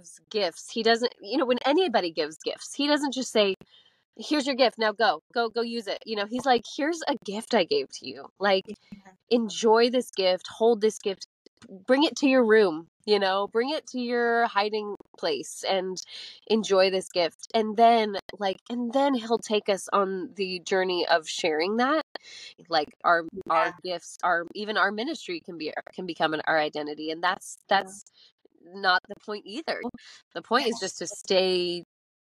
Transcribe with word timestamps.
gives 0.00 0.20
gifts, 0.30 0.70
he 0.70 0.82
doesn't, 0.82 1.14
you 1.20 1.36
know, 1.36 1.46
when 1.46 1.58
anybody 1.64 2.10
gives 2.10 2.38
gifts, 2.44 2.74
he 2.74 2.86
doesn't 2.86 3.12
just 3.12 3.32
say, 3.32 3.54
here's 4.16 4.46
your 4.46 4.56
gift 4.56 4.76
now 4.78 4.92
go 4.92 5.22
go 5.32 5.48
go 5.48 5.62
use 5.62 5.86
it 5.86 5.98
you 6.04 6.14
know 6.16 6.26
he's 6.26 6.44
like 6.44 6.62
here's 6.76 7.00
a 7.08 7.16
gift 7.24 7.54
i 7.54 7.64
gave 7.64 7.88
to 7.88 8.06
you 8.06 8.26
like 8.38 8.64
enjoy 9.30 9.88
this 9.88 10.10
gift 10.10 10.46
hold 10.48 10.80
this 10.80 10.98
gift 10.98 11.26
bring 11.86 12.04
it 12.04 12.16
to 12.16 12.28
your 12.28 12.44
room 12.44 12.86
you 13.06 13.18
know 13.18 13.48
bring 13.52 13.70
it 13.70 13.86
to 13.86 13.98
your 13.98 14.46
hiding 14.46 14.94
place 15.16 15.64
and 15.66 16.02
enjoy 16.48 16.90
this 16.90 17.08
gift 17.08 17.46
and 17.54 17.76
then 17.76 18.16
like 18.38 18.58
and 18.68 18.92
then 18.92 19.14
he'll 19.14 19.38
take 19.38 19.68
us 19.68 19.88
on 19.92 20.30
the 20.36 20.60
journey 20.66 21.06
of 21.06 21.26
sharing 21.26 21.76
that 21.76 22.02
like 22.68 22.88
our 23.04 23.24
yeah. 23.32 23.52
our 23.52 23.74
gifts 23.82 24.18
our 24.22 24.44
even 24.54 24.76
our 24.76 24.90
ministry 24.90 25.40
can 25.40 25.56
be 25.56 25.72
can 25.94 26.04
become 26.04 26.34
an, 26.34 26.42
our 26.46 26.58
identity 26.58 27.10
and 27.10 27.22
that's 27.22 27.58
that's. 27.68 28.04
Not 28.74 29.02
the 29.08 29.14
point 29.24 29.44
either. 29.46 29.80
The 30.34 30.42
point 30.42 30.68
is 30.68 30.78
just 30.80 30.98
to 30.98 31.06
stay 31.06 31.84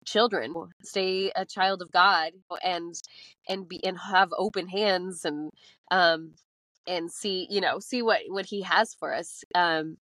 children 0.05 0.53
stay 0.83 1.31
a 1.35 1.45
child 1.45 1.81
of 1.81 1.91
god 1.91 2.31
and 2.63 2.95
and 3.47 3.67
be 3.67 3.83
and 3.83 3.97
have 3.99 4.29
open 4.37 4.67
hands 4.67 5.25
and 5.25 5.51
um 5.91 6.33
and 6.87 7.11
see 7.11 7.47
you 7.49 7.61
know 7.61 7.79
see 7.79 8.01
what 8.01 8.21
what 8.29 8.45
he 8.45 8.61
has 8.61 8.95
for 8.95 9.13
us 9.13 9.43
um 9.53 9.97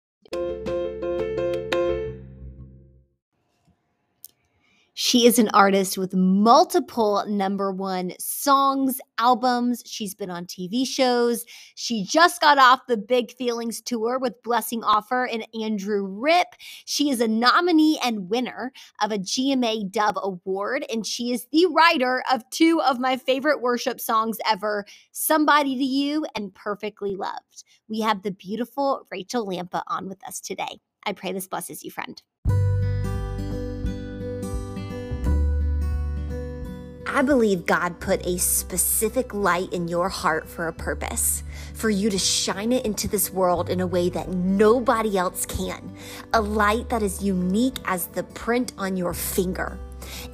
she 4.99 5.27
is 5.27 5.39
an 5.39 5.51
artist 5.51 5.99
with 5.99 6.15
multiple 6.15 7.23
number 7.29 7.71
one 7.71 8.13
songs, 8.19 8.99
albums. 9.19 9.83
She's 9.85 10.15
been 10.15 10.31
on 10.31 10.47
TV 10.47 10.87
shows. 10.87 11.45
She 11.75 12.03
just 12.03 12.41
got 12.41 12.57
off 12.57 12.87
the 12.89 12.97
Big 12.97 13.31
Feelings 13.33 13.83
tour 13.83 14.19
with 14.19 14.43
Blessing 14.43 14.81
Offor 14.81 15.29
and 15.31 15.47
Andrew 15.63 16.03
Ripp. 16.07 16.47
She 16.87 17.11
is 17.11 17.21
a 17.21 17.29
nominee 17.29 17.99
and 18.03 18.31
winner 18.31 18.73
of 19.03 19.13
a 19.13 19.19
GMA 19.19 19.93
Dove 19.93 20.17
Award, 20.23 20.87
and 20.91 21.07
she 21.07 21.31
is 21.31 21.47
the 21.53 21.67
writer 21.67 22.25
of 22.33 22.49
two 22.49 22.81
of 22.81 22.99
my 22.99 23.19
favorite 23.19 23.61
worship 23.61 24.01
songs 24.01 24.39
ever 24.51 24.87
Somebody 25.13 25.77
to 25.77 25.85
You 25.85 26.25
and 26.35 26.55
Perfectly 26.55 27.17
Loved. 27.17 27.65
We 27.87 28.01
have 28.01 28.23
the 28.23 28.31
beautiful 28.31 29.07
Rachael 29.11 29.47
Lampa 29.47 29.83
on 29.89 30.09
with 30.09 30.27
us 30.27 30.41
today. 30.41 30.81
I 31.05 31.13
pray 31.13 31.33
this 31.33 31.49
blesses 31.49 31.85
you, 31.85 31.91
friend. 31.91 32.23
I 37.17 37.23
believe 37.23 37.65
God 37.65 37.99
put 37.99 38.27
a 38.27 38.37
specific 38.37 39.33
light 39.33 39.73
in 39.73 39.89
your 39.89 40.11
heart 40.11 40.47
for 40.47 40.69
a 40.69 40.73
purpose, 40.75 41.45
for 41.73 41.89
you 41.89 42.11
to 42.11 42.19
shine 42.19 42.73
it 42.73 42.85
into 42.85 43.09
this 43.09 43.33
world 43.33 43.71
in 43.71 43.81
a 43.81 43.87
way 43.87 44.11
that 44.11 44.29
nobody 44.29 45.17
else 45.17 45.47
can. 45.47 45.97
A 46.35 46.43
light 46.43 46.91
that 46.91 47.03
is 47.03 47.23
unique 47.23 47.79
as 47.87 48.09
the 48.09 48.23
print 48.23 48.75
on 48.77 48.99
your 48.99 49.15
finger. 49.15 49.79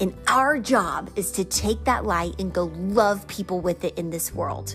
And 0.00 0.12
our 0.26 0.58
job 0.58 1.08
is 1.14 1.30
to 1.32 1.44
take 1.44 1.84
that 1.84 2.04
light 2.04 2.34
and 2.40 2.52
go 2.52 2.72
love 2.74 3.28
people 3.28 3.60
with 3.60 3.84
it 3.84 3.96
in 3.96 4.10
this 4.10 4.34
world. 4.34 4.74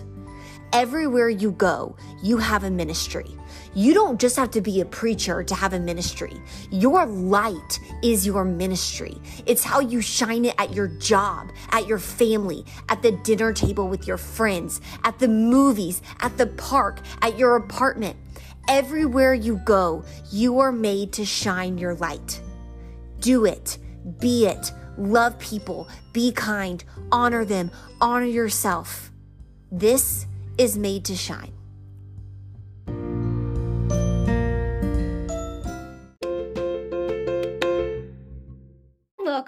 Everywhere 0.72 1.28
you 1.28 1.50
go, 1.52 1.94
you 2.22 2.38
have 2.38 2.64
a 2.64 2.70
ministry. 2.70 3.36
You 3.74 3.92
don't 3.92 4.18
just 4.18 4.36
have 4.36 4.50
to 4.52 4.62
be 4.62 4.80
a 4.80 4.84
preacher 4.86 5.42
to 5.44 5.54
have 5.54 5.74
a 5.74 5.78
ministry. 5.78 6.40
Your 6.70 7.04
light 7.04 7.80
is 8.02 8.26
your 8.26 8.44
ministry. 8.44 9.16
It's 9.46 9.64
how 9.64 9.80
you 9.80 10.00
shine 10.00 10.44
it 10.44 10.54
at 10.58 10.74
your 10.74 10.88
job, 10.88 11.50
at 11.70 11.86
your 11.86 11.98
family, 11.98 12.64
at 12.88 13.02
the 13.02 13.12
dinner 13.12 13.52
table 13.52 13.88
with 13.88 14.06
your 14.06 14.18
friends, 14.18 14.80
at 15.04 15.18
the 15.18 15.28
movies, 15.28 16.02
at 16.20 16.36
the 16.36 16.46
park, 16.46 17.00
at 17.22 17.38
your 17.38 17.56
apartment. 17.56 18.16
Everywhere 18.68 19.34
you 19.34 19.60
go, 19.64 20.04
you 20.30 20.60
are 20.60 20.72
made 20.72 21.12
to 21.14 21.24
shine 21.24 21.78
your 21.78 21.94
light. 21.94 22.40
Do 23.20 23.44
it, 23.46 23.78
be 24.20 24.46
it, 24.46 24.72
love 24.96 25.38
people, 25.38 25.88
be 26.12 26.32
kind, 26.32 26.84
honor 27.10 27.44
them, 27.44 27.70
honor 28.00 28.26
yourself. 28.26 29.10
This 29.72 30.26
is 30.58 30.76
made 30.76 31.04
to 31.06 31.16
shine. 31.16 31.57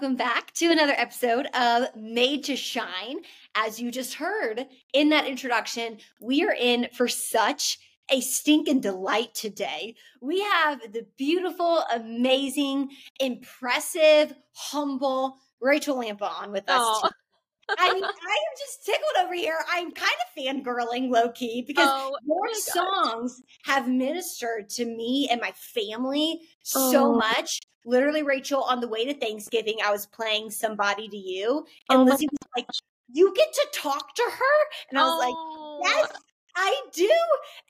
Welcome 0.01 0.17
back 0.17 0.51
to 0.53 0.71
another 0.71 0.95
episode 0.97 1.45
of 1.53 1.95
Made 1.95 2.45
to 2.45 2.55
Shine. 2.55 3.19
As 3.53 3.79
you 3.79 3.91
just 3.91 4.15
heard 4.15 4.65
in 4.95 5.09
that 5.09 5.27
introduction, 5.27 5.99
we 6.19 6.43
are 6.43 6.55
in 6.59 6.87
for 6.91 7.07
such 7.07 7.77
a 8.09 8.19
stinking 8.19 8.81
delight 8.81 9.35
today. 9.35 9.93
We 10.19 10.41
have 10.41 10.81
the 10.91 11.05
beautiful, 11.19 11.83
amazing, 11.93 12.89
impressive, 13.19 14.33
humble 14.53 15.35
Rachael 15.61 15.97
Lampa 15.97 16.23
on 16.23 16.51
with 16.51 16.67
us. 16.67 17.03
I 17.77 17.93
mean, 17.93 18.03
I 18.03 18.07
am 18.07 18.57
just 18.57 18.83
tickled 18.83 19.23
over 19.23 19.35
here. 19.35 19.59
I'm 19.71 19.91
kind 19.91 20.15
of 20.25 20.43
fangirling 20.65 21.11
low 21.11 21.29
key 21.29 21.63
because 21.67 21.87
oh, 21.87 22.17
your 22.25 22.55
songs 22.55 23.39
have 23.65 23.87
ministered 23.87 24.67
to 24.69 24.85
me 24.85 25.27
and 25.29 25.39
my 25.39 25.51
family 25.51 26.39
oh. 26.75 26.91
so 26.91 27.13
much. 27.13 27.59
Literally, 27.85 28.23
Rachael, 28.23 28.63
on 28.63 28.79
the 28.79 28.87
way 28.87 29.05
to 29.05 29.13
Thanksgiving, 29.13 29.77
I 29.83 29.91
was 29.91 30.05
playing 30.05 30.51
Somebody 30.51 31.07
to 31.09 31.17
You, 31.17 31.65
and 31.89 32.01
oh 32.01 32.03
Lizzie 32.03 32.27
was 32.31 32.49
like, 32.55 32.67
You 33.11 33.33
get 33.35 33.51
to 33.53 33.67
talk 33.73 34.15
to 34.15 34.23
her? 34.23 34.67
And 34.89 34.99
I 34.99 35.03
was 35.03 35.13
oh. 35.13 35.79
like, 35.81 35.95
Yes, 35.95 36.11
I 36.55 36.81
do. 36.93 37.11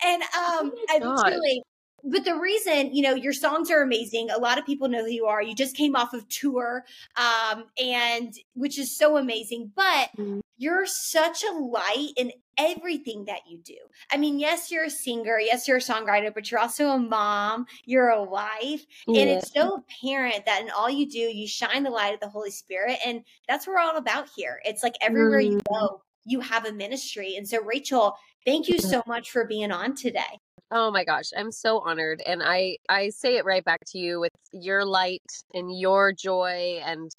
And 0.04 0.22
um, 0.24 0.72
oh 0.74 0.86
and 0.94 1.04
really, 1.26 1.64
but 2.04 2.26
the 2.26 2.36
reason 2.36 2.94
you 2.94 3.02
know 3.02 3.16
your 3.16 3.34
songs 3.34 3.70
are 3.70 3.82
amazing 3.82 4.30
a 4.30 4.38
lot 4.38 4.58
of 4.58 4.66
people 4.66 4.88
know 4.88 5.04
who 5.04 5.12
you 5.12 5.26
are 5.26 5.42
you 5.42 5.56
just 5.56 5.76
came 5.76 5.96
off 5.96 6.14
of 6.14 6.28
tour 6.30 6.84
um 7.18 7.66
and 7.82 8.36
which 8.54 8.78
is 8.80 8.96
so 8.96 9.18
amazing 9.18 9.72
but 9.76 10.10
mm-hmm. 10.18 10.40
you're 10.58 10.86
such 10.86 11.44
a 11.44 11.54
light 11.54 12.10
in 12.18 12.32
everything 12.58 13.26
that 13.26 13.42
you 13.48 13.58
do 13.60 13.78
i 14.12 14.18
mean 14.18 14.40
yes 14.40 14.72
you're 14.72 14.86
a 14.86 14.90
singer 14.90 15.40
yes 15.40 15.68
you're 15.68 15.78
a 15.78 15.82
songwriter 15.82 16.34
but 16.34 16.50
you're 16.52 16.60
also 16.60 16.90
a 16.90 17.00
mom 17.00 17.66
you're 17.86 18.10
a 18.10 18.24
wife 18.24 18.86
yeah. 19.08 19.22
and 19.22 19.30
it's 19.30 19.54
so 19.54 19.84
apparent 19.84 20.46
that 20.46 20.62
in 20.62 20.70
all 20.72 20.90
you 20.90 21.10
do 21.10 21.20
you 21.20 21.48
shine 21.48 21.84
the 21.84 21.90
light 21.90 22.14
of 22.14 22.20
the 22.20 22.30
holy 22.30 22.52
spirit 22.52 22.98
and 23.06 23.22
that's 23.48 23.66
what 23.66 23.74
we're 23.74 23.80
all 23.80 23.98
about 23.98 24.28
here 24.36 24.60
it's 24.66 24.84
like 24.84 24.96
everywhere 25.02 25.40
mm-hmm. 25.40 25.54
you 25.54 25.62
go 25.70 26.02
you 26.26 26.40
have 26.40 26.66
a 26.66 26.74
ministry 26.74 27.36
and 27.36 27.48
so 27.48 27.62
rachael 27.64 28.16
thank 28.46 28.68
you 28.68 28.78
so 28.78 29.02
much 29.08 29.32
for 29.32 29.46
being 29.46 29.72
on 29.72 29.96
today 29.96 30.40
Oh 30.72 30.90
my 30.90 31.04
gosh, 31.04 31.32
I'm 31.36 31.52
so 31.52 31.80
honored 31.80 32.22
and 32.26 32.42
I 32.44 32.78
I 32.88 33.10
say 33.10 33.36
it 33.36 33.46
right 33.46 33.64
back 33.64 33.82
to 33.88 34.00
you 34.00 34.22
with 34.22 34.32
your 34.54 34.86
light 34.86 35.44
and 35.54 35.78
your 35.78 36.14
joy 36.14 36.80
and 36.86 37.12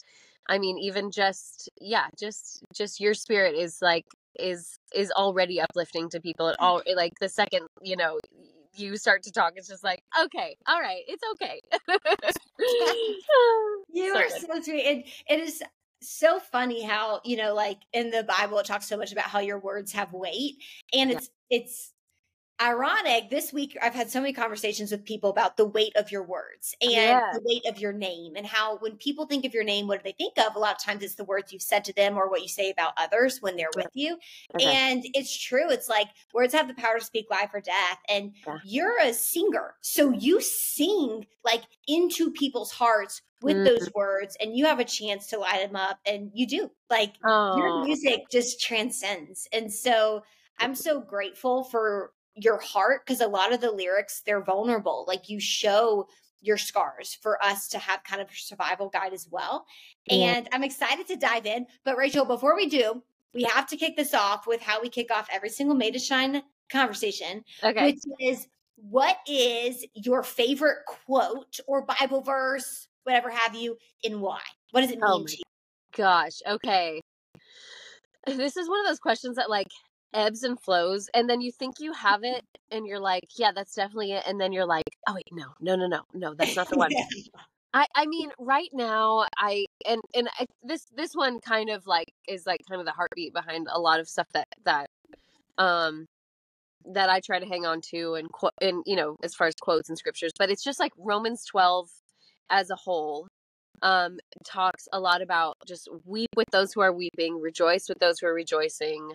I 0.48 0.58
mean 0.58 0.78
even 0.78 1.10
just 1.10 1.68
yeah, 1.78 2.06
just 2.18 2.62
just 2.74 2.98
your 2.98 3.12
spirit 3.12 3.54
is 3.54 3.78
like 3.82 4.06
is 4.38 4.78
is 4.94 5.10
already 5.12 5.60
uplifting 5.60 6.08
to 6.10 6.20
people 6.20 6.48
at 6.48 6.56
all 6.58 6.82
like 6.96 7.12
the 7.20 7.28
second, 7.28 7.66
you 7.82 7.96
know, 7.96 8.18
you 8.74 8.96
start 8.96 9.22
to 9.24 9.32
talk 9.32 9.52
it's 9.56 9.68
just 9.68 9.84
like 9.84 10.02
okay, 10.24 10.56
all 10.66 10.80
right, 10.80 11.02
it's 11.06 11.22
okay. 11.32 11.60
you 13.92 14.14
so 14.14 14.18
are 14.18 14.28
good. 14.28 14.40
so 14.40 14.62
sweet. 14.62 14.86
And 14.86 15.04
it 15.28 15.40
is 15.46 15.62
so 16.00 16.40
funny 16.40 16.82
how, 16.82 17.20
you 17.24 17.36
know, 17.36 17.54
like 17.54 17.82
in 17.92 18.10
the 18.10 18.24
Bible 18.24 18.58
it 18.58 18.66
talks 18.66 18.88
so 18.88 18.96
much 18.96 19.12
about 19.12 19.26
how 19.26 19.40
your 19.40 19.58
words 19.58 19.92
have 19.92 20.12
weight 20.14 20.54
and 20.94 21.10
it's 21.10 21.28
it's 21.50 21.91
ironic 22.62 23.28
this 23.28 23.52
week 23.52 23.76
i've 23.82 23.94
had 23.94 24.08
so 24.08 24.20
many 24.20 24.32
conversations 24.32 24.92
with 24.92 25.04
people 25.04 25.30
about 25.30 25.56
the 25.56 25.64
weight 25.64 25.94
of 25.96 26.12
your 26.12 26.22
words 26.22 26.76
and 26.80 26.92
yeah. 26.92 27.30
the 27.32 27.40
weight 27.44 27.66
of 27.66 27.80
your 27.80 27.92
name 27.92 28.34
and 28.36 28.46
how 28.46 28.76
when 28.78 28.96
people 28.96 29.26
think 29.26 29.44
of 29.44 29.52
your 29.52 29.64
name 29.64 29.88
what 29.88 29.98
do 29.98 30.02
they 30.04 30.12
think 30.12 30.38
of 30.38 30.54
a 30.54 30.58
lot 30.58 30.72
of 30.72 30.82
times 30.82 31.02
it's 31.02 31.16
the 31.16 31.24
words 31.24 31.52
you've 31.52 31.60
said 31.60 31.84
to 31.84 31.92
them 31.94 32.16
or 32.16 32.30
what 32.30 32.40
you 32.40 32.48
say 32.48 32.70
about 32.70 32.92
others 32.96 33.42
when 33.42 33.56
they're 33.56 33.66
with 33.74 33.90
you 33.94 34.16
okay. 34.54 34.64
and 34.64 35.04
it's 35.14 35.36
true 35.36 35.70
it's 35.70 35.88
like 35.88 36.06
words 36.32 36.54
have 36.54 36.68
the 36.68 36.74
power 36.74 36.98
to 36.98 37.04
speak 37.04 37.26
life 37.30 37.50
or 37.52 37.60
death 37.60 37.98
and 38.08 38.32
yeah. 38.46 38.58
you're 38.64 39.00
a 39.00 39.12
singer 39.12 39.74
so 39.80 40.12
you 40.12 40.40
sing 40.40 41.26
like 41.44 41.62
into 41.88 42.30
people's 42.30 42.70
hearts 42.70 43.22
with 43.42 43.56
mm. 43.56 43.64
those 43.64 43.92
words 43.92 44.36
and 44.40 44.56
you 44.56 44.66
have 44.66 44.78
a 44.78 44.84
chance 44.84 45.26
to 45.26 45.38
light 45.38 45.66
them 45.66 45.74
up 45.74 45.98
and 46.06 46.30
you 46.32 46.46
do 46.46 46.70
like 46.88 47.14
oh. 47.24 47.56
your 47.56 47.84
music 47.84 48.20
just 48.30 48.60
transcends 48.60 49.48
and 49.52 49.72
so 49.72 50.22
I'm 50.58 50.74
so 50.76 51.00
grateful 51.00 51.64
for 51.64 52.12
your 52.34 52.58
heart 52.58 53.04
because 53.04 53.20
a 53.20 53.26
lot 53.26 53.52
of 53.52 53.60
the 53.60 53.70
lyrics 53.70 54.22
they're 54.24 54.42
vulnerable 54.42 55.04
like 55.06 55.28
you 55.28 55.38
show 55.38 56.06
your 56.40 56.56
scars 56.56 57.16
for 57.22 57.42
us 57.42 57.68
to 57.68 57.78
have 57.78 58.02
kind 58.04 58.20
of 58.20 58.28
a 58.28 58.34
survival 58.34 58.88
guide 58.88 59.12
as 59.12 59.28
well 59.30 59.66
yeah. 60.06 60.36
and 60.36 60.48
i'm 60.52 60.64
excited 60.64 61.06
to 61.06 61.16
dive 61.16 61.46
in 61.46 61.66
but 61.84 61.96
rachael 61.96 62.24
before 62.24 62.56
we 62.56 62.66
do 62.66 63.02
we 63.34 63.42
have 63.44 63.66
to 63.66 63.76
kick 63.76 63.96
this 63.96 64.14
off 64.14 64.46
with 64.46 64.60
how 64.60 64.80
we 64.80 64.88
kick 64.88 65.10
off 65.10 65.28
every 65.32 65.48
single 65.48 65.76
made 65.76 65.92
to 65.92 65.98
shine 65.98 66.42
conversation 66.70 67.44
okay. 67.62 67.86
which 67.86 68.00
is 68.20 68.46
what 68.76 69.18
is 69.28 69.86
your 69.94 70.22
favorite 70.22 70.78
quote 70.86 71.60
or 71.66 71.84
bible 71.84 72.22
verse 72.22 72.88
whatever 73.04 73.30
have 73.30 73.54
you 73.54 73.76
and 74.04 74.20
why 74.20 74.40
what 74.70 74.80
does 74.80 74.90
it 74.90 74.98
oh 75.02 75.18
mean 75.18 75.24
oh 75.24 75.26
to 75.26 75.36
you 75.36 75.42
gosh 75.94 76.38
okay 76.48 77.00
this 78.26 78.56
is 78.56 78.68
one 78.68 78.80
of 78.80 78.86
those 78.86 78.98
questions 78.98 79.36
that 79.36 79.50
like 79.50 79.68
ebbs 80.14 80.42
and 80.42 80.60
flows 80.60 81.08
and 81.14 81.28
then 81.28 81.40
you 81.40 81.50
think 81.50 81.76
you 81.80 81.92
have 81.92 82.22
it 82.22 82.44
and 82.70 82.86
you're 82.86 83.00
like 83.00 83.24
yeah 83.38 83.50
that's 83.54 83.74
definitely 83.74 84.12
it 84.12 84.22
and 84.26 84.40
then 84.40 84.52
you're 84.52 84.66
like 84.66 84.84
oh 85.08 85.14
wait 85.14 85.28
no 85.32 85.46
no 85.60 85.74
no 85.74 85.86
no 85.86 86.02
no 86.12 86.34
that's 86.34 86.56
not 86.56 86.68
the 86.68 86.76
one. 86.76 86.90
I 87.74 87.86
I 87.94 88.06
mean, 88.06 88.30
right 88.38 88.68
now, 88.72 89.26
I 89.38 89.66
and 89.86 90.02
and 90.14 90.28
I, 90.38 90.46
this 90.62 90.86
this 90.94 91.12
one 91.14 91.40
kind 91.40 91.70
of 91.70 91.86
like 91.86 92.12
is 92.28 92.46
like 92.46 92.60
kind 92.68 92.80
of 92.80 92.86
the 92.86 92.92
heartbeat 92.92 93.32
behind 93.32 93.66
a 93.70 93.80
lot 93.80 94.00
of 94.00 94.08
stuff 94.08 94.26
that 94.34 94.48
that 94.64 94.90
um 95.58 96.06
that 96.84 97.08
I 97.08 97.20
try 97.20 97.38
to 97.38 97.46
hang 97.46 97.64
on 97.64 97.80
to 97.92 98.14
and 98.14 98.30
quote 98.30 98.52
and 98.60 98.82
you 98.86 98.96
know 98.96 99.16
as 99.22 99.34
far 99.34 99.46
as 99.46 99.54
quotes 99.60 99.88
and 99.88 99.98
scriptures, 99.98 100.32
but 100.38 100.50
it's 100.50 100.64
just 100.64 100.80
like 100.80 100.92
Romans 100.98 101.44
twelve 101.44 101.88
as 102.50 102.70
a 102.70 102.76
whole 102.76 103.28
um, 103.82 104.18
talks 104.44 104.88
a 104.92 105.00
lot 105.00 105.22
about 105.22 105.56
just 105.66 105.88
weep 106.04 106.30
with 106.36 106.48
those 106.50 106.72
who 106.72 106.80
are 106.80 106.92
weeping, 106.92 107.40
rejoice 107.40 107.88
with 107.88 107.98
those 107.98 108.18
who 108.18 108.26
are 108.26 108.34
rejoicing. 108.34 109.12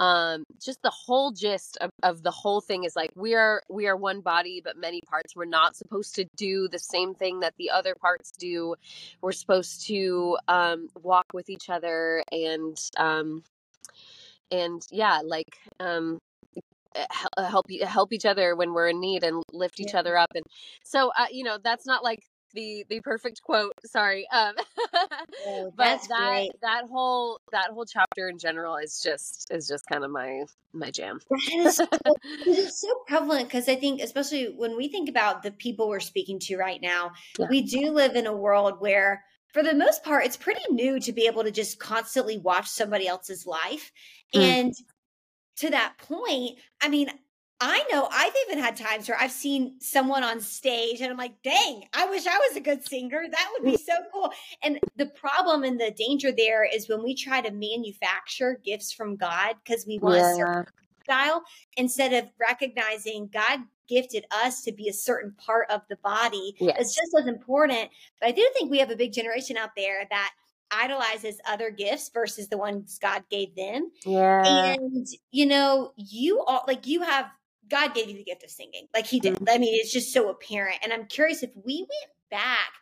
Um, 0.00 0.44
just 0.60 0.82
the 0.82 0.90
whole 0.90 1.32
gist 1.32 1.78
of, 1.80 1.90
of 2.02 2.22
the 2.22 2.30
whole 2.30 2.60
thing 2.60 2.84
is 2.84 2.96
like 2.96 3.10
we 3.14 3.34
are 3.34 3.62
we 3.68 3.86
are 3.86 3.96
one 3.96 4.20
body 4.20 4.60
but 4.64 4.76
many 4.76 5.00
parts. 5.02 5.36
We're 5.36 5.44
not 5.44 5.76
supposed 5.76 6.14
to 6.16 6.24
do 6.36 6.68
the 6.68 6.78
same 6.78 7.14
thing 7.14 7.40
that 7.40 7.54
the 7.58 7.70
other 7.70 7.94
parts 7.94 8.32
do. 8.32 8.74
We're 9.20 9.32
supposed 9.32 9.86
to 9.86 10.38
um, 10.48 10.88
walk 11.02 11.26
with 11.32 11.50
each 11.50 11.68
other 11.68 12.22
and 12.32 12.78
um, 12.96 13.42
and 14.50 14.82
yeah, 14.90 15.20
like 15.24 15.58
um, 15.80 16.18
eh, 16.94 17.06
help 17.36 17.66
help 17.86 18.12
each 18.12 18.24
other 18.24 18.56
when 18.56 18.72
we're 18.72 18.88
in 18.88 19.00
need 19.00 19.24
and 19.24 19.42
lift 19.52 19.78
each 19.78 19.92
yeah. 19.92 20.00
other 20.00 20.16
up 20.16 20.32
and 20.34 20.44
so 20.84 21.10
uh, 21.18 21.26
you 21.30 21.44
know 21.44 21.58
that's 21.62 21.86
not 21.86 22.02
like 22.02 22.22
the 22.56 22.84
the 22.88 23.00
perfect 23.00 23.42
quote. 23.42 23.72
Sorry, 23.84 24.26
um, 24.32 24.54
oh, 25.46 25.72
but 25.76 26.00
that 26.08 26.28
great. 26.28 26.50
that 26.62 26.84
whole 26.90 27.40
that 27.52 27.70
whole 27.70 27.84
chapter 27.84 28.28
in 28.28 28.38
general 28.38 28.76
is 28.76 29.00
just 29.00 29.46
is 29.52 29.68
just 29.68 29.86
kind 29.86 30.02
of 30.02 30.10
my 30.10 30.44
my 30.72 30.90
jam. 30.90 31.20
That 31.30 31.66
is 31.66 31.76
so, 31.76 31.86
it's 32.46 32.80
so 32.80 32.88
prevalent 33.06 33.46
because 33.46 33.68
I 33.68 33.76
think, 33.76 34.00
especially 34.00 34.46
when 34.56 34.76
we 34.76 34.88
think 34.88 35.08
about 35.08 35.44
the 35.44 35.52
people 35.52 35.88
we're 35.88 36.00
speaking 36.00 36.40
to 36.40 36.56
right 36.56 36.80
now, 36.82 37.12
yeah. 37.38 37.46
we 37.48 37.62
do 37.62 37.90
live 37.92 38.16
in 38.16 38.26
a 38.26 38.34
world 38.34 38.80
where 38.80 39.22
for 39.52 39.62
the 39.62 39.74
most 39.74 40.02
part, 40.02 40.26
it's 40.26 40.36
pretty 40.36 40.60
new 40.70 41.00
to 41.00 41.12
be 41.12 41.26
able 41.26 41.44
to 41.44 41.50
just 41.50 41.78
constantly 41.78 42.36
watch 42.36 42.68
somebody 42.68 43.06
else's 43.06 43.46
life. 43.46 43.92
Mm. 44.34 44.40
And 44.40 44.74
to 45.58 45.70
that 45.70 45.94
point, 45.98 46.58
I 46.82 46.88
mean, 46.88 47.08
I 47.60 47.84
know 47.90 48.06
I've 48.12 48.34
even 48.46 48.62
had 48.62 48.76
times 48.76 49.08
where 49.08 49.18
I've 49.18 49.32
seen 49.32 49.80
someone 49.80 50.22
on 50.22 50.40
stage 50.40 51.00
and 51.00 51.10
I'm 51.10 51.16
like, 51.16 51.42
dang, 51.42 51.84
I 51.94 52.04
wish 52.10 52.26
I 52.26 52.36
was 52.36 52.56
a 52.56 52.60
good 52.60 52.86
singer. 52.86 53.24
That 53.30 53.50
would 53.52 53.64
be 53.64 53.78
mm. 53.78 53.80
so 53.80 53.94
cool. 54.12 54.30
And 54.62 54.78
the 54.96 55.06
problem 55.06 55.64
and 55.64 55.80
the 55.80 55.90
danger 55.90 56.32
there 56.32 56.64
is 56.64 56.88
when 56.88 57.02
we 57.02 57.14
try 57.14 57.40
to 57.40 57.50
manufacture 57.50 58.60
gifts 58.62 58.92
from 58.92 59.16
God 59.16 59.54
because 59.64 59.86
we 59.86 59.98
want 59.98 60.16
yeah. 60.16 60.32
a 60.32 60.34
certain 60.34 60.66
style 61.04 61.44
instead 61.78 62.12
of 62.12 62.30
recognizing 62.38 63.30
God 63.32 63.60
gifted 63.88 64.26
us 64.30 64.62
to 64.62 64.72
be 64.72 64.88
a 64.88 64.92
certain 64.92 65.32
part 65.38 65.70
of 65.70 65.80
the 65.88 65.96
body. 65.96 66.56
Yes. 66.58 66.76
It's 66.78 66.94
just 66.94 67.16
as 67.18 67.26
important. 67.26 67.88
But 68.20 68.28
I 68.28 68.32
do 68.32 68.46
think 68.54 68.70
we 68.70 68.80
have 68.80 68.90
a 68.90 68.96
big 68.96 69.12
generation 69.12 69.56
out 69.56 69.70
there 69.76 70.06
that 70.10 70.32
idolizes 70.70 71.40
other 71.48 71.70
gifts 71.70 72.10
versus 72.12 72.48
the 72.48 72.58
ones 72.58 72.98
God 73.00 73.22
gave 73.30 73.54
them. 73.54 73.90
Yeah. 74.04 74.44
And 74.44 75.06
you 75.30 75.46
know, 75.46 75.92
you 75.96 76.42
all 76.42 76.64
like 76.66 76.86
you 76.86 77.02
have 77.02 77.26
God 77.68 77.94
gave 77.94 78.08
you 78.08 78.16
the 78.16 78.24
gift 78.24 78.44
of 78.44 78.50
singing. 78.50 78.88
Like 78.94 79.06
he 79.06 79.20
did. 79.20 79.34
Mm-hmm. 79.34 79.48
I 79.48 79.58
mean, 79.58 79.78
it's 79.80 79.92
just 79.92 80.12
so 80.12 80.28
apparent. 80.30 80.78
And 80.82 80.92
I'm 80.92 81.06
curious 81.06 81.42
if 81.42 81.50
we 81.64 81.80
went 81.80 82.12
back, 82.30 82.72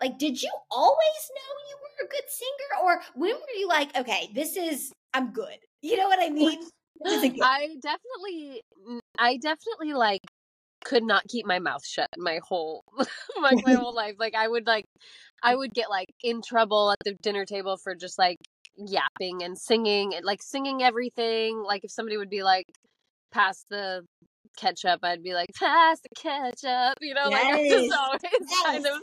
like, 0.00 0.18
did 0.18 0.42
you 0.42 0.50
always 0.70 1.30
know 1.36 1.52
you 1.68 1.76
were 1.80 2.06
a 2.06 2.08
good 2.08 2.28
singer? 2.28 2.84
Or 2.84 3.02
when 3.14 3.34
were 3.34 3.58
you 3.58 3.68
like, 3.68 3.96
okay, 3.96 4.30
this 4.34 4.56
is, 4.56 4.92
I'm 5.14 5.32
good? 5.32 5.58
You 5.80 5.96
know 5.96 6.08
what 6.08 6.18
I 6.20 6.28
mean? 6.28 6.60
I 7.06 7.76
definitely, 7.80 8.62
I 9.18 9.36
definitely 9.36 9.94
like 9.94 10.20
could 10.84 11.04
not 11.04 11.22
keep 11.28 11.46
my 11.46 11.58
mouth 11.58 11.84
shut 11.86 12.08
my 12.18 12.40
whole 12.42 12.84
my, 13.40 13.52
my 13.64 13.74
whole 13.74 13.94
life 13.94 14.14
like 14.18 14.34
i 14.34 14.48
would 14.48 14.66
like 14.66 14.84
i 15.42 15.54
would 15.54 15.72
get 15.72 15.88
like 15.88 16.08
in 16.24 16.42
trouble 16.42 16.90
at 16.90 16.98
the 17.04 17.14
dinner 17.22 17.44
table 17.44 17.76
for 17.76 17.94
just 17.94 18.18
like 18.18 18.38
yapping 18.76 19.42
and 19.42 19.56
singing 19.56 20.12
and 20.14 20.24
like 20.24 20.42
singing 20.42 20.82
everything 20.82 21.62
like 21.64 21.84
if 21.84 21.90
somebody 21.90 22.16
would 22.16 22.30
be 22.30 22.42
like 22.42 22.66
pass 23.30 23.64
the 23.70 24.04
ketchup, 24.56 25.00
I'd 25.02 25.22
be 25.22 25.34
like, 25.34 25.50
pass 25.54 26.00
the 26.00 26.08
ketchup, 26.16 26.98
you 27.00 27.14
know, 27.14 27.26
yes. 27.30 27.44
like 27.44 27.54
I 27.54 27.68
just 27.68 27.98
always 27.98 28.20
yes. 28.50 28.62
kind 28.64 28.86
of 28.86 29.02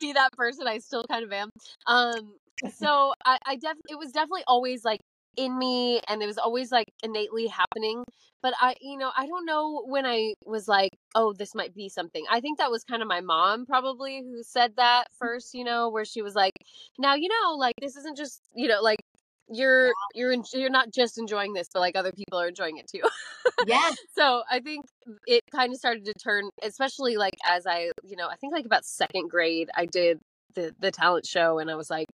be 0.00 0.12
that 0.12 0.32
person. 0.32 0.66
I 0.66 0.78
still 0.78 1.04
kind 1.08 1.24
of 1.24 1.32
am. 1.32 1.50
Um, 1.86 2.34
so 2.74 3.14
I, 3.24 3.38
I 3.46 3.56
def 3.56 3.76
it 3.88 3.98
was 3.98 4.12
definitely 4.12 4.44
always 4.46 4.84
like 4.84 5.00
in 5.36 5.56
me 5.56 6.00
and 6.08 6.22
it 6.22 6.26
was 6.26 6.38
always 6.38 6.72
like 6.72 6.88
innately 7.02 7.46
happening. 7.46 8.04
But 8.40 8.54
I, 8.60 8.76
you 8.80 8.98
know, 8.98 9.10
I 9.16 9.26
don't 9.26 9.46
know 9.46 9.82
when 9.86 10.06
I 10.06 10.34
was 10.46 10.68
like, 10.68 10.92
oh, 11.14 11.32
this 11.32 11.54
might 11.54 11.74
be 11.74 11.88
something. 11.88 12.24
I 12.30 12.40
think 12.40 12.58
that 12.58 12.70
was 12.70 12.84
kind 12.84 13.02
of 13.02 13.08
my 13.08 13.20
mom 13.20 13.66
probably 13.66 14.22
who 14.22 14.42
said 14.42 14.74
that 14.76 15.06
first, 15.18 15.54
you 15.54 15.64
know, 15.64 15.88
where 15.90 16.04
she 16.04 16.22
was 16.22 16.34
like, 16.34 16.52
now, 16.98 17.14
you 17.14 17.28
know, 17.28 17.56
like 17.56 17.74
this 17.80 17.96
isn't 17.96 18.16
just, 18.16 18.42
you 18.54 18.68
know, 18.68 18.80
like 18.80 19.00
you're 19.50 19.86
yeah. 19.86 19.92
you're 20.14 20.32
in, 20.32 20.42
you're 20.52 20.70
not 20.70 20.90
just 20.92 21.18
enjoying 21.18 21.52
this 21.52 21.68
but 21.72 21.80
like 21.80 21.96
other 21.96 22.12
people 22.12 22.38
are 22.38 22.48
enjoying 22.48 22.78
it 22.78 22.86
too 22.86 23.02
yeah 23.66 23.90
so 24.14 24.42
i 24.50 24.60
think 24.60 24.84
it 25.26 25.42
kind 25.50 25.72
of 25.72 25.78
started 25.78 26.04
to 26.04 26.12
turn 26.14 26.50
especially 26.62 27.16
like 27.16 27.36
as 27.48 27.66
i 27.66 27.90
you 28.04 28.16
know 28.16 28.28
i 28.28 28.36
think 28.36 28.52
like 28.52 28.66
about 28.66 28.84
second 28.84 29.28
grade 29.30 29.68
i 29.74 29.86
did 29.86 30.18
the 30.54 30.74
the 30.80 30.90
talent 30.90 31.26
show 31.26 31.58
and 31.58 31.70
i 31.70 31.74
was 31.74 31.90
like 31.90 32.08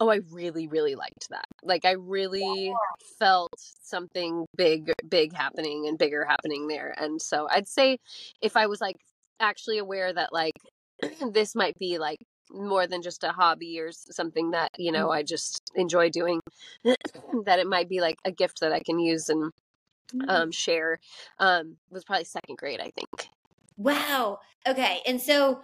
oh 0.00 0.08
i 0.08 0.20
really 0.30 0.66
really 0.66 0.94
liked 0.94 1.28
that 1.30 1.46
like 1.62 1.84
i 1.84 1.92
really 1.92 2.66
yeah. 2.66 2.74
felt 3.18 3.54
something 3.82 4.44
big 4.56 4.92
big 5.08 5.32
happening 5.32 5.86
and 5.86 5.98
bigger 5.98 6.24
happening 6.24 6.66
there 6.66 6.94
and 6.98 7.20
so 7.20 7.48
i'd 7.50 7.68
say 7.68 7.98
if 8.42 8.56
i 8.56 8.66
was 8.66 8.80
like 8.80 8.96
actually 9.40 9.78
aware 9.78 10.12
that 10.12 10.32
like 10.32 10.54
this 11.32 11.54
might 11.54 11.78
be 11.78 11.98
like 11.98 12.18
more 12.50 12.86
than 12.86 13.02
just 13.02 13.24
a 13.24 13.30
hobby 13.30 13.80
or 13.80 13.90
something 13.92 14.50
that 14.50 14.70
you 14.78 14.92
know 14.92 15.08
mm. 15.08 15.14
I 15.14 15.22
just 15.22 15.70
enjoy 15.74 16.10
doing 16.10 16.40
that 16.84 17.58
it 17.58 17.66
might 17.66 17.88
be 17.88 18.00
like 18.00 18.18
a 18.24 18.30
gift 18.30 18.60
that 18.60 18.72
I 18.72 18.80
can 18.80 18.98
use 18.98 19.28
and 19.28 19.52
mm. 20.12 20.28
um, 20.28 20.50
share 20.50 20.98
um, 21.38 21.76
was 21.90 22.04
probably 22.04 22.24
second 22.24 22.58
grade 22.58 22.80
I 22.80 22.90
think 22.90 23.28
wow 23.76 24.38
okay 24.66 25.00
and 25.06 25.20
so 25.20 25.60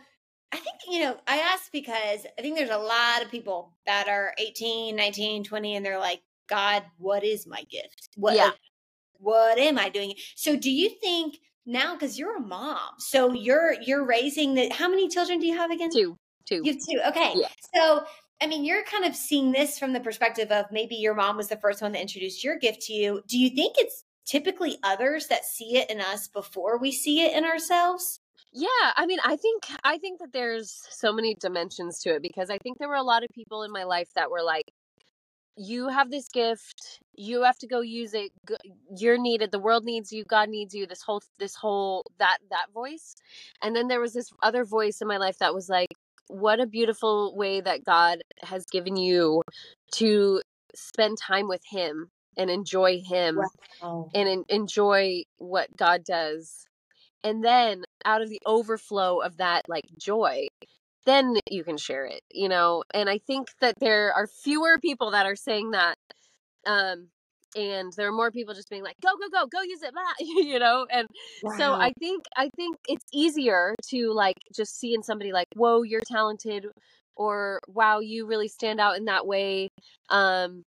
I 0.52 0.56
think 0.56 0.76
you 0.88 1.00
know 1.00 1.16
I 1.26 1.38
asked 1.38 1.72
because 1.72 2.26
I 2.38 2.42
think 2.42 2.56
there's 2.56 2.70
a 2.70 2.78
lot 2.78 3.22
of 3.22 3.30
people 3.30 3.72
that 3.86 4.08
are 4.08 4.34
18 4.38 4.96
19 4.96 5.44
20 5.44 5.76
and 5.76 5.86
they're 5.86 5.98
like 5.98 6.22
god 6.48 6.84
what 6.98 7.22
is 7.22 7.46
my 7.46 7.62
gift 7.70 8.08
what 8.16 8.34
yeah. 8.34 8.50
what 9.18 9.58
am 9.58 9.78
I 9.78 9.88
doing 9.88 10.14
so 10.34 10.56
do 10.56 10.70
you 10.70 10.90
think 11.00 11.36
now 11.66 11.94
because 11.94 12.18
you're 12.18 12.36
a 12.36 12.40
mom 12.40 12.94
so 12.98 13.32
you're 13.32 13.74
you're 13.82 14.04
raising 14.04 14.54
the 14.54 14.68
how 14.70 14.88
many 14.88 15.08
children 15.08 15.38
do 15.38 15.46
you 15.46 15.56
have 15.56 15.70
again 15.70 15.90
two 15.92 16.16
two. 16.46 16.62
You 16.64 16.72
have 16.72 16.82
two. 16.88 17.00
Okay. 17.08 17.34
Yeah. 17.36 17.48
So, 17.74 18.04
I 18.42 18.46
mean, 18.46 18.64
you're 18.64 18.84
kind 18.84 19.04
of 19.04 19.14
seeing 19.14 19.52
this 19.52 19.78
from 19.78 19.92
the 19.92 20.00
perspective 20.00 20.50
of 20.50 20.66
maybe 20.70 20.96
your 20.96 21.14
mom 21.14 21.36
was 21.36 21.48
the 21.48 21.56
first 21.56 21.82
one 21.82 21.92
that 21.92 22.00
introduced 22.00 22.42
your 22.42 22.58
gift 22.58 22.82
to 22.82 22.92
you. 22.92 23.22
Do 23.26 23.38
you 23.38 23.50
think 23.50 23.76
it's 23.78 24.04
typically 24.24 24.78
others 24.82 25.26
that 25.26 25.44
see 25.44 25.76
it 25.76 25.90
in 25.90 26.00
us 26.00 26.28
before 26.28 26.78
we 26.78 26.92
see 26.92 27.22
it 27.22 27.36
in 27.36 27.44
ourselves? 27.44 28.20
Yeah, 28.52 28.68
I 28.96 29.06
mean, 29.06 29.18
I 29.24 29.36
think 29.36 29.64
I 29.84 29.98
think 29.98 30.18
that 30.20 30.32
there's 30.32 30.82
so 30.90 31.12
many 31.12 31.36
dimensions 31.38 32.00
to 32.00 32.16
it 32.16 32.22
because 32.22 32.50
I 32.50 32.58
think 32.58 32.78
there 32.78 32.88
were 32.88 32.94
a 32.94 33.02
lot 33.02 33.22
of 33.22 33.30
people 33.32 33.62
in 33.62 33.70
my 33.70 33.84
life 33.84 34.08
that 34.16 34.30
were 34.30 34.42
like 34.42 34.72
you 35.56 35.88
have 35.88 36.10
this 36.10 36.28
gift 36.28 37.00
you 37.14 37.42
have 37.42 37.58
to 37.58 37.66
go 37.66 37.80
use 37.80 38.14
it 38.14 38.30
you're 38.96 39.18
needed 39.18 39.50
the 39.50 39.58
world 39.58 39.84
needs 39.84 40.10
you 40.12 40.24
god 40.24 40.48
needs 40.48 40.74
you 40.74 40.86
this 40.86 41.02
whole 41.02 41.20
this 41.38 41.54
whole 41.54 42.04
that 42.18 42.38
that 42.50 42.66
voice 42.72 43.14
and 43.62 43.76
then 43.76 43.88
there 43.88 44.00
was 44.00 44.12
this 44.12 44.30
other 44.42 44.64
voice 44.64 45.00
in 45.02 45.08
my 45.08 45.18
life 45.18 45.36
that 45.38 45.54
was 45.54 45.68
like 45.68 45.88
what 46.30 46.60
a 46.60 46.66
beautiful 46.66 47.34
way 47.36 47.60
that 47.60 47.84
God 47.84 48.22
has 48.42 48.66
given 48.66 48.96
you 48.96 49.42
to 49.94 50.42
spend 50.74 51.18
time 51.18 51.48
with 51.48 51.62
Him 51.68 52.10
and 52.36 52.50
enjoy 52.50 53.00
Him 53.00 53.40
wow. 53.82 54.10
and 54.14 54.44
enjoy 54.48 55.22
what 55.38 55.76
God 55.76 56.04
does. 56.04 56.66
And 57.22 57.44
then 57.44 57.84
out 58.04 58.22
of 58.22 58.30
the 58.30 58.40
overflow 58.46 59.18
of 59.18 59.36
that, 59.38 59.68
like 59.68 59.84
joy, 59.98 60.46
then 61.04 61.34
you 61.50 61.64
can 61.64 61.76
share 61.76 62.06
it, 62.06 62.22
you 62.30 62.48
know? 62.48 62.84
And 62.94 63.10
I 63.10 63.18
think 63.18 63.48
that 63.60 63.78
there 63.80 64.12
are 64.12 64.26
fewer 64.26 64.78
people 64.78 65.10
that 65.10 65.26
are 65.26 65.36
saying 65.36 65.72
that 65.72 65.96
um 66.66 67.08
and 67.56 67.92
there 67.94 68.08
are 68.08 68.12
more 68.12 68.30
people 68.30 68.54
just 68.54 68.70
being 68.70 68.82
like 68.82 68.96
go 69.02 69.10
go 69.18 69.28
go 69.28 69.46
go 69.46 69.62
use 69.62 69.82
it 69.82 69.92
blah, 69.92 70.02
you 70.20 70.58
know 70.58 70.86
and 70.90 71.08
wow. 71.42 71.56
so 71.58 71.72
i 71.74 71.92
think 71.98 72.24
i 72.36 72.48
think 72.56 72.76
it's 72.88 73.04
easier 73.12 73.74
to 73.88 74.12
like 74.12 74.36
just 74.54 74.78
see 74.78 74.94
in 74.94 75.02
somebody 75.02 75.32
like 75.32 75.48
whoa 75.56 75.82
you're 75.82 76.00
talented 76.06 76.66
or 77.16 77.60
wow 77.68 77.98
you 77.98 78.26
really 78.26 78.48
stand 78.48 78.80
out 78.80 78.96
in 78.96 79.06
that 79.06 79.26
way 79.26 79.68
um 80.10 80.62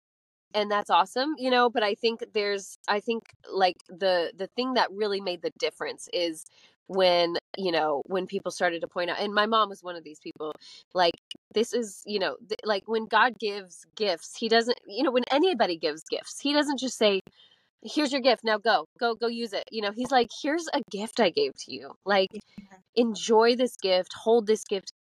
and 0.54 0.70
that's 0.70 0.90
awesome 0.90 1.35
you 1.38 1.50
know 1.50 1.68
but 1.68 1.82
i 1.82 1.94
think 1.94 2.20
there's 2.32 2.78
i 2.88 3.00
think 3.00 3.25
like 3.52 3.76
the 3.88 4.32
the 4.37 4.49
thing 4.56 4.75
that 4.75 4.88
really 4.92 5.20
made 5.20 5.42
the 5.42 5.52
difference 5.58 6.08
is 6.12 6.44
when 6.87 7.37
you 7.57 7.73
know 7.73 8.02
when 8.07 8.26
people 8.26 8.50
started 8.50 8.81
to 8.81 8.88
point 8.88 9.11
out 9.11 9.19
and 9.19 9.33
my 9.35 9.47
mom 9.47 9.69
was 9.69 9.83
one 9.83 9.97
of 9.97 10.05
these 10.05 10.21
people 10.21 10.52
like 10.95 11.14
this 11.55 11.73
is 11.73 12.02
you 12.07 12.19
know 12.19 12.37
th- 12.49 12.61
like 12.64 12.83
when 12.87 13.07
god 13.07 13.38
gives 13.38 13.87
gifts 13.97 14.37
he 14.37 14.49
doesn't 14.49 14.78
you 14.87 15.02
know 15.02 15.11
when 15.11 15.25
anybody 15.31 15.76
gives 15.76 16.02
gifts 16.11 16.38
he 16.40 16.52
doesn't 16.52 16.78
just 16.78 16.99
say 16.99 17.21
here's 17.83 18.12
your 18.12 18.21
gift 18.21 18.45
now 18.45 18.59
go 18.59 18.87
go 18.99 19.14
go 19.14 19.26
use 19.28 19.52
it. 19.52 19.64
You 19.71 19.83
know 19.83 19.93
he's 19.95 20.11
like 20.11 20.28
here's 20.43 20.67
a 20.75 20.83
gift 20.90 21.21
i 21.21 21.31
gave 21.31 21.52
to 21.64 21.73
you. 21.73 21.93
Like 22.05 22.31
enjoy 22.97 23.55
this 23.57 23.76
gift 23.76 24.12
hold 24.14 24.47
this 24.47 24.64
gift 24.64 24.93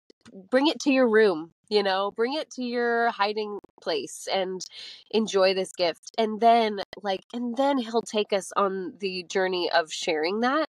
bring 0.50 0.66
it 0.66 0.78
to 0.80 0.90
your 0.92 1.08
room 1.08 1.52
you 1.68 1.82
know 1.82 2.10
bring 2.10 2.34
it 2.34 2.50
to 2.50 2.62
your 2.62 3.10
hiding 3.10 3.58
place 3.82 4.28
and 4.32 4.64
enjoy 5.10 5.54
this 5.54 5.72
gift 5.72 6.10
and 6.18 6.40
then 6.40 6.80
like 7.02 7.22
and 7.32 7.56
then 7.56 7.78
he'll 7.78 8.02
take 8.02 8.32
us 8.32 8.52
on 8.56 8.94
the 9.00 9.24
journey 9.28 9.70
of 9.72 9.92
sharing 9.92 10.40
that 10.40 10.68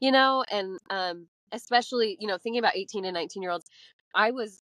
you 0.00 0.10
know 0.10 0.44
and 0.50 0.78
um 0.90 1.26
especially 1.52 2.16
you 2.20 2.26
know 2.26 2.38
thinking 2.38 2.58
about 2.58 2.76
18 2.76 3.04
and 3.04 3.14
19 3.14 3.42
year 3.42 3.52
olds 3.52 3.66
i 4.14 4.30
was 4.30 4.62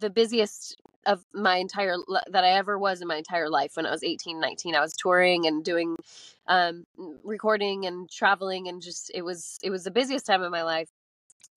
the 0.00 0.10
busiest 0.10 0.76
of 1.06 1.24
my 1.32 1.56
entire 1.56 1.96
that 2.30 2.44
I 2.44 2.50
ever 2.50 2.78
was 2.78 3.00
in 3.00 3.08
my 3.08 3.16
entire 3.16 3.48
life 3.48 3.72
when 3.74 3.86
I 3.86 3.90
was 3.90 4.04
18 4.04 4.40
19 4.40 4.74
I 4.74 4.80
was 4.80 4.94
touring 4.94 5.46
and 5.46 5.64
doing 5.64 5.96
um 6.46 6.84
recording 7.24 7.86
and 7.86 8.10
traveling 8.10 8.68
and 8.68 8.80
just 8.82 9.10
it 9.14 9.22
was 9.22 9.58
it 9.62 9.70
was 9.70 9.84
the 9.84 9.90
busiest 9.90 10.26
time 10.26 10.42
of 10.42 10.50
my 10.50 10.62
life 10.62 10.88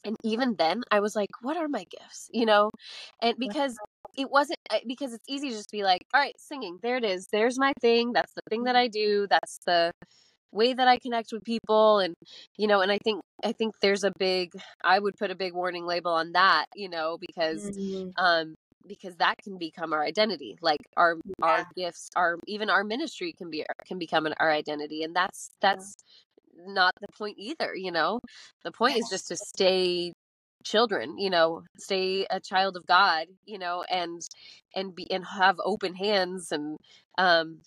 and 0.06 0.16
even 0.24 0.56
then 0.58 0.84
I 0.92 1.00
was 1.00 1.16
like 1.16 1.30
what 1.42 1.58
are 1.58 1.68
my 1.68 1.86
gifts 1.90 2.30
you 2.32 2.46
know 2.46 2.72
and 3.22 3.36
because 3.38 3.78
it 4.18 4.30
wasn't 4.32 4.60
because 4.88 5.14
it's 5.14 5.26
easy 5.28 5.50
to 5.50 5.56
just 5.56 5.72
be 5.72 5.84
like 5.84 6.06
all 6.14 6.22
right 6.22 6.36
singing 6.40 6.80
there 6.82 6.98
it 6.98 7.04
is 7.04 7.28
there's 7.32 7.60
my 7.60 7.74
thing 7.82 8.14
that's 8.14 8.34
the 8.34 8.42
thing 8.50 8.64
that 8.64 8.76
I 8.76 8.88
do 8.88 9.28
that's 9.30 9.60
the 9.66 9.92
way 10.52 10.74
that 10.74 10.88
I 10.88 10.98
connect 10.98 11.34
with 11.34 11.44
people 11.44 12.00
and 12.00 12.14
you 12.58 12.68
know 12.68 12.82
and 12.82 12.92
I 12.92 12.98
think 13.04 13.22
I 13.44 13.52
think 13.52 13.74
there's 13.82 14.04
a 14.04 14.12
big 14.18 14.52
I 14.84 14.98
would 15.00 15.16
put 15.18 15.32
a 15.32 15.36
big 15.36 15.54
warning 15.54 15.86
label 15.86 16.12
on 16.12 16.32
that 16.34 16.68
you 16.76 16.90
know 16.90 17.18
because 17.20 17.70
mm-hmm. 17.72 18.10
um 18.18 18.56
because 18.88 19.16
that 19.18 19.36
can 19.44 19.58
become 19.58 19.94
our 19.94 20.04
identity 20.04 20.58
like 20.62 20.80
our 20.96 21.18
yeah. 21.26 21.46
our 21.46 21.68
gifts 21.76 22.10
our 22.16 22.38
even 22.48 22.70
our 22.70 22.84
ministry 22.84 23.34
can 23.38 23.50
be 23.50 23.66
can 23.86 23.98
become 23.98 24.26
an, 24.26 24.34
our 24.40 24.52
identity 24.52 25.04
and 25.04 25.16
that's 25.16 25.50
that's 25.62 25.96
yeah. 25.98 26.25
Not 26.68 26.94
the 27.02 27.08
point 27.18 27.38
either 27.38 27.76
you 27.76 27.92
know? 27.92 28.20
The 28.64 28.72
point 28.72 28.98
is 28.98 29.08
just 29.10 29.28
to 29.30 29.38
stay 29.38 30.14
children 30.66 31.18
you 31.18 31.30
know 31.30 31.62
stay 31.78 32.26
a 32.30 32.40
child 32.40 32.76
of 32.76 32.86
god 32.88 33.28
you 33.46 33.60
know 33.60 33.86
and 33.90 34.22
and 34.76 34.96
be 34.96 35.10
and 35.12 35.24
have 35.24 35.58
open 35.64 35.94
hands 35.94 36.52
and 36.52 36.78
um 37.20 37.60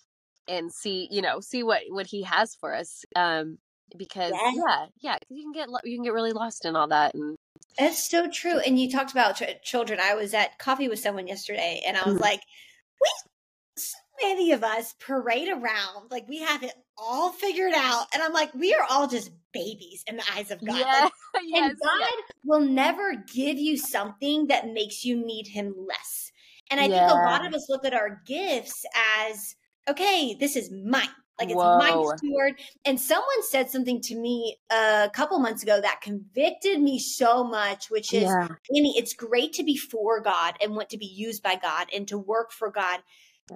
and 0.49 0.71
see 0.71 1.07
you 1.09 1.21
know 1.21 1.39
see 1.39 1.63
what 1.63 1.81
what 1.89 2.05
he 2.05 2.23
has 2.23 2.55
for 2.59 2.75
us 2.75 3.05
um 3.15 3.57
because 3.97 4.33
yeah. 4.33 4.85
yeah 4.99 5.17
because 5.17 5.37
you 5.37 5.43
can 5.43 5.53
get 5.53 5.69
you 5.85 5.97
can 5.97 6.03
get 6.03 6.13
really 6.13 6.33
lost 6.33 6.65
in 6.65 6.75
all 6.75 6.87
that 6.87 7.15
and 7.15 7.35
it's 7.77 8.09
so 8.09 8.29
true 8.29 8.59
and 8.59 8.79
you 8.79 8.91
talked 8.91 9.11
about 9.11 9.37
ch- 9.37 9.63
children 9.63 9.99
i 10.01 10.13
was 10.13 10.33
at 10.33 10.59
coffee 10.59 10.89
with 10.89 10.99
someone 10.99 11.27
yesterday 11.27 11.81
and 11.87 11.97
i 11.97 12.03
was 12.03 12.15
mm-hmm. 12.15 12.23
like 12.23 12.41
we 13.01 13.09
so 13.77 13.97
many 14.21 14.51
of 14.51 14.63
us 14.63 14.93
parade 14.99 15.47
around 15.49 16.11
like 16.11 16.27
we 16.27 16.39
have 16.39 16.63
it 16.63 16.73
all 16.99 17.31
figured 17.31 17.73
out 17.75 18.07
and 18.13 18.21
i'm 18.21 18.33
like 18.33 18.53
we 18.53 18.73
are 18.73 18.85
all 18.89 19.07
just 19.07 19.31
babies 19.53 20.03
in 20.07 20.17
the 20.17 20.23
eyes 20.35 20.51
of 20.51 20.63
god 20.63 20.75
like, 20.75 21.11
yes, 21.43 21.69
and 21.69 21.79
god 21.79 21.99
yes. 21.99 22.23
will 22.45 22.59
never 22.59 23.15
give 23.33 23.57
you 23.57 23.77
something 23.77 24.47
that 24.47 24.67
makes 24.67 25.03
you 25.03 25.15
need 25.15 25.47
him 25.47 25.73
less 25.87 26.31
and 26.69 26.79
i 26.79 26.85
yeah. 26.85 27.07
think 27.07 27.11
a 27.11 27.23
lot 27.25 27.45
of 27.45 27.53
us 27.53 27.67
look 27.69 27.85
at 27.85 27.93
our 27.93 28.21
gifts 28.25 28.85
as 29.25 29.55
okay, 29.89 30.35
this 30.39 30.55
is 30.55 30.71
mine. 30.71 31.07
Like 31.39 31.49
it's 31.49 31.55
Whoa. 31.55 31.77
my 31.77 32.15
steward. 32.17 32.55
And 32.85 32.99
someone 32.99 33.43
said 33.43 33.69
something 33.69 34.01
to 34.01 34.15
me 34.15 34.57
a 34.69 35.09
couple 35.13 35.39
months 35.39 35.63
ago 35.63 35.79
that 35.79 36.01
convicted 36.01 36.81
me 36.81 36.99
so 36.99 37.45
much, 37.45 37.89
which 37.89 38.13
is, 38.13 38.23
yeah. 38.23 38.49
Annie, 38.75 38.97
it's 38.97 39.13
great 39.13 39.53
to 39.53 39.63
be 39.63 39.77
for 39.77 40.19
God 40.19 40.55
and 40.61 40.75
want 40.75 40.89
to 40.89 40.97
be 40.97 41.05
used 41.05 41.41
by 41.41 41.55
God 41.55 41.87
and 41.95 42.07
to 42.09 42.17
work 42.17 42.51
for 42.51 42.69
God. 42.69 42.99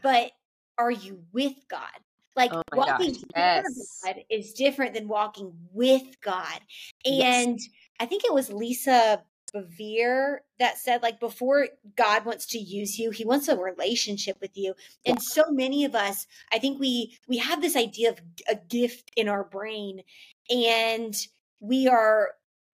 But 0.01 0.31
are 0.77 0.91
you 0.91 1.23
with 1.33 1.53
God? 1.69 1.89
Like 2.35 2.53
oh 2.53 2.63
walking 2.73 3.15
yes. 3.35 4.01
God 4.03 4.15
is 4.29 4.53
different 4.53 4.93
than 4.93 5.07
walking 5.07 5.53
with 5.71 6.19
God. 6.21 6.59
And 7.05 7.59
yes. 7.59 7.69
I 7.99 8.05
think 8.05 8.23
it 8.25 8.33
was 8.33 8.51
Lisa 8.51 9.23
Bevere 9.53 10.39
that 10.57 10.79
said, 10.79 11.03
like, 11.03 11.19
before 11.19 11.67
God 11.95 12.25
wants 12.25 12.47
to 12.47 12.57
use 12.57 12.97
you, 12.97 13.11
he 13.11 13.23
wants 13.23 13.47
a 13.47 13.55
relationship 13.55 14.37
with 14.41 14.57
you. 14.57 14.73
And 15.05 15.21
so 15.21 15.43
many 15.51 15.85
of 15.85 15.93
us, 15.93 16.25
I 16.51 16.57
think 16.57 16.79
we 16.79 17.17
we 17.27 17.37
have 17.37 17.61
this 17.61 17.75
idea 17.75 18.09
of 18.09 18.19
a 18.49 18.55
gift 18.55 19.11
in 19.15 19.27
our 19.27 19.43
brain, 19.43 20.01
and 20.49 21.15
we 21.59 21.87
are 21.87 22.31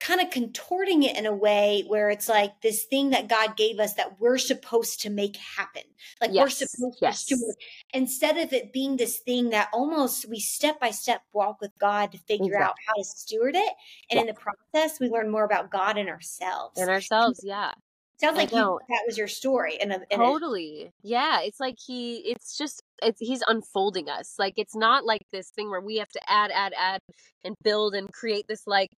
kind 0.09 0.21
of 0.21 0.31
contorting 0.31 1.03
it 1.03 1.15
in 1.15 1.27
a 1.27 1.33
way 1.33 1.83
where 1.85 2.09
it's 2.09 2.27
like 2.27 2.61
this 2.61 2.85
thing 2.85 3.11
that 3.11 3.27
God 3.27 3.55
gave 3.55 3.79
us 3.79 3.93
that 3.93 4.19
we're 4.19 4.39
supposed 4.39 5.01
to 5.01 5.09
make 5.11 5.37
happen. 5.37 5.83
Like 6.19 6.31
yes. 6.33 6.43
we're 6.43 6.49
supposed 6.49 6.97
yes. 6.99 7.25
to 7.25 7.35
steward. 7.35 7.55
Instead 7.93 8.37
of 8.37 8.51
it 8.51 8.73
being 8.73 8.97
this 8.97 9.19
thing 9.19 9.51
that 9.51 9.69
almost 9.71 10.27
we 10.27 10.39
step 10.39 10.79
by 10.79 10.89
step 10.89 11.21
walk 11.31 11.61
with 11.61 11.69
God 11.79 12.11
to 12.13 12.17
figure 12.17 12.47
exactly. 12.47 12.65
out 12.65 12.73
how 12.87 12.93
to 12.95 13.03
steward 13.03 13.55
it. 13.55 13.73
And 14.09 14.17
yeah. 14.17 14.21
in 14.21 14.25
the 14.25 14.33
process, 14.33 14.99
we 14.99 15.09
learn 15.09 15.29
more 15.29 15.43
about 15.43 15.69
God 15.69 15.95
and 15.99 16.09
ourselves. 16.09 16.79
And 16.79 16.89
ourselves, 16.89 17.41
yeah. 17.43 17.73
Sounds 18.19 18.35
like 18.35 18.51
you, 18.51 18.79
that 18.89 19.03
was 19.05 19.15
your 19.15 19.27
story. 19.27 19.79
And 19.79 19.95
totally, 20.11 20.91
yeah. 21.03 21.39
It's 21.41 21.59
like 21.59 21.75
he. 21.77 22.15
It's 22.17 22.57
just. 22.57 22.81
It's 23.01 23.21
he's 23.21 23.43
unfolding 23.47 24.09
us. 24.09 24.33
Like 24.37 24.55
it's 24.57 24.75
not 24.75 25.05
like 25.05 25.21
this 25.31 25.51
thing 25.51 25.69
where 25.69 25.79
we 25.79 25.97
have 25.97 26.09
to 26.09 26.19
add, 26.27 26.51
add, 26.53 26.73
add, 26.77 26.99
and 27.45 27.55
build 27.63 27.93
and 27.93 28.11
create 28.11 28.45
this 28.49 28.63
like 28.67 28.89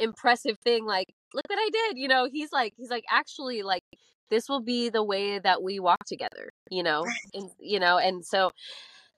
impressive 0.00 0.56
thing 0.64 0.84
like 0.84 1.06
look 1.34 1.44
what 1.48 1.58
i 1.58 1.68
did 1.72 1.98
you 1.98 2.08
know 2.08 2.28
he's 2.30 2.52
like 2.52 2.72
he's 2.76 2.90
like 2.90 3.04
actually 3.10 3.62
like 3.62 3.82
this 4.30 4.48
will 4.48 4.62
be 4.62 4.88
the 4.88 5.04
way 5.04 5.38
that 5.38 5.62
we 5.62 5.80
walk 5.80 6.04
together 6.06 6.50
you 6.70 6.82
know 6.82 7.04
and 7.34 7.50
you 7.58 7.80
know 7.80 7.98
and 7.98 8.24
so 8.24 8.50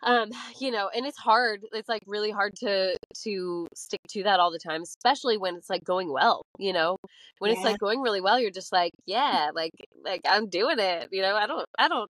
um 0.03 0.31
you 0.61 0.71
know 0.71 0.91
and 0.95 1.07
it's 1.07 1.19
hard 1.19 1.61
it's 1.73 1.89
like 1.89 2.03
really 2.07 2.31
hard 2.31 2.55
to 2.57 2.97
to 3.23 3.67
stick 3.75 4.01
to 4.09 4.23
that 4.23 4.41
all 4.41 4.51
the 4.51 4.59
time 4.59 4.83
especially 4.83 5.39
when 5.39 5.57
it's 5.57 5.71
like 5.71 5.85
going 5.85 6.13
well 6.13 6.43
you 6.59 6.73
know 6.73 6.97
when 7.39 7.51
yeah. 7.51 7.57
it's 7.57 7.65
like 7.65 7.79
going 7.79 8.01
really 8.01 8.21
well 8.21 8.39
you're 8.39 8.51
just 8.51 8.73
like 8.73 8.93
yeah 9.07 9.51
like 9.55 9.73
like 10.05 10.21
i'm 10.27 10.49
doing 10.49 10.79
it 10.79 11.09
you 11.13 11.23
know 11.23 11.37
i 11.37 11.47
don't 11.47 11.67
i 11.79 11.89
don't 11.89 12.11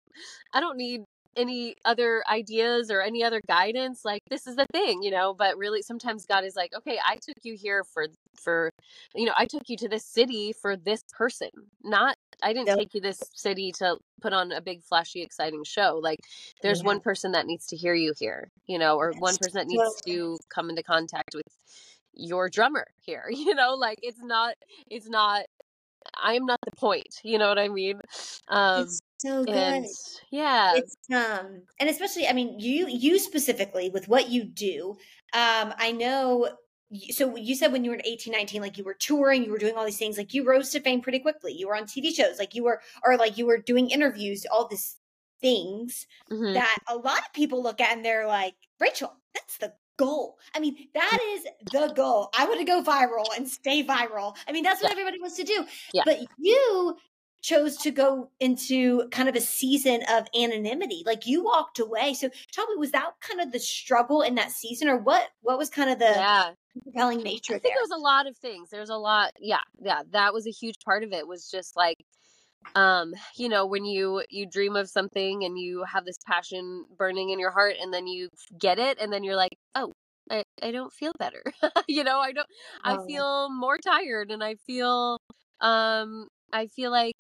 i 0.54 0.60
don't 0.60 0.78
need 0.78 1.02
any 1.36 1.76
other 1.86 2.24
ideas 2.30 2.92
or 2.92 3.02
any 3.02 3.24
other 3.24 3.42
guidance 3.48 4.04
like 4.04 4.22
this 4.30 4.48
is 4.48 4.56
the 4.56 4.66
thing 4.72 5.02
you 5.02 5.12
know 5.12 5.34
but 5.34 5.58
really 5.58 5.82
sometimes 5.82 6.26
god 6.26 6.44
is 6.44 6.56
like 6.56 6.72
okay 6.76 7.00
i 7.08 7.16
took 7.16 7.38
you 7.44 7.56
here 7.56 7.84
for 7.84 8.08
for 8.36 8.72
you 9.16 9.26
know 9.26 9.34
i 9.38 9.46
took 9.46 9.70
you 9.70 9.78
to 9.78 9.88
this 9.88 10.06
city 10.06 10.54
for 10.54 10.76
this 10.76 11.04
person 11.12 11.50
not 11.84 12.18
i 12.44 12.52
didn't 12.52 12.68
yep. 12.68 12.78
take 12.78 12.94
you 12.94 13.02
this 13.02 13.22
city 13.34 13.72
to 13.72 13.98
put 14.22 14.34
on 14.34 14.52
a 14.52 14.62
big 14.62 14.84
flashy 14.84 15.22
exciting 15.22 15.64
show 15.64 16.00
like 16.02 16.20
there's 16.62 16.82
yeah. 16.82 16.88
one 16.88 17.00
person 17.00 17.32
that 17.32 17.46
needs 17.46 17.66
to 17.66 17.78
hear 17.78 17.94
you 17.94 18.14
here 18.20 18.50
you 18.68 18.78
know 18.78 18.98
or 18.98 19.14
one 19.20 19.38
person 19.38 19.54
that 19.54 19.68
needs 19.68 20.02
to 20.06 20.38
come 20.50 20.70
into 20.70 20.84
contact 20.84 21.34
with 21.34 21.48
your 22.14 22.50
drummer 22.50 22.88
here 23.00 23.26
you 23.30 23.56
know 23.56 23.74
like 23.76 24.00
it's 24.02 24.22
not 24.22 24.56
it's 24.90 25.08
not 25.08 25.44
I 26.22 26.34
am 26.34 26.46
not 26.46 26.60
the 26.66 26.72
point. 26.72 27.20
You 27.24 27.38
know 27.38 27.48
what 27.48 27.60
I 27.60 27.68
mean? 27.68 28.02
Um, 28.48 28.84
it's 28.84 29.00
so 29.22 29.44
good. 29.44 29.56
And, 29.56 29.86
yeah. 30.32 30.74
It's, 30.76 30.96
um, 31.14 31.64
and 31.80 31.90
especially, 31.90 32.28
I 32.28 32.34
mean, 32.34 32.60
you 32.60 32.88
you 32.88 33.20
specifically 33.20 33.90
with 33.90 34.08
what 34.08 34.30
you 34.30 34.44
do. 34.44 34.98
Um, 35.34 35.74
I 35.78 35.92
know. 35.92 36.50
So 37.12 37.38
you 37.38 37.56
said 37.56 37.72
when 37.72 37.86
you 37.86 37.92
were 37.92 38.02
18, 38.04 38.34
19, 38.34 38.62
like 38.62 38.78
you 38.78 38.84
were 38.84 38.96
touring, 38.96 39.46
you 39.46 39.52
were 39.52 39.58
doing 39.58 39.76
all 39.78 39.86
these 39.86 39.98
things, 39.98 40.18
like 40.18 40.34
you 40.34 40.46
rose 40.46 40.72
to 40.72 40.82
fame 40.82 41.00
pretty 41.00 41.20
quickly. 41.20 41.54
You 41.54 41.70
were 41.70 41.76
on 41.76 41.84
TV 41.84 42.14
shows, 42.14 42.38
like 42.38 42.54
you 42.54 42.66
were, 42.66 42.82
or 43.06 43.16
like 43.16 43.38
you 43.38 43.46
were 43.46 43.60
doing 43.60 43.90
interviews, 43.90 44.46
all 44.52 44.68
these 44.68 44.98
things 45.40 46.06
mm-hmm. 46.30 46.54
that 46.54 46.78
a 46.90 46.98
lot 46.98 47.20
of 47.20 47.32
people 47.34 47.64
look 47.64 47.80
at 47.80 47.96
and 47.96 48.04
they're 48.04 48.28
like, 48.28 48.56
Rachael, 48.80 49.14
that's 49.34 49.58
the 49.58 49.74
goal. 49.98 50.38
I 50.56 50.60
mean, 50.60 50.76
that 50.94 51.20
is 51.36 51.46
the 51.72 51.94
goal. 51.94 52.30
I 52.38 52.46
want 52.46 52.60
to 52.60 52.66
go 52.66 52.82
viral 52.82 53.26
and 53.38 53.48
stay 53.48 53.84
viral. 53.84 54.36
I 54.48 54.52
mean, 54.52 54.64
that's 54.64 54.82
what 54.82 54.90
yeah. 54.90 54.94
everybody 54.94 55.20
wants 55.20 55.38
to 55.38 55.44
do. 55.44 55.66
Yeah. 55.94 56.04
But 56.06 56.20
you 56.38 56.98
chose 57.42 57.78
to 57.78 57.92
go 57.92 58.30
into 58.40 59.08
kind 59.10 59.28
of 59.28 59.36
a 59.36 59.42
season 59.42 60.02
of 60.10 60.28
anonymity. 60.40 61.04
Like 61.06 61.26
you 61.26 61.44
walked 61.44 61.80
away. 61.80 62.14
So 62.14 62.30
tell 62.52 62.68
me, 62.68 62.76
was 62.78 62.92
that 62.92 63.12
kind 63.20 63.42
of 63.42 63.52
the 63.52 63.60
struggle 63.60 64.22
in 64.22 64.36
that 64.36 64.52
season 64.52 64.88
or 64.88 64.98
what 64.98 65.30
what 65.42 65.58
was 65.58 65.70
kind 65.70 65.90
of 65.90 66.00
the 66.00 66.06
yeah. 66.06 66.52
compelling 66.84 67.24
nature 67.24 67.56
I 67.56 67.60
think 67.60 67.76
there? 67.76 67.82
was 67.82 67.92
a 67.92 68.02
lot 68.02 68.28
of 68.28 68.38
things. 68.38 68.70
There's 68.70 68.90
a 68.90 68.96
lot 68.96 69.32
yeah, 69.40 69.62
yeah. 69.82 70.04
That 70.12 70.34
was 70.34 70.48
a 70.48 70.52
huge 70.52 70.76
part 70.86 71.04
of 71.04 71.14
it 71.14 71.28
was 71.28 71.50
just 71.50 71.76
like 71.76 71.98
um 72.76 73.14
you 73.36 73.50
know 73.50 73.66
when 73.66 73.86
you 73.86 74.24
you 74.30 74.46
dream 74.46 74.76
of 74.76 74.88
something 74.88 75.44
and 75.44 75.58
you 75.58 75.84
have 75.84 76.06
this 76.06 76.20
passion 76.28 76.86
burning 76.98 77.32
in 77.32 77.40
your 77.40 77.52
heart 77.52 77.76
and 77.82 77.94
then 77.94 78.08
you 78.08 78.30
get 78.60 78.78
it 78.80 79.00
and 79.02 79.12
then 79.12 79.24
you're 79.24 79.36
like 79.36 79.58
oh 79.74 79.92
i, 80.30 80.44
I 80.62 80.72
don't 80.72 80.94
feel 80.94 81.12
better 81.18 81.42
you 81.88 82.04
know 82.04 82.20
i 82.20 82.32
don't 82.32 82.48
oh. 82.86 83.04
i 83.04 83.08
feel 83.08 83.50
more 83.50 83.78
tired 83.78 84.30
and 84.30 84.44
i 84.44 84.56
feel 84.68 85.18
um 85.60 86.28
i 86.54 86.68
feel 86.68 86.92
like 86.92 87.16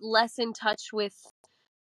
less 0.00 0.38
in 0.38 0.52
touch 0.52 0.92
with 0.92 1.14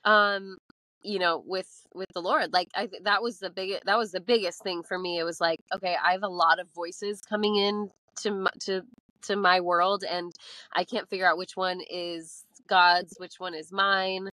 um 0.05 0.59
you 1.03 1.19
know 1.19 1.43
with 1.47 1.69
with 1.95 2.09
the 2.15 2.21
lord. 2.21 2.53
Like 2.53 2.69
i 2.75 2.89
that 3.03 3.23
was 3.23 3.39
the 3.39 3.51
big 3.51 3.81
that 3.85 3.99
was 3.99 4.13
the 4.13 4.21
biggest 4.21 4.63
thing 4.63 4.83
for 4.83 4.99
me. 4.99 5.19
It 5.19 5.25
was 5.25 5.41
like 5.41 5.61
okay 5.75 5.97
i 6.03 6.13
have 6.13 6.23
a 6.23 6.29
lot 6.29 6.61
of 6.61 6.69
voices 6.75 7.21
coming 7.21 7.57
in 7.57 7.91
to 8.23 8.47
to 8.61 8.83
to 9.21 9.35
my 9.35 9.61
world 9.61 10.05
and 10.09 10.33
i 10.75 10.85
can't 10.85 11.09
figure 11.09 11.27
out 11.27 11.37
which 11.37 11.57
one 11.57 11.81
is 11.91 12.45
God's, 12.69 13.15
which 13.19 13.41
one 13.41 13.55
is 13.55 13.73
mine, 13.73 14.29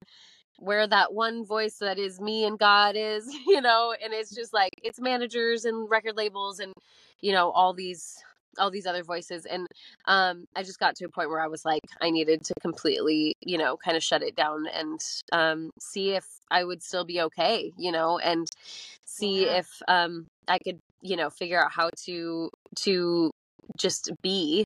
where 0.58 0.88
that 0.88 1.14
one 1.14 1.46
voice 1.46 1.78
that 1.80 2.00
is 2.00 2.20
me 2.20 2.46
and 2.46 2.58
God 2.58 2.96
is, 2.98 3.28
you 3.48 3.62
know, 3.62 3.94
and 4.04 4.14
it's 4.14 4.34
just 4.34 4.54
like 4.54 4.72
it's 4.82 5.00
managers 5.00 5.66
and 5.66 5.90
record 5.90 6.18
labels 6.18 6.60
and 6.60 6.74
you 7.20 7.32
know 7.34 7.52
all 7.52 7.74
these 7.74 8.16
all 8.58 8.72
these 8.72 8.86
other 8.86 9.04
voices 9.04 9.46
and 9.46 9.68
um 10.06 10.46
i 10.56 10.64
just 10.64 10.80
got 10.80 10.96
to 10.96 11.06
a 11.06 11.10
point 11.10 11.30
where 11.30 11.42
i 11.42 11.48
was 11.48 11.64
like 11.66 11.82
i 12.02 12.10
needed 12.10 12.44
to 12.44 12.54
completely 12.62 13.36
you 13.42 13.58
know 13.58 13.78
kind 13.78 13.98
of 13.98 14.04
shut 14.04 14.24
it 14.24 14.36
down 14.36 14.66
and 14.68 15.00
um 15.32 15.72
see 15.80 16.12
if 16.12 16.26
i 16.50 16.64
would 16.64 16.82
still 16.84 17.06
be 17.06 17.22
okay 17.22 17.72
you 17.78 17.92
know 17.92 18.18
and 18.20 18.48
see 19.06 19.46
Yeah. 19.46 19.58
if 19.60 19.68
um 19.88 20.28
i 20.48 20.58
could 20.60 20.80
you 21.02 21.16
know 21.16 21.30
figure 21.30 21.64
out 21.64 21.72
how 21.72 21.90
to 22.06 22.50
to 22.76 23.32
just 23.78 24.12
be 24.22 24.64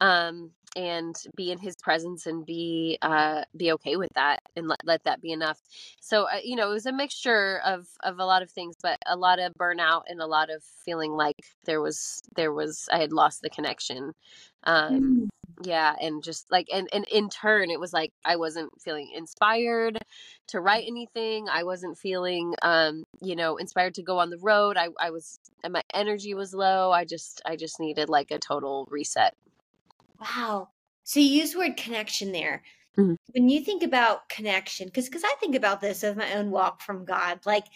um 0.00 0.50
and 0.76 1.16
be 1.34 1.50
in 1.50 1.58
his 1.58 1.74
presence 1.76 2.26
and 2.26 2.44
be 2.44 2.98
uh 3.02 3.42
be 3.56 3.72
okay 3.72 3.96
with 3.96 4.12
that 4.14 4.40
and 4.54 4.68
let, 4.68 4.78
let 4.84 5.04
that 5.04 5.20
be 5.20 5.32
enough 5.32 5.60
so 6.00 6.24
uh, 6.24 6.38
you 6.42 6.56
know 6.56 6.70
it 6.70 6.74
was 6.74 6.86
a 6.86 6.92
mixture 6.92 7.60
of 7.64 7.86
of 8.02 8.18
a 8.18 8.24
lot 8.24 8.42
of 8.42 8.50
things 8.50 8.76
but 8.82 8.98
a 9.06 9.16
lot 9.16 9.38
of 9.38 9.54
burnout 9.54 10.02
and 10.08 10.20
a 10.20 10.26
lot 10.26 10.50
of 10.50 10.62
feeling 10.62 11.12
like 11.12 11.36
there 11.64 11.80
was 11.80 12.22
there 12.36 12.52
was 12.52 12.88
i 12.92 12.98
had 12.98 13.12
lost 13.12 13.42
the 13.42 13.50
connection 13.50 14.12
um 14.64 15.28
Mm. 15.28 15.28
Yeah 15.62 15.94
and 16.00 16.22
just 16.22 16.50
like 16.50 16.66
and 16.72 16.88
and 16.92 17.04
in 17.10 17.28
turn 17.28 17.70
it 17.70 17.80
was 17.80 17.92
like 17.92 18.12
i 18.24 18.36
wasn't 18.36 18.70
feeling 18.80 19.10
inspired 19.14 19.98
to 20.46 20.60
write 20.60 20.84
anything 20.86 21.48
i 21.48 21.64
wasn't 21.64 21.98
feeling 21.98 22.54
um 22.62 23.04
you 23.20 23.34
know 23.34 23.56
inspired 23.56 23.94
to 23.94 24.02
go 24.02 24.18
on 24.18 24.30
the 24.30 24.38
road 24.38 24.76
i 24.76 24.88
i 25.00 25.10
was 25.10 25.38
and 25.64 25.72
my 25.72 25.82
energy 25.92 26.34
was 26.34 26.54
low 26.54 26.92
i 26.92 27.04
just 27.04 27.42
i 27.44 27.56
just 27.56 27.80
needed 27.80 28.08
like 28.08 28.30
a 28.30 28.38
total 28.38 28.86
reset 28.90 29.34
Wow. 30.20 30.70
So 31.04 31.20
you 31.20 31.26
use 31.26 31.54
word 31.56 31.76
connection 31.76 32.32
there. 32.32 32.62
Mhm. 32.96 33.16
When 33.34 33.48
you 33.48 33.64
think 33.64 33.82
about 33.82 34.28
connection, 34.28 34.88
because 34.88 35.06
because 35.06 35.24
I 35.24 35.34
think 35.40 35.54
about 35.56 35.80
this 35.80 36.04
as 36.04 36.16
my 36.16 36.34
own 36.34 36.50
walk 36.50 36.80
from 36.82 37.04
God, 37.04 37.40
like 37.46 37.66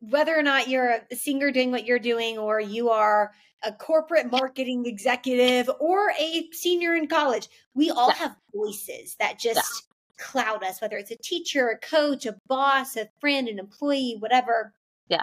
whether 0.00 0.36
or 0.38 0.42
not 0.42 0.68
you're 0.68 1.00
a 1.10 1.16
singer 1.16 1.50
doing 1.52 1.70
what 1.72 1.86
you're 1.86 1.98
doing, 1.98 2.38
or 2.38 2.60
you 2.60 2.90
are 2.90 3.32
a 3.64 3.72
corporate 3.72 4.30
marketing 4.30 4.86
executive 4.86 5.70
or 5.80 6.12
a 6.18 6.48
senior 6.52 6.94
in 6.94 7.06
college, 7.06 7.48
we 7.74 7.90
all 7.90 8.08
Yeah. 8.08 8.14
have 8.14 8.36
voices 8.54 9.16
that 9.16 9.38
just 9.38 9.84
cloud 10.18 10.62
us, 10.64 10.80
whether 10.80 10.96
it's 10.96 11.10
a 11.10 11.16
teacher, 11.16 11.68
a 11.68 11.78
coach, 11.78 12.26
a 12.26 12.38
boss, 12.46 12.96
a 12.96 13.08
friend, 13.20 13.48
an 13.48 13.58
employee, 13.58 14.16
whatever. 14.18 14.74
Yeah. 15.08 15.22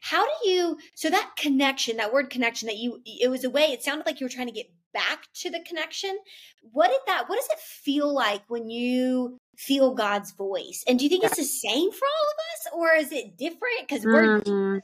How 0.00 0.24
do 0.24 0.48
you 0.48 0.78
so 0.94 1.08
that 1.10 1.32
connection, 1.36 1.96
that 1.96 2.12
word 2.12 2.30
connection 2.30 2.66
that 2.66 2.76
you 2.76 3.00
it 3.06 3.30
was 3.30 3.44
a 3.44 3.50
way 3.50 3.64
it 3.64 3.82
sounded 3.82 4.06
like 4.06 4.20
you 4.20 4.26
were 4.26 4.30
trying 4.30 4.48
to 4.48 4.52
get 4.52 4.70
back 4.92 5.26
to 5.34 5.50
the 5.50 5.60
connection. 5.60 6.18
What 6.72 6.88
did 6.88 7.00
that 7.06 7.28
what 7.28 7.36
does 7.36 7.48
it 7.50 7.58
feel 7.58 8.12
like 8.12 8.42
when 8.48 8.68
you 8.70 9.38
feel 9.58 9.94
God's 9.94 10.32
voice? 10.32 10.84
And 10.86 10.98
do 10.98 11.04
you 11.04 11.08
think 11.08 11.24
it's 11.24 11.36
the 11.36 11.44
same 11.44 11.90
for 11.90 12.04
all 12.06 12.28
of 12.32 12.38
us 12.52 12.72
or 12.72 12.94
is 12.94 13.12
it 13.12 13.36
different? 13.36 13.88
Cuz 13.88 14.04
we're 14.04 14.40
Mm, 14.40 14.80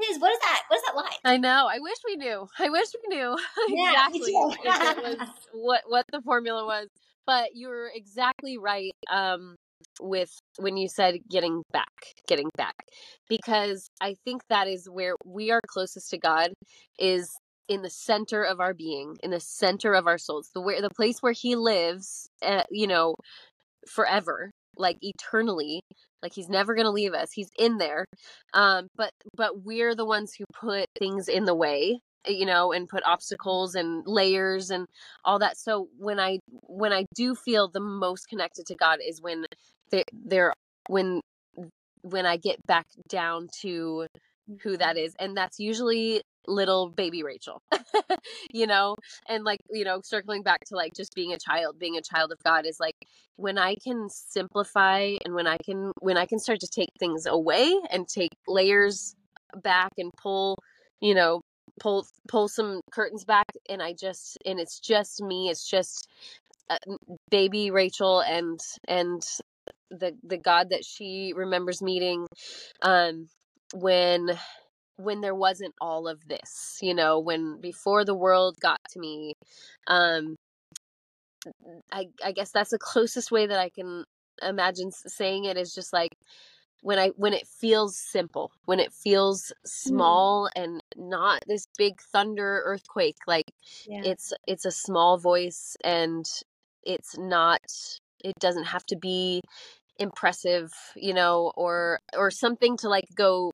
his? 0.00 0.20
What 0.20 0.32
is 0.32 0.38
that? 0.40 0.62
What 0.68 0.76
is 0.76 0.82
that 0.86 0.96
like? 0.96 1.18
i 1.24 1.36
know. 1.36 1.68
I 1.70 1.78
wish 1.78 1.96
we 2.06 2.16
knew. 2.16 2.46
I 2.58 2.70
wish 2.70 2.88
we 3.08 3.16
knew. 3.16 3.36
Yeah, 3.68 4.06
exactly. 4.12 4.32
it 4.34 5.02
was 5.20 5.28
what 5.52 5.82
what 5.86 6.04
the 6.12 6.20
formula 6.22 6.64
was. 6.64 6.88
But 7.26 7.50
you're 7.54 7.88
exactly 7.94 8.58
right 8.58 8.92
um 9.10 9.56
with 10.00 10.30
when 10.58 10.76
you 10.76 10.88
said 10.88 11.18
getting 11.30 11.62
back 11.72 11.88
getting 12.26 12.50
back. 12.56 12.74
Because 13.28 13.88
i 14.00 14.14
think 14.24 14.42
that 14.48 14.68
is 14.68 14.88
where 14.90 15.16
we 15.24 15.50
are 15.50 15.60
closest 15.68 16.10
to 16.10 16.18
god 16.18 16.52
is 16.98 17.30
in 17.68 17.82
the 17.82 17.90
center 17.90 18.42
of 18.42 18.60
our 18.60 18.74
being 18.74 19.16
in 19.22 19.30
the 19.30 19.40
center 19.40 19.94
of 19.94 20.06
our 20.06 20.18
souls. 20.18 20.50
The 20.54 20.60
where 20.60 20.82
the 20.82 20.90
place 20.90 21.20
where 21.20 21.32
he 21.32 21.56
lives 21.56 22.28
uh, 22.42 22.64
you 22.70 22.86
know 22.86 23.14
forever 23.88 24.50
like 24.76 24.98
eternally 25.02 25.80
like 26.22 26.32
he's 26.34 26.48
never 26.48 26.74
going 26.74 26.86
to 26.86 26.90
leave 26.90 27.14
us 27.14 27.28
he's 27.32 27.50
in 27.58 27.78
there 27.78 28.04
um 28.52 28.88
but 28.96 29.10
but 29.36 29.62
we're 29.64 29.94
the 29.94 30.04
ones 30.04 30.34
who 30.36 30.44
put 30.52 30.86
things 30.98 31.28
in 31.28 31.44
the 31.44 31.54
way 31.54 31.98
eh, 32.26 32.32
you 32.32 32.46
know 32.46 32.72
and 32.72 32.88
put 32.88 33.02
mm-hmm. 33.02 33.12
obstacles 33.12 33.74
and 33.74 34.02
layers 34.06 34.70
and 34.70 34.86
all 35.24 35.38
that 35.38 35.56
so 35.56 35.88
when 35.98 36.18
i 36.18 36.38
when 36.66 36.92
i 36.92 37.04
do 37.14 37.34
feel 37.34 37.68
the 37.68 37.80
most 37.80 38.28
connected 38.28 38.66
to 38.66 38.74
god 38.74 38.98
is 39.06 39.20
when 39.22 39.44
there 40.12 40.52
when 40.88 41.20
when 42.02 42.26
i 42.26 42.36
get 42.36 42.56
back 42.66 42.86
down 43.08 43.48
to 43.60 44.06
who 44.62 44.76
that 44.76 44.96
mm-hmm. 44.96 45.04
is 45.04 45.14
and 45.18 45.36
that's 45.36 45.58
usually 45.58 46.20
little 46.46 46.88
baby 46.90 47.22
rachael 47.22 47.62
you 48.52 48.66
know? 48.66 48.96
And 49.28 49.44
like 49.44 49.60
you 49.70 49.84
know 49.84 50.00
circling 50.02 50.42
back 50.42 50.64
to 50.66 50.76
like 50.76 50.92
just 50.94 51.14
being 51.14 51.32
a 51.32 51.38
child 51.38 51.78
being 51.78 51.96
a 51.96 52.02
child 52.02 52.32
of 52.32 52.42
god 52.44 52.66
is 52.66 52.78
like 52.80 52.96
when 53.36 53.58
i 53.58 53.74
can 53.76 54.08
simplify 54.10 55.16
and 55.24 55.34
when 55.34 55.46
i 55.46 55.56
can 55.64 55.92
when 56.00 56.16
i 56.16 56.26
can 56.26 56.38
start 56.38 56.60
to 56.60 56.68
take 56.68 56.90
things 56.98 57.26
away 57.26 57.72
and 57.90 58.08
take 58.08 58.30
layers 58.46 59.14
back 59.62 59.92
and 59.98 60.10
pull 60.20 60.56
you 61.00 61.14
know 61.14 61.40
pull 61.80 62.06
pull 62.28 62.48
some 62.48 62.80
curtains 62.92 63.24
back 63.24 63.46
and 63.68 63.82
i 63.82 63.92
just 63.92 64.38
and 64.46 64.60
it's 64.60 64.78
just 64.78 65.22
me 65.22 65.48
it's 65.48 65.68
just 65.68 66.08
uh, 66.70 66.78
baby 67.30 67.70
rachael 67.70 68.20
and 68.20 68.60
and 68.88 69.22
the 69.90 70.12
the 70.22 70.38
god 70.38 70.70
that 70.70 70.84
she 70.84 71.32
remembers 71.34 71.82
meeting 71.82 72.26
um 72.82 73.28
when 73.74 74.30
when 74.96 75.20
there 75.20 75.34
wasn't 75.34 75.74
all 75.80 76.06
of 76.08 76.26
this 76.28 76.78
you 76.80 76.94
know 76.94 77.18
when 77.18 77.60
before 77.60 78.04
the 78.04 78.14
world 78.14 78.56
got 78.60 78.78
to 78.88 78.98
me 78.98 79.34
um 79.88 80.36
i 81.92 82.06
i 82.24 82.32
guess 82.32 82.50
that's 82.50 82.70
the 82.70 82.78
closest 82.78 83.30
way 83.30 83.46
that 83.46 83.58
i 83.58 83.68
can 83.68 84.04
imagine 84.42 84.90
saying 84.90 85.44
it 85.44 85.56
is 85.56 85.74
just 85.74 85.92
like 85.92 86.14
when 86.82 86.98
i 86.98 87.08
when 87.16 87.32
it 87.32 87.46
feels 87.46 87.96
simple 87.96 88.52
when 88.66 88.78
it 88.80 88.92
feels 88.92 89.52
small 89.64 90.48
and 90.54 90.82
not 90.96 91.42
this 91.46 91.66
big 91.78 92.00
thunder 92.12 92.62
earthquake 92.64 93.16
like 93.26 93.50
Yeah. 93.86 94.02
it's 94.04 94.32
it's 94.46 94.64
a 94.64 94.70
small 94.70 95.18
voice 95.18 95.76
and 95.84 96.26
it's 96.82 97.16
not 97.16 97.60
it 98.22 98.34
doesn't 98.38 98.64
have 98.64 98.84
to 98.86 98.96
be 98.96 99.40
impressive 99.98 100.72
you 100.96 101.14
know 101.14 101.52
or 101.56 102.00
or 102.16 102.30
something 102.30 102.76
to 102.76 102.88
like 102.88 103.06
go 103.14 103.50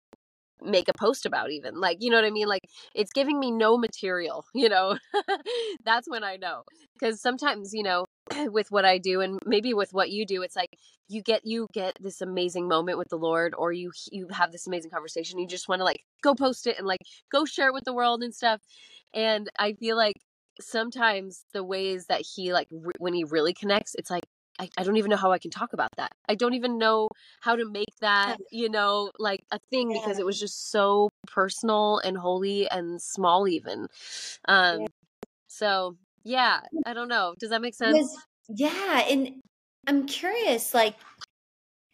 make 0.63 0.89
a 0.89 0.93
post 0.95 1.27
about 1.27 1.51
even 1.51 1.81
like 1.81 1.99
you 2.01 2.11
know 2.11 2.17
what 2.17 2.25
i 2.25 2.31
mean? 2.31 2.49
Like 2.49 2.63
it's 2.95 3.13
giving 3.13 3.39
me 3.39 3.51
no 3.51 3.77
material 3.79 4.45
you 4.55 4.69
know? 4.69 4.99
That's 5.85 6.09
when 6.09 6.25
i 6.25 6.37
know 6.37 6.63
because 6.99 7.21
sometimes 7.21 7.73
you 7.73 7.83
know 7.83 8.05
with 8.53 8.71
what 8.71 8.85
i 8.85 8.99
do 8.99 9.21
and 9.21 9.39
maybe 9.47 9.75
with 9.75 9.93
what 9.93 10.11
you 10.11 10.25
do 10.27 10.43
it's 10.43 10.57
like 10.57 10.71
you 11.09 11.23
get 11.23 11.43
you 11.45 11.67
get 11.73 11.97
this 12.01 12.21
amazing 12.21 12.69
moment 12.69 12.99
with 12.99 13.09
the 13.09 13.17
lord 13.17 13.55
or 13.57 13.73
you 13.73 13.91
you 14.13 14.29
have 14.31 14.53
this 14.53 14.67
amazing 14.67 14.91
conversation 14.91 15.39
you 15.39 15.47
just 15.47 15.69
want 15.69 15.81
to 15.81 15.85
like 15.85 16.01
go 16.23 16.35
post 16.35 16.67
it 16.67 16.79
and 16.79 16.87
like 16.87 17.01
go 17.33 17.45
share 17.45 17.69
it 17.69 17.75
with 17.75 17.85
the 17.85 17.93
world 17.95 18.23
and 18.23 18.35
stuff. 18.35 18.61
And 19.15 19.49
i 19.59 19.73
feel 19.75 19.97
like 19.97 20.17
sometimes 20.61 21.45
the 21.53 21.65
ways 21.65 22.07
that 22.07 22.23
he 22.35 22.53
like 22.53 22.69
re- 22.71 22.93
when 22.99 23.15
he 23.15 23.25
really 23.25 23.55
connects 23.55 23.95
it's 23.95 24.11
like 24.11 24.25
I, 24.61 24.69
I 24.77 24.83
don't 24.85 24.99
even 24.99 25.11
know 25.11 25.17
how 25.17 25.33
I 25.33 25.39
can 25.39 25.51
talk 25.51 25.73
about 25.73 25.89
that. 25.97 26.13
I 26.29 26.35
don't 26.35 26.53
even 26.53 26.77
know 26.77 27.09
how 27.41 27.57
to 27.57 27.65
make 27.65 27.97
that, 28.01 28.39
you 28.53 28.69
know, 28.69 29.11
like 29.19 29.41
a 29.51 29.59
thing 29.71 29.89
because 29.89 30.19
it 30.19 30.27
was 30.27 30.39
just 30.39 30.71
so 30.71 31.09
personal 31.27 31.99
and 32.01 32.19
holy 32.19 32.71
and 32.71 33.01
small 33.01 33.49
even. 33.49 33.89
Um 34.47 34.87
so 35.49 35.97
yeah, 36.25 36.61
I 36.85 36.93
don't 36.93 37.09
know. 37.09 37.35
Does 37.39 37.51
that 37.51 37.63
make 37.63 37.75
sense? 37.75 37.97
Was 37.99 38.19
yeah, 38.51 39.07
and 39.09 39.41
I'm 39.87 40.07
curious, 40.07 40.75
like 40.75 40.97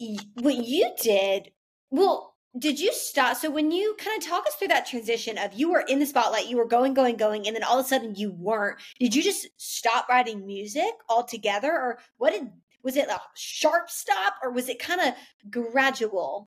y- 0.00 0.16
what 0.34 0.56
you 0.56 0.92
did. 1.00 1.52
Well, 1.90 2.35
did 2.58 2.80
you 2.80 2.92
stop? 2.92 3.36
So 3.36 3.50
when 3.50 3.70
you 3.70 3.96
kind 3.98 4.20
of 4.20 4.26
talk 4.26 4.46
us 4.46 4.54
through 4.54 4.68
that 4.68 4.86
transition 4.86 5.38
of 5.38 5.54
you 5.54 5.70
were 5.70 5.84
in 5.86 5.98
the 5.98 6.06
spotlight, 6.06 6.48
you 6.48 6.56
were 6.56 6.66
going, 6.66 6.94
going, 6.94 7.16
going, 7.16 7.46
and 7.46 7.54
then 7.54 7.62
all 7.62 7.78
of 7.78 7.84
a 7.84 7.88
sudden 7.88 8.14
you 8.14 8.32
weren't. 8.32 8.78
Did 8.98 9.14
you 9.14 9.22
just 9.22 9.48
stop 9.56 10.08
writing 10.08 10.46
music 10.46 10.92
altogether, 11.08 11.72
or 11.72 11.98
what 12.18 12.32
did? 12.32 12.50
Was 12.82 12.96
it 12.96 13.08
a 13.08 13.20
sharp 13.34 13.90
stop, 13.90 14.34
or 14.42 14.50
was 14.52 14.68
it 14.68 14.78
kind 14.78 15.00
of 15.00 15.50
gradual? 15.50 16.48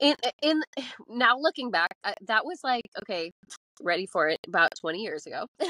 in 0.00 0.14
in 0.42 0.62
now 1.08 1.36
looking 1.38 1.70
back 1.70 1.94
I, 2.04 2.14
that 2.26 2.44
was 2.44 2.60
like 2.62 2.84
okay 3.02 3.32
ready 3.82 4.06
for 4.06 4.28
it 4.28 4.38
about 4.46 4.70
20 4.80 5.02
years 5.02 5.26
ago. 5.26 5.46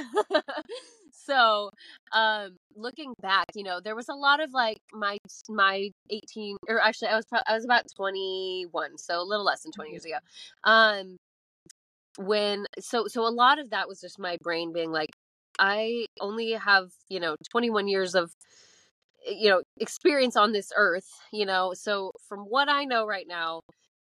So 1.11 1.71
um 2.13 2.57
looking 2.75 3.13
back 3.21 3.47
you 3.55 3.63
know 3.63 3.81
there 3.81 3.95
was 3.97 4.09
a 4.09 4.15
lot 4.15 4.41
of 4.43 4.53
like 4.53 4.79
my 4.93 5.19
my 5.49 5.91
18 6.11 6.57
or 6.69 6.81
actually 6.81 7.09
i 7.09 7.17
was 7.17 7.27
pro- 7.27 7.41
i 7.47 7.53
was 7.55 7.65
about 7.65 7.85
21 7.95 8.97
so 8.97 9.21
a 9.21 9.23
little 9.25 9.45
less 9.45 9.63
than 9.63 9.73
20 9.73 9.91
years 9.91 10.05
ago. 10.07 10.17
Um 10.65 11.17
when 12.19 12.67
so 12.81 13.07
so 13.07 13.27
a 13.27 13.31
lot 13.31 13.59
of 13.59 13.71
that 13.71 13.89
was 13.89 14.01
just 14.01 14.19
my 14.19 14.37
brain 14.43 14.73
being 14.73 14.91
like 14.91 15.11
i 15.59 16.07
only 16.21 16.53
have 16.53 16.91
you 17.09 17.21
know 17.21 17.37
21 17.51 17.87
years 17.89 18.15
of 18.15 18.33
you 19.27 19.49
know 19.51 19.63
experience 19.79 20.37
on 20.37 20.53
this 20.53 20.73
earth 20.77 21.09
you 21.33 21.47
know? 21.47 21.73
So 21.75 22.13
from 22.29 22.41
what 22.41 22.69
i 22.69 22.85
know 22.85 23.07
right 23.07 23.27
now 23.29 23.61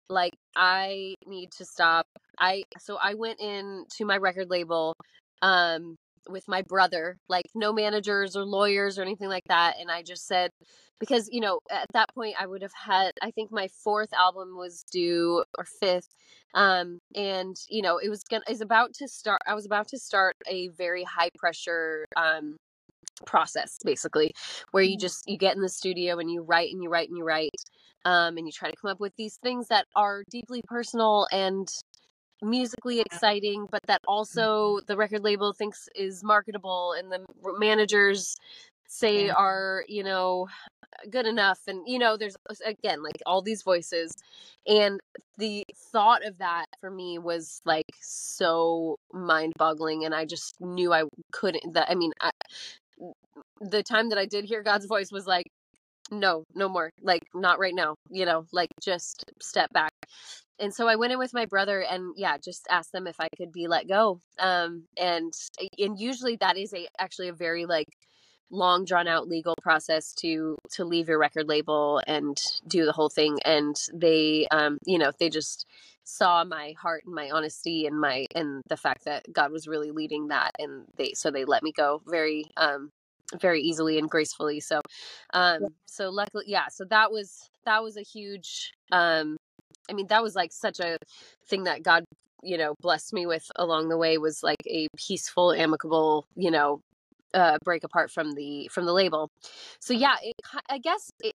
like 0.09 0.35
i 0.55 1.15
need 1.27 1.51
to 1.51 1.65
stop 1.65 2.07
i 2.39 2.63
so 2.79 2.97
i 3.03 3.15
went 3.15 3.41
in 3.41 3.85
to 3.91 4.05
my 4.05 4.17
record 4.17 4.49
label 4.51 4.95
um 5.43 5.97
with 6.29 6.49
my 6.49 6.63
brother, 6.63 7.19
like 7.29 7.47
no 7.55 7.73
managers 7.73 8.37
or 8.37 8.45
lawyers 8.45 8.99
or 8.99 9.03
anything 9.03 9.29
like 9.29 9.45
that. 9.49 9.77
And 9.81 9.91
I 9.91 10.03
just 10.03 10.27
said, 10.27 10.51
because, 10.99 11.29
you 11.31 11.41
know, 11.41 11.61
at 11.71 11.87
that 11.93 12.09
point 12.15 12.37
I 12.39 12.47
would 12.47 12.63
have 12.63 12.73
had, 12.73 13.13
I 13.23 13.31
think 13.31 13.53
my 13.53 13.69
fourth 13.69 14.13
album 14.13 14.57
was 14.57 14.85
due 14.91 15.45
or 15.59 15.65
fifth. 15.65 16.09
Um, 16.55 16.99
and, 17.15 17.57
you 17.69 17.83
know, 17.83 17.99
it 17.99 18.09
was 18.09 18.23
gonna, 18.25 18.45
is 18.49 18.61
about 18.61 18.95
to 18.95 19.09
start, 19.09 19.43
I 19.47 19.55
was 19.55 19.67
about 19.67 19.89
to 19.89 19.99
start 19.99 20.37
a 20.49 20.69
very 20.69 21.05
high 21.05 21.31
pressure, 21.37 22.07
um, 22.17 22.57
process 23.25 23.79
basically 23.85 24.33
where 24.73 24.83
you 24.83 24.97
mm-hmm. 24.97 25.01
just 25.01 25.23
you 25.27 25.39
get 25.39 25.57
in 25.57 25.63
the 25.63 25.69
studio 25.69 26.19
and 26.19 26.31
you 26.31 26.43
write 26.43 26.71
and 26.73 26.83
you 26.83 26.91
write 26.91 27.09
and 27.09 27.17
you 27.17 27.25
write 27.25 27.51
um, 28.05 28.37
and 28.37 28.47
you 28.47 28.53
try 28.53 28.71
to 28.71 28.77
come 28.77 28.91
up 28.91 29.01
with 29.01 29.15
these 29.17 29.37
things 29.43 29.69
that 29.69 29.87
are 29.97 30.23
deeply 30.31 30.63
personal 30.69 31.27
and 31.33 31.69
musically 32.43 33.01
exciting, 33.01 33.67
but 33.71 33.83
that 33.87 34.01
also 34.07 34.79
the 34.87 34.97
record 34.97 35.23
label 35.25 35.53
thinks 35.53 35.89
is 35.95 36.23
marketable 36.23 36.95
and 36.97 37.11
the 37.11 37.25
managers 37.59 38.37
say 38.89 39.29
are, 39.29 39.85
you 39.89 40.05
know, 40.05 40.47
good 41.11 41.27
enough. 41.27 41.59
And, 41.67 41.83
you 41.87 41.99
know, 41.99 42.17
there's 42.17 42.37
again 42.65 43.03
like 43.03 43.21
all 43.27 43.43
these 43.43 43.63
voices. 43.63 44.15
And 44.67 45.01
the 45.39 45.65
thought 45.93 46.25
of 46.25 46.39
that 46.39 46.67
for 46.81 46.91
me 46.91 47.19
was 47.19 47.61
like 47.65 47.87
so 48.01 48.99
mind 49.13 49.55
boggling. 49.59 50.05
And 50.05 50.15
I 50.15 50.25
just 50.25 50.61
knew 50.61 50.93
I 50.93 51.05
couldn't, 51.33 51.75
that, 51.75 51.91
I 51.91 51.95
mean, 51.95 52.13
I, 52.21 52.31
the 53.61 53.83
time 53.83 54.11
that 54.11 54.19
I 54.19 54.27
did 54.27 54.45
hear 54.45 54.63
God's 54.63 54.87
voice 54.87 55.11
was 55.13 55.27
like, 55.27 55.47
no, 56.11 56.45
no 56.55 56.69
more. 56.69 56.91
Like, 57.03 57.23
not 57.35 57.59
right 57.59 57.75
now, 57.75 57.97
you 58.11 58.25
know, 58.27 58.47
like 58.53 58.69
just 58.83 59.25
step 59.41 59.73
back 59.73 59.93
and 60.59 60.73
so 60.73 60.89
I 60.89 60.97
went 60.97 61.13
in 61.13 61.19
with 61.19 61.35
my 61.35 61.47
brother 61.47 61.83
and 61.83 62.13
yeah, 62.17 62.37
just 62.39 62.67
asked 62.71 62.93
them 62.93 63.07
if 63.07 63.17
I 63.21 63.29
could 63.37 63.53
be 63.53 63.69
let 63.69 63.89
go. 63.89 64.21
Um, 64.39 64.85
and 64.97 65.33
and 65.79 65.99
usually 65.99 66.37
that 66.37 66.57
is 66.57 66.73
a 66.73 66.89
actually 66.99 67.29
a 67.29 67.35
very 67.35 67.67
like 67.67 67.89
long 68.51 68.85
drawn 68.85 69.09
out 69.09 69.29
legal 69.29 69.55
process 69.63 70.13
to 70.15 70.57
to 70.71 70.85
leave 70.85 71.09
your 71.09 71.19
record 71.19 71.49
label 71.49 72.01
and 72.07 72.41
do 72.67 72.85
the 72.85 72.93
whole 72.93 73.09
thing. 73.09 73.39
And 73.45 73.77
they, 73.93 74.47
um, 74.51 74.79
you 74.87 74.99
know, 74.99 75.11
they 75.19 75.29
just 75.31 75.67
saw 76.05 76.45
my 76.45 76.75
heart 76.81 77.03
and 77.05 77.15
my 77.15 77.31
honesty 77.31 77.87
and 77.87 78.01
my 78.01 78.27
and 78.35 78.63
the 78.69 78.77
fact 78.77 79.05
that 79.05 79.25
God 79.33 79.51
was 79.53 79.67
really 79.67 79.91
leading 79.91 80.29
that, 80.29 80.53
and 80.59 80.85
they 80.97 81.13
so 81.15 81.31
they 81.31 81.45
let 81.45 81.63
me 81.63 81.73
go 81.73 82.03
very 82.07 82.45
um 82.57 82.91
very 83.41 83.61
easily 83.61 83.99
and 83.99 84.09
gracefully. 84.09 84.61
So 84.61 84.81
um 85.35 85.63
so 85.87 86.11
luckily 86.11 86.45
yeah 86.47 86.69
so 86.71 86.85
that 86.91 87.11
was 87.11 87.51
that 87.65 87.83
was 87.83 87.97
a 87.97 88.03
huge 88.03 88.73
um 88.93 89.37
I 89.91 89.93
mean, 89.93 90.07
that 90.09 90.23
was 90.23 90.35
like 90.35 90.53
such 90.53 90.81
a 90.81 90.99
thing 91.47 91.65
that 91.65 91.83
God, 91.83 92.05
you 92.43 92.59
know, 92.59 92.75
blessed 92.81 93.13
me 93.13 93.27
with 93.27 93.51
along 93.57 93.89
the 93.89 93.97
way 93.97 94.19
was 94.19 94.43
like 94.43 94.63
a 94.67 94.89
peaceful, 94.97 95.53
amicable, 95.53 96.27
you 96.35 96.51
know, 96.51 96.81
uh, 97.37 97.59
break 97.65 97.85
apart 97.85 98.11
from 98.11 98.33
the 98.33 98.69
from 98.73 98.87
the 98.87 98.93
label. 98.93 99.31
So 99.79 99.93
yeah, 99.93 100.17
it, 100.23 100.35
I 100.69 100.79
guess 100.79 101.11
it, 101.21 101.35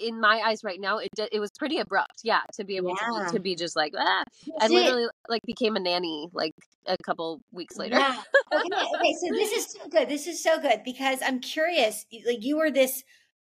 in 0.00 0.20
my 0.20 0.40
eyes 0.44 0.62
right 0.62 0.80
now, 0.80 0.98
it 0.98 1.10
it 1.32 1.40
was 1.40 1.50
pretty 1.58 1.78
abrupt. 1.78 2.20
Yeah, 2.22 2.40
to 2.54 2.64
be 2.64 2.76
able 2.76 2.94
yeah. 3.00 3.26
to 3.26 3.32
to 3.32 3.40
be 3.40 3.56
just 3.56 3.76
like 3.76 3.92
ah, 3.98 4.24
I 4.60 4.68
literally 4.68 5.04
it. 5.04 5.10
like 5.28 5.42
became 5.42 5.76
a 5.76 5.80
nanny 5.80 6.28
like 6.32 6.54
a 6.86 6.96
couple 7.04 7.40
weeks 7.52 7.76
later. 7.76 7.98
Yeah. 7.98 8.22
Okay. 8.54 8.68
okay. 8.96 9.14
So 9.20 9.34
this 9.34 9.52
is 9.52 9.72
so 9.72 9.88
good. 9.88 10.08
This 10.08 10.26
is 10.26 10.42
so 10.42 10.60
good 10.60 10.82
because 10.84 11.18
I'm 11.24 11.40
curious. 11.40 12.06
Like 12.26 12.44
you 12.44 12.58
were 12.58 12.70
this 12.70 13.02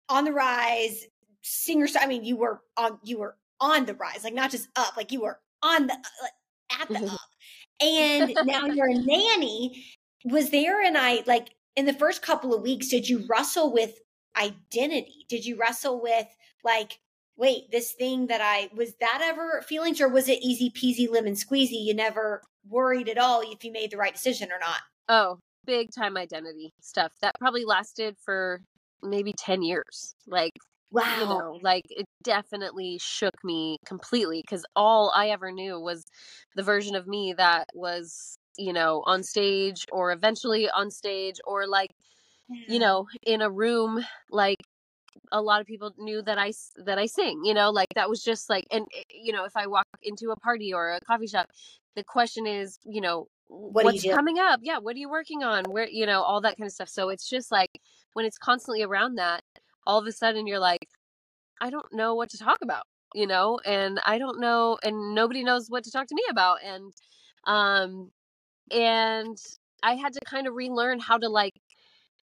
on 0.09 0.25
the 0.25 0.33
rise 0.33 1.05
singer. 1.41 1.87
I 1.99 2.07
mean, 2.07 2.23
you 2.23 2.37
were 2.37 2.61
on. 2.77 2.99
You 3.03 3.19
were 3.19 3.35
on 3.59 3.85
the 3.85 3.93
rise, 3.93 4.23
like 4.23 4.33
not 4.33 4.51
just 4.51 4.69
up, 4.75 4.95
like 4.95 5.11
you 5.11 5.21
were 5.21 5.39
on 5.61 5.87
the 5.87 5.95
like, 6.21 6.81
at 6.81 6.87
the 6.89 7.07
up. 7.11 7.19
And 7.81 8.37
now 8.45 8.67
you're 8.67 8.89
a 8.89 8.93
nanny. 8.93 9.85
Was 10.25 10.51
there 10.51 10.81
and 10.81 10.97
I 10.97 11.23
like 11.25 11.49
in 11.75 11.85
the 11.85 11.93
first 11.93 12.21
couple 12.21 12.53
of 12.53 12.61
weeks, 12.61 12.87
did 12.87 13.07
you 13.07 13.25
wrestle 13.27 13.71
with 13.71 13.99
identity? 14.37 15.25
Did 15.29 15.45
you 15.45 15.57
wrestle 15.57 16.01
with 16.01 16.27
like, 16.63 16.99
wait, 17.35 17.71
this 17.71 17.93
thing 17.93 18.27
that 18.27 18.41
I 18.41 18.69
was 18.75 18.93
that 18.99 19.21
ever 19.23 19.61
feelings, 19.67 19.99
or 19.99 20.09
was 20.09 20.29
it 20.29 20.39
easy 20.41 20.69
peasy 20.69 21.09
lemon 21.09 21.33
squeezy? 21.33 21.83
You 21.83 21.93
never 21.93 22.41
worried 22.67 23.09
at 23.09 23.17
all 23.17 23.41
if 23.41 23.63
you 23.63 23.71
made 23.71 23.91
the 23.91 23.97
right 23.97 24.13
decision 24.13 24.49
or 24.51 24.59
not? 24.59 24.79
Oh, 25.09 25.39
big 25.65 25.89
time 25.95 26.17
identity 26.17 26.71
stuff. 26.81 27.11
That 27.21 27.35
probably 27.39 27.65
lasted 27.65 28.15
for 28.23 28.61
maybe 29.01 29.33
10 29.37 29.61
years. 29.61 30.15
Like 30.27 30.53
Wow. 30.93 31.17
You 31.19 31.25
know, 31.25 31.59
like 31.63 31.85
it 31.89 32.05
definitely 32.23 32.99
shook 33.01 33.33
me 33.43 33.77
completely 33.83 34.43
because 34.45 34.63
all 34.75 35.11
I 35.15 35.29
ever 35.29 35.51
knew 35.51 35.79
was 35.79 36.03
the 36.55 36.61
version 36.61 36.95
of 36.95 37.07
me 37.07 37.33
that 37.35 37.65
was, 37.73 38.37
you 38.57 38.73
know, 38.73 39.03
on 39.05 39.23
stage 39.23 39.85
or 39.91 40.11
eventually 40.11 40.69
on 40.69 40.91
stage 40.91 41.39
or 41.45 41.67
like, 41.67 41.91
you 42.67 42.79
know, 42.79 43.07
in 43.25 43.41
a 43.41 43.49
room 43.49 44.03
like 44.31 44.59
a 45.31 45.41
lot 45.41 45.61
of 45.61 45.67
people 45.67 45.93
knew 45.97 46.21
that 46.23 46.37
I 46.37 46.53
that 46.77 46.97
I 46.99 47.05
sing, 47.07 47.41
you 47.45 47.53
know, 47.53 47.71
like 47.71 47.89
that 47.95 48.09
was 48.09 48.23
just 48.23 48.49
like 48.49 48.65
and 48.71 48.85
eh, 48.95 49.03
you 49.09 49.33
know, 49.33 49.45
if 49.45 49.55
I 49.55 49.67
walk 49.67 49.87
into 50.03 50.31
a 50.31 50.35
party 50.37 50.73
or 50.73 50.91
a 50.93 51.01
coffee 51.01 51.27
shop, 51.27 51.49
the 51.95 52.03
question 52.03 52.47
is, 52.47 52.79
you 52.85 53.01
know, 53.01 53.27
what 53.47 53.83
what's 53.85 54.05
coming 54.05 54.39
up? 54.39 54.59
Yeah, 54.63 54.79
what 54.79 54.95
are 54.95 54.99
you 54.99 55.09
working 55.09 55.43
on? 55.43 55.65
Where, 55.65 55.87
you 55.89 56.05
know, 56.05 56.21
all 56.23 56.41
that 56.41 56.57
kind 56.57 56.67
of 56.67 56.73
stuff. 56.73 56.89
So 56.89 57.09
it's 57.09 57.29
just 57.29 57.51
like 57.51 57.71
when 58.13 58.25
it's 58.25 58.37
constantly 58.37 58.83
around 58.83 59.15
that, 59.15 59.43
all 59.85 59.99
of 59.99 60.07
a 60.07 60.11
sudden 60.11 60.47
you're 60.47 60.59
like, 60.59 60.87
I 61.61 61.69
don't 61.69 61.91
know 61.93 62.15
what 62.15 62.29
to 62.31 62.37
talk 62.37 62.59
about, 62.61 62.83
you 63.13 63.27
know, 63.27 63.59
and 63.65 63.99
I 64.05 64.17
don't 64.17 64.39
know, 64.39 64.77
and 64.83 65.15
nobody 65.15 65.43
knows 65.43 65.69
what 65.69 65.83
to 65.85 65.91
talk 65.91 66.07
to 66.07 66.15
me 66.15 66.23
about. 66.29 66.59
And, 66.63 66.93
um, 67.45 68.11
and 68.71 69.37
I 69.81 69.95
had 69.95 70.13
to 70.13 70.19
kind 70.25 70.47
of 70.47 70.53
relearn 70.55 70.99
how 70.99 71.17
to 71.17 71.29
like 71.29 71.53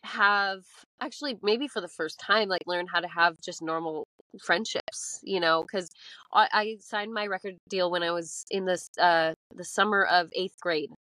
have 0.03 0.61
actually 1.01 1.37
maybe 1.43 1.67
for 1.67 1.81
the 1.81 1.87
first 1.87 2.19
time 2.19 2.47
like 2.47 2.61
learn 2.65 2.87
how 2.87 2.99
to 2.99 3.07
have 3.07 3.35
just 3.43 3.61
normal 3.61 4.07
friendships 4.41 5.19
you 5.23 5.39
know 5.39 5.61
because 5.61 5.89
I, 6.31 6.47
I, 6.53 6.77
signed 6.79 7.13
my 7.13 7.25
record 7.25 7.55
deal 7.67 7.91
when 7.91 8.03
i 8.03 8.11
was 8.11 8.45
in 8.49 8.65
this 8.65 8.89
uh 8.99 9.33
the 9.55 9.65
summer 9.65 10.05
of 10.05 10.29
eighth 10.33 10.59
grade. 10.61 10.91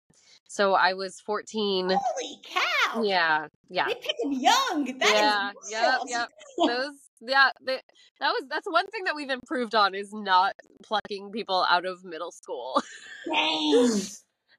So 0.49 0.75
i 0.75 0.95
was 0.95 1.21
14 1.21 1.91
holy 1.91 2.41
cow! 2.43 3.03
Yeah 3.03 3.47
yeah. 3.69 3.87
They 3.87 3.95
pick 3.95 4.17
them 4.21 4.33
young 4.33 4.99
that 4.99 5.11
yeah 5.11 5.51
yeah 5.71 5.97
yeah 6.07 6.27
those 6.67 6.97
yeah 7.21 7.51
they, 7.65 7.81
that 8.21 8.31
was 8.31 8.45
that's 8.49 8.67
one 8.67 8.87
thing 8.89 9.05
that 9.05 9.15
we've 9.15 9.31
improved 9.31 9.75
on 9.75 9.95
is 9.95 10.13
not 10.13 10.55
plucking 10.83 11.31
people 11.31 11.67
out 11.69 11.85
of 11.85 12.05
middle 12.05 12.33
school. 12.33 12.83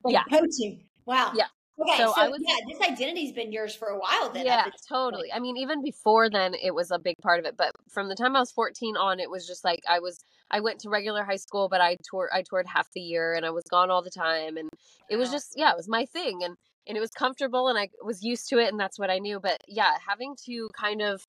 Like 0.03 0.13
yeah 0.13 0.23
coaching 0.29 0.83
wow 1.05 1.31
yeah 1.35 1.45
Okay, 1.81 1.97
so, 1.97 2.13
so 2.13 2.29
was, 2.29 2.41
yeah, 2.45 2.55
this 2.67 2.81
identity's 2.81 3.31
been 3.31 3.53
yours 3.53 3.73
for 3.73 3.87
a 3.87 3.97
while 3.97 4.29
then. 4.29 4.45
Yeah, 4.45 4.65
totally. 4.87 5.31
I 5.31 5.39
mean, 5.39 5.55
even 5.55 5.81
before 5.81 6.29
then, 6.29 6.53
it 6.61 6.75
was 6.75 6.91
a 6.91 6.99
big 6.99 7.15
part 7.21 7.39
of 7.39 7.45
it. 7.45 7.55
But 7.55 7.71
from 7.89 8.09
the 8.09 8.15
time 8.15 8.35
I 8.35 8.39
was 8.39 8.51
14 8.51 8.97
on, 8.97 9.19
it 9.19 9.29
was 9.29 9.47
just 9.47 9.63
like 9.63 9.79
I 9.87 9.99
was. 9.99 10.19
I 10.51 10.59
went 10.59 10.79
to 10.79 10.89
regular 10.89 11.23
high 11.23 11.37
school, 11.37 11.69
but 11.69 11.79
I 11.79 11.95
toured. 12.09 12.31
I 12.33 12.41
toured 12.41 12.67
half 12.67 12.87
the 12.93 12.99
year, 12.99 13.33
and 13.33 13.45
I 13.45 13.51
was 13.51 13.63
gone 13.69 13.89
all 13.89 14.01
the 14.01 14.09
time, 14.09 14.57
and 14.57 14.69
it 15.09 15.15
was 15.15 15.31
just 15.31 15.53
yeah, 15.55 15.71
it 15.71 15.77
was 15.77 15.87
my 15.87 16.05
thing, 16.05 16.43
and 16.43 16.55
and 16.85 16.97
it 16.97 17.01
was 17.01 17.11
comfortable, 17.11 17.69
and 17.69 17.77
I 17.77 17.89
was 18.03 18.23
used 18.23 18.49
to 18.49 18.57
it, 18.57 18.69
and 18.69 18.79
that's 18.79 18.99
what 18.99 19.09
I 19.09 19.19
knew. 19.19 19.39
But 19.39 19.61
yeah, 19.67 19.93
having 20.05 20.35
to 20.47 20.69
kind 20.77 21.01
of 21.01 21.21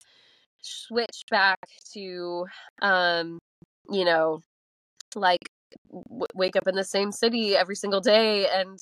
switch 0.63 1.23
back 1.31 1.59
to, 1.95 2.47
um, 2.83 3.39
you 3.89 4.05
know, 4.05 4.41
like 5.15 5.49
w- 5.91 6.27
wake 6.35 6.57
up 6.57 6.67
in 6.67 6.75
the 6.75 6.85
same 6.85 7.13
city 7.13 7.57
every 7.57 7.77
single 7.77 8.01
day 8.01 8.47
and 8.49 8.79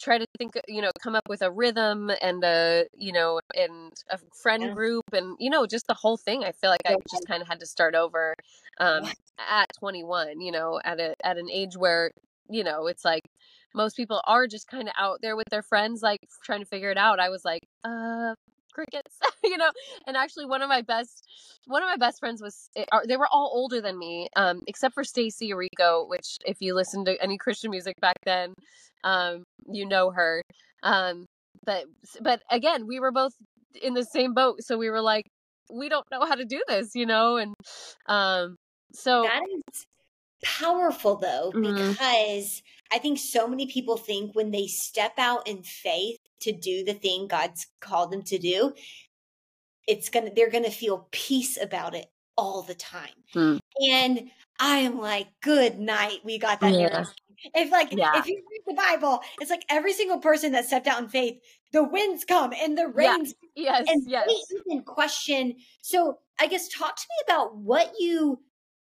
try 0.00 0.18
to 0.18 0.26
think 0.38 0.52
you 0.68 0.80
know 0.80 0.90
come 1.02 1.14
up 1.14 1.28
with 1.28 1.42
a 1.42 1.50
rhythm 1.50 2.10
and 2.22 2.44
a 2.44 2.84
you 2.96 3.12
know 3.12 3.40
and 3.56 3.92
a 4.10 4.18
friend 4.42 4.62
yeah. 4.62 4.72
group 4.72 5.04
and 5.12 5.36
you 5.40 5.50
know 5.50 5.66
just 5.66 5.86
the 5.86 5.94
whole 5.94 6.16
thing. 6.16 6.44
I 6.44 6.52
feel 6.52 6.70
like 6.70 6.80
i 6.86 6.94
just 7.10 7.26
kind 7.26 7.42
of 7.42 7.48
had 7.48 7.60
to 7.60 7.66
start 7.66 7.94
over 7.94 8.34
um 8.80 9.04
at 9.50 9.66
21 9.78 10.40
you 10.40 10.52
know 10.52 10.80
at 10.84 11.00
a 11.00 11.14
at 11.24 11.36
an 11.36 11.48
age 11.50 11.76
where 11.76 12.12
you 12.48 12.64
know 12.64 12.86
it's 12.86 13.04
like 13.04 13.22
most 13.74 13.96
people 13.96 14.20
are 14.26 14.46
just 14.46 14.68
kind 14.68 14.88
of 14.88 14.94
out 14.96 15.18
there 15.20 15.36
with 15.36 15.48
their 15.50 15.62
friends 15.62 16.00
like 16.02 16.20
trying 16.42 16.60
to 16.60 16.66
figure 16.66 16.90
it 16.90 16.98
out. 16.98 17.20
I 17.20 17.28
was 17.28 17.44
like 17.44 17.62
uh 17.84 18.34
crickets 18.78 19.18
you 19.44 19.56
know 19.56 19.70
and 20.06 20.16
actually 20.16 20.46
one 20.46 20.62
of 20.62 20.68
my 20.68 20.82
best 20.82 21.26
one 21.66 21.82
of 21.82 21.88
my 21.88 21.96
best 21.96 22.20
friends 22.20 22.40
was 22.40 22.70
eh, 22.76 22.84
they 23.06 23.16
were 23.16 23.28
all 23.32 23.50
older 23.52 23.80
than 23.80 23.98
me 23.98 24.28
um 24.36 24.62
except 24.68 24.94
for 24.94 25.02
stacie 25.02 25.50
orrico 25.50 26.08
which 26.08 26.38
if 26.46 26.58
you 26.60 26.74
listen 26.74 27.04
to 27.04 27.20
any 27.20 27.36
christian 27.36 27.70
music 27.70 27.94
back 28.00 28.16
then 28.24 28.54
um 29.02 29.42
you 29.66 29.84
know 29.84 30.10
her 30.10 30.42
um 30.84 31.26
but 31.64 31.86
but 32.20 32.40
again 32.50 32.86
we 32.86 33.00
were 33.00 33.10
both 33.10 33.32
in 33.82 33.94
the 33.94 34.04
same 34.04 34.32
boat 34.32 34.62
so 34.62 34.78
we 34.78 34.90
were 34.90 35.00
like 35.00 35.26
we 35.72 35.88
don't 35.88 36.06
know 36.10 36.24
how 36.24 36.34
to 36.34 36.44
do 36.44 36.62
this 36.68 36.94
you 36.94 37.04
know 37.04 37.36
and 37.36 37.54
um 38.06 38.54
so 38.92 39.22
that 39.22 39.42
is 39.42 39.84
powerful 40.44 41.16
though 41.16 41.50
mm-hmm. 41.52 41.90
because 41.90 42.62
i 42.92 42.98
think 42.98 43.18
so 43.18 43.48
many 43.48 43.66
people 43.66 43.96
think 43.96 44.34
when 44.36 44.52
they 44.52 44.68
step 44.68 45.14
out 45.18 45.46
in 45.48 45.62
faith 45.64 46.16
to 46.40 46.52
do 46.52 46.84
the 46.84 46.94
thing 46.94 47.26
god's 47.26 47.66
called 47.80 48.10
them 48.10 48.22
to 48.22 48.38
do 48.38 48.72
it's 49.86 50.08
gonna 50.08 50.30
they're 50.34 50.50
gonna 50.50 50.70
feel 50.70 51.08
peace 51.10 51.58
about 51.60 51.94
it 51.94 52.06
all 52.36 52.62
the 52.62 52.74
time 52.74 53.08
mm. 53.34 53.58
and 53.90 54.30
i 54.60 54.76
am 54.78 54.98
like 54.98 55.28
good 55.42 55.78
night 55.78 56.18
we 56.24 56.38
got 56.38 56.60
that 56.60 56.72
yeah. 56.72 57.04
if 57.54 57.70
like 57.72 57.92
yeah. 57.92 58.18
if 58.18 58.26
you 58.26 58.36
read 58.36 58.58
the 58.68 58.74
Bible. 58.74 59.20
It's 59.40 59.50
like 59.50 59.64
every 59.68 59.92
single 59.92 60.18
person 60.18 60.52
that 60.52 60.66
stepped 60.66 60.86
out 60.86 61.02
in 61.02 61.08
faith, 61.08 61.40
the 61.72 61.82
winds 61.82 62.24
come 62.24 62.52
and 62.52 62.78
the 62.78 62.86
rains. 62.88 63.34
Yeah. 63.56 63.78
Yes. 63.78 63.86
and 63.88 64.02
yes. 64.06 64.26
they 64.28 64.60
even 64.72 64.84
question. 64.84 65.56
So 65.82 66.18
I 66.38 66.46
guess 66.46 66.68
talk 66.68 66.94
to 66.94 67.02
me 67.02 67.32
about 67.32 67.56
what 67.56 67.92
you 67.98 68.40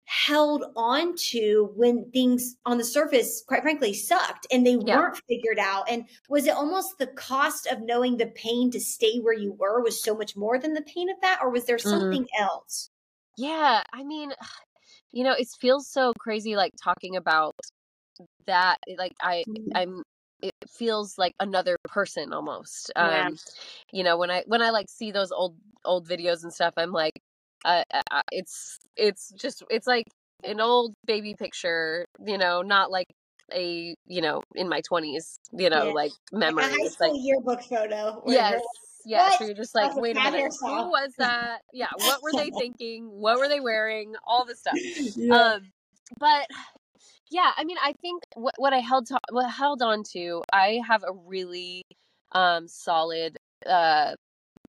held 0.07 0.63
on 0.75 1.15
to 1.17 1.71
when 1.75 2.09
things 2.11 2.55
on 2.65 2.77
the 2.77 2.83
surface, 2.83 3.43
quite 3.47 3.61
frankly, 3.61 3.93
sucked 3.93 4.47
and 4.51 4.65
they 4.65 4.77
Yeah. 4.85 5.01
weren't 5.01 5.19
figured 5.27 5.59
out. 5.59 5.89
And 5.89 6.07
was 6.29 6.47
it 6.47 6.55
almost 6.55 6.97
the 6.97 7.07
cost 7.07 7.67
of 7.67 7.81
knowing 7.81 8.17
the 8.17 8.27
pain 8.27 8.71
to 8.71 8.79
stay 8.79 9.19
where 9.19 9.33
you 9.33 9.51
were 9.53 9.81
was 9.83 10.01
so 10.01 10.15
much 10.15 10.35
more 10.35 10.57
than 10.59 10.73
the 10.73 10.81
pain 10.83 11.09
of 11.09 11.17
that? 11.21 11.39
Or 11.41 11.49
was 11.51 11.65
there 11.65 11.79
Mhm. 11.83 12.17
something 12.17 12.27
else? 12.39 12.89
Yeah, 13.37 13.83
I 13.93 14.03
mean, 14.03 14.33
you 15.11 15.23
know, 15.23 15.33
it 15.33 15.47
feels 15.59 15.89
so 15.89 16.13
crazy 16.19 16.55
like 16.55 16.73
talking 16.81 17.15
about 17.15 17.55
that. 18.47 18.79
eh, 18.89 18.95
Like 18.97 19.13
I 19.21 19.45
Mhm. 19.45 19.71
I'm 19.75 20.03
it 20.41 20.53
feels 20.69 21.17
like 21.17 21.33
another 21.39 21.77
person 21.85 22.33
almost. 22.33 22.91
Yeah. 22.97 23.29
Um 23.29 23.37
you 23.93 24.03
know, 24.03 24.17
when 24.17 24.31
I 24.31 24.43
when 24.47 24.61
I 24.63 24.71
like 24.71 24.89
see 24.89 25.11
those 25.11 25.31
old 25.33 25.57
old 25.85 26.07
videos 26.07 26.43
and 26.43 26.53
stuff, 26.53 26.73
I'm 26.77 26.91
like 26.91 27.21
uh, 27.67 28.01
uh, 28.11 28.21
it's 28.31 28.79
it's 28.95 29.31
just 29.33 29.63
it's 29.69 29.87
like 29.87 30.05
an 30.43 30.59
old 30.59 30.93
baby 31.05 31.35
picture, 31.37 32.05
you 32.25 32.37
know, 32.37 32.61
not 32.61 32.91
like 32.91 33.07
a, 33.53 33.95
you 34.05 34.21
know, 34.21 34.43
in 34.55 34.69
my 34.69 34.81
20s, 34.81 35.39
you 35.53 35.69
know, 35.69 35.87
Yeah. 35.87 35.91
like 35.91 36.11
Like 36.31 36.53
a 36.53 36.61
high 36.61 36.87
school 36.87 37.13
like 37.13 37.21
yearbook 37.23 37.61
photo. 37.63 38.23
Yes, 38.27 38.61
yes. 39.05 39.31
"What? 39.31 39.39
So 39.39 39.45
you're 39.45 39.55
just 39.55 39.75
like, 39.75 39.95
wait 39.95 40.17
a 40.17 40.21
minute, 40.21 40.51
who 40.61 40.89
was 40.89 41.13
that? 41.17 41.61
Yeah, 41.73 41.87
what 41.97 42.21
were 42.23 42.33
they 42.33 42.49
thinking? 42.57 43.05
What 43.09 43.37
were 43.37 43.47
they 43.47 43.59
wearing? 43.59 44.15
All 44.25 44.45
this 44.45 44.59
stuff. 44.59 44.77
Yeah. 45.15 45.35
Um, 45.35 45.61
but 46.19 46.47
yeah, 47.31 47.51
I 47.57 47.63
mean, 47.65 47.77
I 47.83 47.93
think 48.01 48.23
what 48.35 48.53
what 48.57 48.73
I 48.73 48.79
held 48.79 49.07
to, 49.07 49.19
what 49.31 49.49
held 49.49 49.81
on 49.81 50.03
to, 50.13 50.43
I 50.53 50.81
have 50.87 51.03
a 51.03 51.13
really 51.25 51.83
um 52.33 52.67
solid 52.67 53.37
uh 53.65 54.15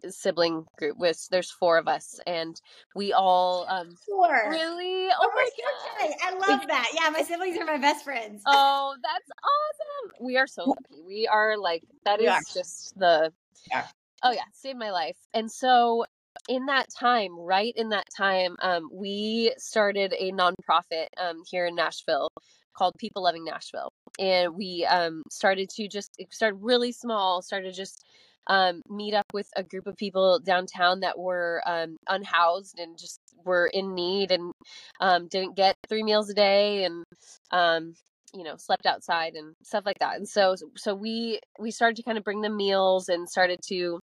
sibling 0.10 0.66
group 0.78 0.98
with 0.98 1.28
there's 1.32 1.52
four 1.52 1.78
of 1.78 1.88
us 1.88 2.20
and 2.28 2.60
we 2.96 3.14
all 3.14 3.66
um 3.70 3.96
Four. 4.06 4.50
really 4.50 5.08
Oh, 5.10 5.16
oh 5.22 5.32
my 5.36 5.50
we're 5.58 6.06
so 6.06 6.08
god. 6.08 6.16
I 6.22 6.52
love 6.52 6.68
that. 6.68 6.92
Yeah, 6.94 7.10
my 7.10 7.22
siblings 7.22 7.58
are 7.58 7.66
my 7.66 7.78
best 7.78 8.04
friends. 8.04 8.44
Oh, 8.46 8.96
that's 9.02 9.30
awesome. 9.44 10.26
We 10.26 10.38
are 10.38 10.48
so 10.48 10.66
lucky. 10.66 11.02
We 11.06 11.28
are 11.28 11.58
like 11.58 11.84
that 12.06 12.20
We 12.20 12.28
is 12.28 12.34
are. 12.34 12.42
just 12.54 12.98
the 12.98 13.32
Yeah. 13.70 13.88
Oh 14.24 14.32
yeah, 14.32 14.44
saved 14.54 14.80
my 14.80 14.92
life. 14.92 15.18
And 15.34 15.52
so 15.52 16.06
in 16.50 16.66
that 16.66 16.88
time, 16.98 17.38
right 17.38 17.74
in 17.76 17.90
that 17.90 18.08
time, 18.16 18.56
um, 18.62 18.90
we 18.92 19.54
started 19.58 20.14
a 20.18 20.32
nonprofit 20.32 21.08
um 21.18 21.44
here 21.50 21.66
in 21.66 21.76
Nashville 21.76 22.30
called 22.76 22.94
People 22.98 23.24
Loving 23.24 23.46
Nashville. 23.46 23.92
And 24.20 24.56
we 24.56 24.86
um 24.90 25.24
started 25.30 25.70
to 25.76 25.88
just 25.88 26.12
it 26.18 26.34
started 26.34 26.58
really 26.62 26.92
small, 26.92 27.42
started 27.42 27.74
just 27.74 28.04
um 28.48 28.82
meet 28.90 29.14
up 29.14 29.26
with 29.34 29.48
a 29.56 29.64
group 29.64 29.88
of 29.88 29.96
people 29.96 30.40
downtown 30.44 31.00
that 31.02 31.18
were 31.18 31.62
um 31.66 31.98
unhoused 32.08 32.80
and 32.80 32.98
just 32.98 33.20
were 33.46 33.68
in 33.68 33.94
need 33.96 34.32
and 34.32 34.52
um 35.00 35.28
didn't 35.28 35.56
get 35.56 35.76
three 35.88 36.04
meals 36.04 36.30
a 36.30 36.34
day 36.34 36.84
and 36.84 37.04
um 37.52 37.94
you 38.34 38.44
know 38.44 38.56
slept 38.58 38.86
outside 38.86 39.34
and 39.36 39.54
stuff 39.64 39.86
like 39.86 40.00
that. 40.00 40.16
And 40.18 40.28
so 40.28 40.56
so 40.76 40.96
we 40.96 41.40
we 41.60 41.72
started 41.72 41.98
to 41.98 42.04
kind 42.04 42.18
of 42.18 42.24
bring 42.24 42.42
them 42.42 42.58
meals 42.58 43.10
and 43.10 43.30
started 43.30 43.60
to 43.70 44.00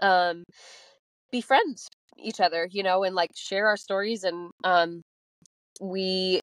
um 0.00 0.42
befriend 1.30 1.78
each 2.18 2.40
other 2.40 2.68
you 2.70 2.82
know 2.82 3.04
and 3.04 3.14
like 3.14 3.30
share 3.36 3.66
our 3.66 3.76
stories 3.76 4.24
and 4.24 4.50
um 4.64 5.02
we 5.80 6.40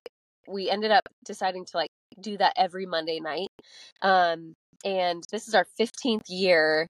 we 0.47 0.69
ended 0.69 0.91
up 0.91 1.03
deciding 1.25 1.65
to 1.65 1.77
like 1.77 1.89
do 2.21 2.37
that 2.37 2.53
every 2.57 2.85
monday 2.85 3.19
night. 3.19 3.49
Um 4.01 4.53
and 4.85 5.23
this 5.31 5.47
is 5.47 5.55
our 5.55 5.65
15th 5.79 6.25
year 6.29 6.87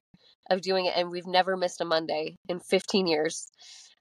of 0.50 0.60
doing 0.60 0.86
it 0.86 0.94
and 0.96 1.10
we've 1.10 1.26
never 1.26 1.56
missed 1.56 1.80
a 1.80 1.84
monday 1.84 2.36
in 2.48 2.60
15 2.60 3.06
years 3.06 3.50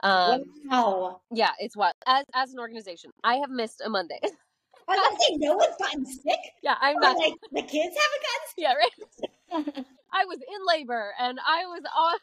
um 0.01 0.43
wow. 0.65 1.21
yeah 1.31 1.51
it's 1.59 1.75
what 1.75 1.95
as 2.07 2.25
as 2.33 2.53
an 2.53 2.59
organization 2.59 3.11
i 3.23 3.35
have 3.35 3.49
missed 3.49 3.81
a 3.85 3.89
monday 3.89 4.19
I 4.85 4.95
was 4.97 5.25
say 5.25 5.37
no 5.37 5.55
one's 5.55 5.75
gotten 5.79 6.05
sick. 6.05 6.39
yeah 6.63 6.75
i'm 6.81 6.97
Or 6.97 7.01
not 7.01 7.17
like 7.17 7.33
the 7.51 7.61
kids 7.61 7.95
haven't 7.95 8.23
gotten 8.27 8.47
sick. 8.47 8.57
Yeah, 8.57 8.73
right. 8.73 9.85
I 10.13 10.25
was 10.25 10.37
in 10.37 10.67
labor 10.67 11.13
and 11.19 11.39
I 11.45 11.65
was 11.65 11.81
on. 11.97 12.19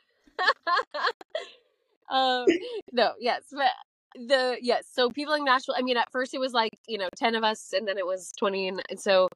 um, 2.11 2.47
no, 2.93 3.13
yes, 3.19 3.43
but 3.53 3.71
the 4.15 4.57
yes. 4.61 4.85
So 4.93 5.11
people 5.11 5.35
in 5.35 5.45
Nashville. 5.45 5.75
I 5.77 5.83
mean, 5.83 5.97
at 5.97 6.11
first 6.11 6.35
it 6.35 6.39
was 6.39 6.53
like 6.53 6.73
you 6.87 6.99
know 6.99 7.09
ten 7.17 7.35
of 7.35 7.45
us, 7.45 7.73
and 7.73 7.87
then 7.87 7.99
it 7.99 8.07
was 8.07 8.33
twenty, 8.39 8.69
and, 8.69 8.83
and 8.89 8.99
so 8.99 9.29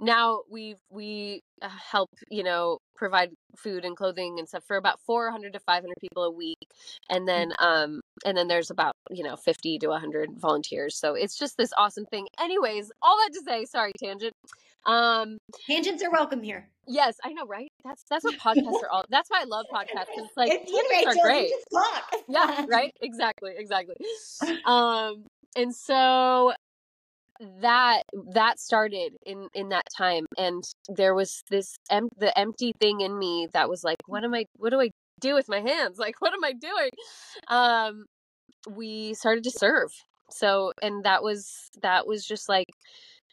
now 0.00 0.40
we 0.50 0.76
we 0.90 1.42
uh, 1.62 1.68
help 1.68 2.08
you 2.30 2.42
know 2.42 2.78
provide 2.96 3.30
food 3.56 3.84
and 3.84 3.96
clothing 3.96 4.36
and 4.38 4.48
stuff 4.48 4.64
for 4.66 4.76
about 4.76 5.00
four 5.06 5.30
hundred 5.30 5.52
to 5.54 5.60
five 5.60 5.82
hundred 5.82 5.96
people 6.00 6.24
a 6.24 6.30
week, 6.30 6.58
and 7.10 7.26
then 7.28 7.52
um 7.58 8.00
and 8.24 8.36
then 8.36 8.48
there's 8.48 8.70
about 8.70 8.94
you 9.10 9.24
know 9.24 9.36
fifty 9.36 9.78
to 9.78 9.90
hundred 9.92 10.30
volunteers. 10.38 10.96
So 10.98 11.14
it's 11.14 11.36
just 11.38 11.56
this 11.56 11.72
awesome 11.78 12.04
thing. 12.06 12.26
Anyways, 12.40 12.90
all 13.02 13.16
that 13.18 13.32
to 13.34 13.40
say, 13.44 13.64
sorry 13.64 13.92
tangent. 14.02 14.32
Um, 14.86 15.38
Tangents 15.66 16.02
are 16.02 16.10
welcome 16.10 16.42
here. 16.42 16.68
Yes, 16.86 17.16
I 17.24 17.32
know, 17.32 17.44
right? 17.46 17.68
That's 17.84 18.04
that's 18.08 18.24
what 18.24 18.34
podcasts 18.38 18.82
are 18.82 18.90
all. 18.90 19.04
That's 19.10 19.28
why 19.28 19.40
I 19.42 19.44
love 19.44 19.66
podcasts 19.74 20.06
It's 20.16 20.36
like 20.36 20.52
It's 20.52 20.70
you, 20.70 20.86
Rachael. 20.90 21.10
are 21.10 21.14
You 21.16 21.22
great. 21.22 21.50
just 21.50 21.66
talk. 21.72 22.12
Yeah, 22.28 22.64
right. 22.68 22.92
Exactly, 23.02 23.52
exactly. 23.56 23.96
Um, 24.64 25.24
and 25.56 25.74
so 25.74 26.52
that 27.60 28.02
that 28.32 28.58
started 28.58 29.12
in 29.24 29.48
in 29.54 29.68
that 29.70 29.86
time, 29.96 30.26
and 30.36 30.64
there 30.88 31.14
was 31.14 31.42
this 31.50 31.76
em- 31.90 32.10
the 32.18 32.36
empty 32.38 32.72
thing 32.80 33.00
in 33.00 33.18
me 33.18 33.48
that 33.52 33.68
was 33.68 33.84
like, 33.84 33.98
what 34.06 34.24
am 34.24 34.34
I? 34.34 34.46
What 34.56 34.70
do 34.70 34.80
I 34.80 34.90
do 35.20 35.34
with 35.34 35.48
my 35.48 35.60
hands? 35.60 35.98
Like, 35.98 36.16
what 36.20 36.32
am 36.32 36.44
I 36.44 36.52
doing? 36.52 36.90
Um, 37.48 38.06
we 38.68 39.14
started 39.14 39.44
to 39.44 39.50
serve. 39.50 39.90
So, 40.30 40.72
and 40.82 41.04
that 41.04 41.22
was 41.22 41.70
that 41.82 42.06
was 42.06 42.24
just 42.26 42.48
like 42.48 42.68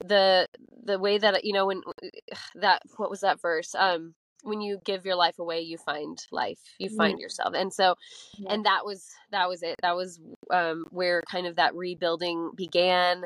the 0.06 0.48
the 0.84 1.00
way 1.00 1.18
that 1.18 1.46
you 1.46 1.54
know 1.54 1.68
when 1.68 1.82
that 2.56 2.82
what 2.98 3.10
was 3.10 3.22
that 3.22 3.42
verse 3.42 3.74
um 3.76 4.14
when 4.46 4.62
you 4.62 4.80
give 4.86 5.06
your 5.06 5.16
life 5.16 5.40
away 5.40 5.60
you 5.60 5.78
find 5.78 6.26
life 6.32 6.60
you 6.78 6.90
find 6.90 7.20
yourself 7.20 7.54
and 7.56 7.74
so 7.74 7.96
Yeah. 8.38 8.54
and 8.54 8.66
that 8.66 8.86
was 8.86 9.10
that 9.32 9.50
was 9.50 9.64
it 9.64 9.76
that 9.82 9.96
was 9.96 10.20
um 10.52 10.86
where 10.92 11.22
kind 11.30 11.48
of 11.48 11.56
that 11.56 11.76
rebuilding 11.76 12.52
began 12.56 13.24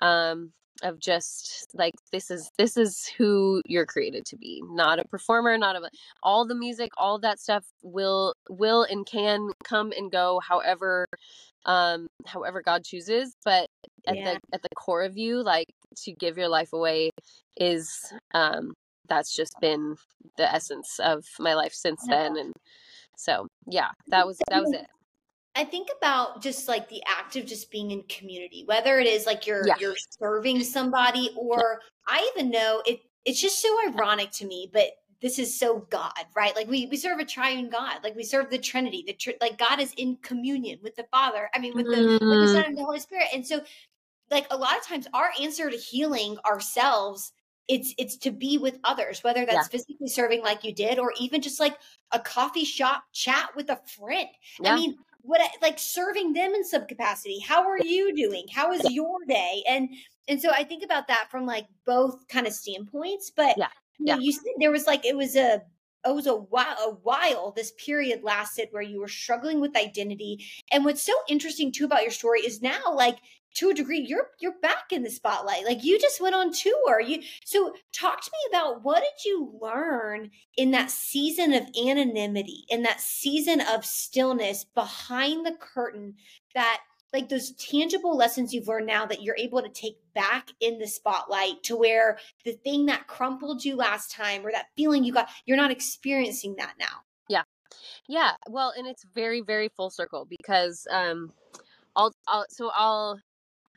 um 0.00 0.52
of 0.82 0.98
just 0.98 1.66
like 1.74 1.94
this 2.12 2.30
is 2.30 2.50
this 2.56 2.76
is 2.76 3.06
who 3.18 3.60
you're 3.66 3.84
created 3.84 4.24
to 4.24 4.36
be 4.36 4.62
not 4.70 4.98
a 4.98 5.04
performer 5.04 5.58
not 5.58 5.76
a 5.76 5.90
all 6.22 6.46
the 6.46 6.54
music 6.54 6.90
all 6.96 7.18
that 7.18 7.38
stuff 7.38 7.64
will 7.82 8.34
will 8.48 8.84
and 8.84 9.04
can 9.06 9.50
come 9.64 9.92
and 9.96 10.10
go 10.10 10.40
however 10.40 11.06
um 11.66 12.06
however 12.26 12.62
god 12.62 12.82
chooses 12.84 13.36
but 13.44 13.68
at 14.06 14.16
Yeah. 14.16 14.34
the 14.34 14.40
at 14.54 14.62
the 14.62 14.68
core 14.74 15.02
of 15.02 15.18
you 15.18 15.42
like 15.42 15.68
to 15.96 16.12
give 16.12 16.38
your 16.38 16.48
life 16.48 16.72
away 16.72 17.10
is 17.56 18.12
um 18.32 18.72
that's 19.10 19.36
just 19.36 19.54
been 19.60 19.96
the 20.38 20.50
essence 20.54 20.98
of 21.02 21.26
my 21.38 21.54
life 21.54 21.74
since 21.74 22.06
then 22.08 22.38
and 22.38 22.54
so 23.16 23.46
yeah 23.66 23.90
that 24.08 24.26
was 24.26 24.38
that 24.48 24.62
was 24.62 24.72
it 24.72 24.86
I 25.56 25.64
think 25.64 25.88
about 25.98 26.42
just 26.42 26.68
like 26.68 26.88
the 26.88 27.02
act 27.06 27.34
of 27.36 27.44
just 27.44 27.70
being 27.70 27.90
in 27.90 28.04
community, 28.04 28.62
whether 28.66 29.00
it 29.00 29.06
is 29.06 29.26
like 29.26 29.46
you're 29.46 29.66
Yeah. 29.66 29.74
you're 29.80 29.96
serving 30.18 30.62
somebody, 30.62 31.30
or 31.36 31.80
I 32.06 32.30
even 32.34 32.50
know 32.50 32.82
it. 32.86 33.00
It's 33.24 33.40
just 33.40 33.60
so 33.60 33.76
ironic 33.88 34.30
to 34.32 34.46
me, 34.46 34.70
but 34.72 34.92
this 35.20 35.38
is 35.38 35.58
so 35.58 35.86
God, 35.90 36.12
right? 36.34 36.54
Like 36.54 36.68
we 36.68 36.86
we 36.86 36.96
serve 36.96 37.18
a 37.18 37.24
triune 37.24 37.68
God, 37.68 37.98
like 38.04 38.14
we 38.14 38.22
serve 38.22 38.48
the 38.48 38.58
Trinity. 38.58 39.02
The 39.06 39.12
tr- 39.14 39.30
like 39.40 39.58
God 39.58 39.80
is 39.80 39.92
in 39.94 40.16
communion 40.22 40.78
with 40.82 40.94
the 40.96 41.04
Father. 41.10 41.50
I 41.54 41.58
mean, 41.58 41.74
with 41.74 41.86
the 41.86 42.20
with 42.30 42.40
the 42.40 42.46
Mm. 42.46 42.52
Son 42.52 42.64
and 42.66 42.78
the 42.78 42.84
Holy 42.84 43.00
Spirit, 43.00 43.26
and 43.34 43.46
so 43.46 43.60
like 44.30 44.46
a 44.50 44.56
lot 44.56 44.78
of 44.78 44.84
times 44.84 45.08
our 45.12 45.30
answer 45.40 45.68
to 45.68 45.76
healing 45.76 46.38
ourselves 46.46 47.32
it's 47.68 47.94
it's 47.98 48.16
to 48.16 48.30
be 48.30 48.58
with 48.58 48.78
others 48.84 49.22
whether 49.22 49.46
that's 49.46 49.68
physically 49.68 50.08
serving 50.08 50.42
like 50.42 50.64
you 50.64 50.74
did 50.74 50.98
or 50.98 51.12
even 51.20 51.40
just 51.40 51.60
like 51.60 51.76
a 52.12 52.18
coffee 52.18 52.64
shop 52.64 53.04
chat 53.12 53.50
with 53.56 53.70
a 53.70 53.78
friend. 53.96 54.28
Yeah. 54.60 54.72
i 54.72 54.74
mean 54.74 54.96
what 55.22 55.40
like 55.60 55.78
serving 55.78 56.32
them 56.32 56.54
in 56.54 56.64
some 56.64 56.86
capacity. 56.86 57.38
How 57.46 57.68
are 57.68 57.78
you 57.78 58.16
doing? 58.16 58.46
How 58.50 58.72
is 58.72 58.90
your 58.90 59.18
day? 59.28 59.62
And 59.68 59.88
and 60.28 60.40
so 60.40 60.50
i 60.50 60.64
think 60.64 60.82
about 60.84 61.08
that 61.08 61.28
from 61.30 61.46
like 61.46 61.66
both 61.86 62.26
kind 62.28 62.46
of 62.46 62.52
standpoints 62.52 63.30
but 63.34 63.56
Yeah. 63.58 63.68
you, 63.98 64.06
know, 64.06 64.14
Yeah. 64.14 64.18
you 64.20 64.32
said 64.32 64.44
there 64.58 64.70
was 64.70 64.86
like 64.86 65.04
it 65.04 65.16
was 65.16 65.36
a 65.36 65.62
it 66.06 66.14
was 66.14 66.26
a 66.26 66.34
while, 66.34 66.76
a 66.80 66.92
while 67.02 67.52
this 67.54 67.72
period 67.72 68.22
lasted 68.22 68.68
where 68.70 68.82
you 68.82 69.00
were 69.00 69.08
struggling 69.08 69.60
with 69.60 69.76
identity. 69.76 70.42
And 70.72 70.82
what's 70.84 71.02
so 71.02 71.12
interesting 71.28 71.70
too 71.70 71.84
about 71.84 72.02
your 72.02 72.10
story 72.10 72.40
is 72.40 72.62
now 72.62 72.80
like 72.94 73.18
to 73.54 73.70
a 73.70 73.74
degree 73.74 74.00
you're 74.00 74.28
you're 74.40 74.58
back 74.62 74.84
in 74.90 75.02
the 75.02 75.10
spotlight 75.10 75.64
like 75.64 75.84
you 75.84 75.98
just 75.98 76.20
went 76.20 76.34
on 76.34 76.52
tour 76.52 77.00
you 77.00 77.20
so 77.44 77.74
talk 77.92 78.20
to 78.20 78.30
me 78.32 78.56
about 78.56 78.82
what 78.84 79.00
did 79.00 79.24
you 79.28 79.52
learn 79.60 80.30
in 80.56 80.70
that 80.70 80.90
season 80.90 81.52
of 81.52 81.64
anonymity 81.80 82.64
in 82.68 82.82
that 82.82 83.00
season 83.00 83.60
of 83.60 83.84
stillness 83.84 84.64
behind 84.64 85.44
the 85.44 85.56
curtain 85.60 86.14
that 86.54 86.80
like 87.12 87.28
those 87.28 87.52
tangible 87.52 88.16
lessons 88.16 88.52
you've 88.54 88.68
learned 88.68 88.86
now 88.86 89.04
that 89.06 89.22
you're 89.22 89.36
able 89.36 89.62
to 89.62 89.68
take 89.68 89.98
back 90.14 90.50
in 90.60 90.78
the 90.78 90.86
spotlight 90.86 91.62
to 91.64 91.76
where 91.76 92.18
the 92.44 92.52
thing 92.52 92.86
that 92.86 93.06
crumpled 93.06 93.64
you 93.64 93.76
last 93.76 94.12
time 94.12 94.46
or 94.46 94.52
that 94.52 94.66
feeling 94.76 95.04
you 95.04 95.12
got, 95.12 95.28
you're 95.44 95.56
not 95.56 95.70
experiencing 95.70 96.54
that 96.56 96.74
now. 96.78 97.02
Yeah. 97.28 97.42
Yeah. 98.08 98.32
Well, 98.48 98.72
and 98.76 98.86
it's 98.86 99.04
very, 99.14 99.40
very 99.40 99.68
full 99.68 99.90
circle 99.90 100.26
because 100.28 100.86
um 100.90 101.32
I'll 101.96 102.12
I'll 102.28 102.46
so 102.48 102.70
I'll 102.74 103.20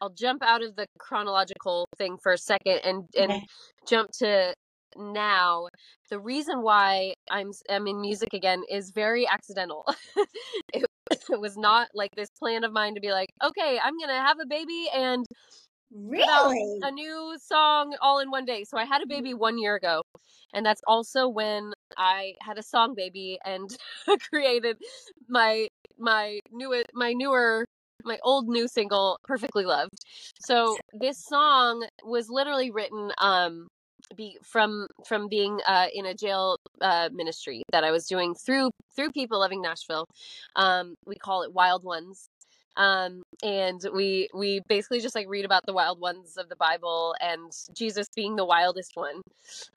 I'll 0.01 0.09
jump 0.11 0.43
out 0.43 0.63
of 0.63 0.75
the 0.75 0.87
chronological 0.99 1.87
thing 1.97 2.17
for 2.21 2.33
a 2.33 2.37
second 2.37 2.79
and 2.83 3.05
and 3.17 3.31
Okay. 3.31 3.45
jump 3.87 4.11
to 4.19 4.53
now. 4.97 5.67
The 6.09 6.19
reason 6.19 6.61
why 6.61 7.13
I'm 7.29 7.51
I'm 7.69 7.87
in 7.87 8.01
music 8.01 8.33
again 8.33 8.63
is 8.69 8.91
very 8.91 9.27
accidental. 9.27 9.85
it, 10.73 10.85
it 11.31 11.39
was 11.39 11.57
not 11.57 11.89
like 11.93 12.11
this 12.15 12.29
plan 12.39 12.63
of 12.63 12.71
mine 12.73 12.95
to 12.95 13.01
be 13.01 13.11
like, 13.11 13.29
okay, 13.43 13.79
I'm 13.83 13.97
gonna 13.99 14.21
have 14.21 14.39
a 14.41 14.45
baby 14.45 14.87
and 14.93 15.25
Really? 15.91 16.81
a 16.81 16.91
new 16.91 17.37
song 17.39 17.95
all 18.01 18.19
in 18.19 18.29
one 18.31 18.45
day. 18.45 18.63
So 18.65 18.77
I 18.77 18.85
had 18.85 19.01
a 19.01 19.07
mm. 19.09 19.09
baby 19.09 19.33
one 19.33 19.57
year 19.57 19.75
ago, 19.75 20.01
and 20.53 20.65
that's 20.65 20.81
also 20.87 21.27
when 21.27 21.73
I 21.97 22.35
had 22.41 22.57
a 22.57 22.63
song 22.63 22.93
baby 22.95 23.39
and 23.45 23.69
created 24.29 24.77
my 25.27 25.69
my 25.97 26.39
newest 26.51 26.87
my 26.93 27.13
newer 27.13 27.65
my 28.03 28.19
old 28.23 28.47
new 28.47 28.67
single 28.67 29.17
perfectly 29.23 29.65
loved. 29.65 29.93
So 30.39 30.77
this 30.93 31.23
song 31.23 31.85
was 32.03 32.29
literally 32.29 32.71
written 32.71 33.11
um 33.19 33.67
be 34.15 34.37
from 34.43 34.87
from 35.05 35.27
being 35.29 35.59
uh 35.65 35.87
in 35.93 36.05
a 36.05 36.13
jail 36.13 36.57
uh 36.81 37.09
ministry 37.13 37.63
that 37.71 37.85
i 37.85 37.91
was 37.91 38.05
doing 38.05 38.35
through 38.35 38.69
through 38.95 39.11
people 39.11 39.39
loving 39.39 39.61
nashville. 39.61 40.05
Um 40.55 40.95
we 41.05 41.15
call 41.15 41.43
it 41.43 41.53
wild 41.53 41.83
ones. 41.83 42.27
Um 42.75 43.23
and 43.43 43.81
we 43.93 44.27
we 44.33 44.61
basically 44.67 44.99
just 44.99 45.15
like 45.15 45.27
read 45.29 45.45
about 45.45 45.65
the 45.65 45.73
wild 45.73 45.99
ones 45.99 46.37
of 46.37 46.49
the 46.49 46.55
bible 46.57 47.15
and 47.21 47.51
jesus 47.73 48.07
being 48.15 48.35
the 48.35 48.45
wildest 48.45 48.91
one. 48.95 49.21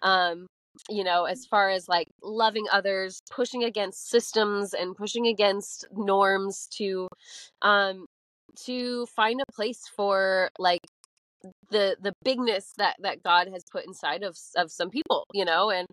Um 0.03 0.47
you 0.89 1.05
know 1.05 1.25
as 1.25 1.47
far 1.47 1.71
as 1.71 1.89
like 1.89 2.09
loving 2.23 2.65
others 2.73 3.21
pushing 3.31 3.65
against 3.65 4.09
systems 4.09 4.75
and 4.75 4.97
pushing 4.97 5.27
against 5.27 5.87
norms 5.93 6.69
to 6.71 7.09
um 7.63 8.07
to 8.65 9.07
find 9.07 9.41
a 9.41 9.53
place 9.53 9.83
for 9.95 10.51
like 10.59 10.81
the 11.71 11.97
the 12.01 12.13
bigness 12.25 12.73
that 12.79 12.97
that 13.01 13.23
god 13.23 13.49
has 13.53 13.65
put 13.71 13.87
inside 13.87 14.23
of 14.23 14.37
of 14.57 14.71
some 14.71 14.91
people 14.91 15.27
you 15.33 15.45
know 15.45 15.71
and 15.71 15.87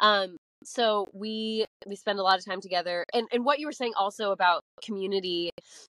um 0.00 0.36
so 0.64 1.06
we 1.12 1.64
we 1.86 1.94
spend 1.94 2.18
a 2.18 2.22
lot 2.22 2.38
of 2.38 2.44
time 2.44 2.60
together 2.60 3.04
and 3.12 3.28
and 3.32 3.44
what 3.44 3.58
you 3.58 3.66
were 3.66 3.72
saying 3.72 3.92
also 3.96 4.32
about 4.32 4.62
community 4.82 5.50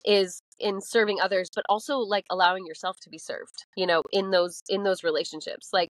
is 0.06 0.41
in 0.60 0.82
serving 0.82 1.19
others 1.21 1.49
but 1.56 1.63
also 1.69 1.97
like 1.97 2.25
allowing 2.30 2.65
yourself 2.65 2.97
to 3.02 3.10
be 3.10 3.17
served 3.17 3.65
you 3.75 3.88
know 3.88 4.04
in 4.12 4.32
those 4.32 4.62
in 4.69 4.84
those 4.84 5.04
relationships 5.04 5.69
like 5.73 5.89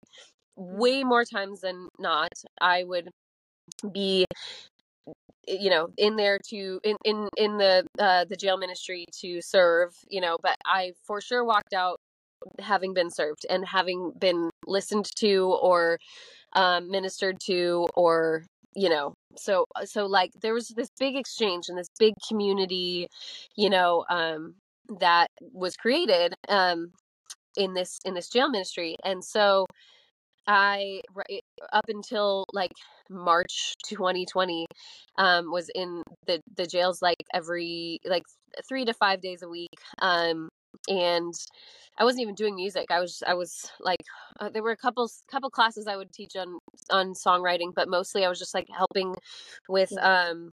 way 0.59 1.03
more 1.03 1.23
times 1.23 1.61
than 1.61 1.87
not 1.97 2.29
i 2.61 2.83
would 2.83 3.09
be 3.93 4.25
you 5.47 5.69
know 5.69 5.87
in 5.97 6.15
there 6.17 6.37
to 6.49 6.79
in 6.83 6.97
in 7.05 7.29
in 7.37 7.57
the 7.57 7.85
uh 7.97 8.25
the 8.25 8.35
jail 8.35 8.57
ministry 8.57 9.05
to 9.11 9.41
serve 9.41 9.95
you 10.09 10.19
know 10.21 10.37
but 10.43 10.57
i 10.65 10.91
for 11.07 11.21
sure 11.21 11.43
walked 11.45 11.73
out 11.73 11.97
having 12.59 12.93
been 12.93 13.09
served 13.09 13.45
and 13.49 13.65
having 13.65 14.11
been 14.19 14.49
listened 14.67 15.09
to 15.15 15.57
or 15.61 15.97
um 16.53 16.89
ministered 16.91 17.37
to 17.39 17.87
or 17.95 18.43
you 18.75 18.89
know 18.89 19.13
so 19.37 19.65
so 19.85 20.05
like 20.05 20.31
there 20.41 20.53
was 20.53 20.67
this 20.69 20.89
big 20.99 21.15
exchange 21.15 21.65
and 21.69 21.77
this 21.77 21.89
big 21.97 22.13
community 22.27 23.07
you 23.55 23.69
know 23.69 24.05
um 24.09 24.55
that 24.99 25.27
was 25.53 25.75
created 25.77 26.33
um 26.49 26.91
in 27.57 27.73
this 27.73 27.99
in 28.05 28.13
this 28.13 28.29
jail 28.29 28.49
ministry. 28.49 28.95
And 29.03 29.23
so 29.23 29.65
I 30.49 31.01
ri- 31.13 31.43
up 31.71 31.85
until 31.89 32.45
like 32.53 32.71
March 33.09 33.75
2020 33.85 34.65
um 35.17 35.51
was 35.51 35.69
in 35.75 36.03
the 36.25 36.41
the 36.57 36.65
jails 36.65 37.01
like 37.01 37.23
every 37.33 37.99
like 38.05 38.23
3 38.67 38.85
to 38.85 38.93
5 38.93 39.21
days 39.21 39.43
a 39.43 39.49
week 39.49 39.69
um 40.01 40.49
and 40.87 41.33
I 41.99 42.03
wasn't 42.03 42.21
even 42.21 42.35
doing 42.35 42.55
music. 42.55 42.87
I 42.89 42.99
was 42.99 43.21
I 43.27 43.33
was 43.35 43.71
like 43.79 43.99
uh, 44.39 44.49
there 44.49 44.63
were 44.63 44.71
a 44.71 44.77
couple 44.77 45.09
couple 45.29 45.49
classes 45.49 45.87
I 45.87 45.97
would 45.97 46.11
teach 46.13 46.35
on 46.35 46.59
on 46.89 47.13
songwriting, 47.13 47.73
but 47.75 47.89
mostly 47.89 48.25
I 48.25 48.29
was 48.29 48.39
just 48.39 48.53
like 48.55 48.67
helping 48.75 49.15
with 49.67 49.91
um 50.01 50.51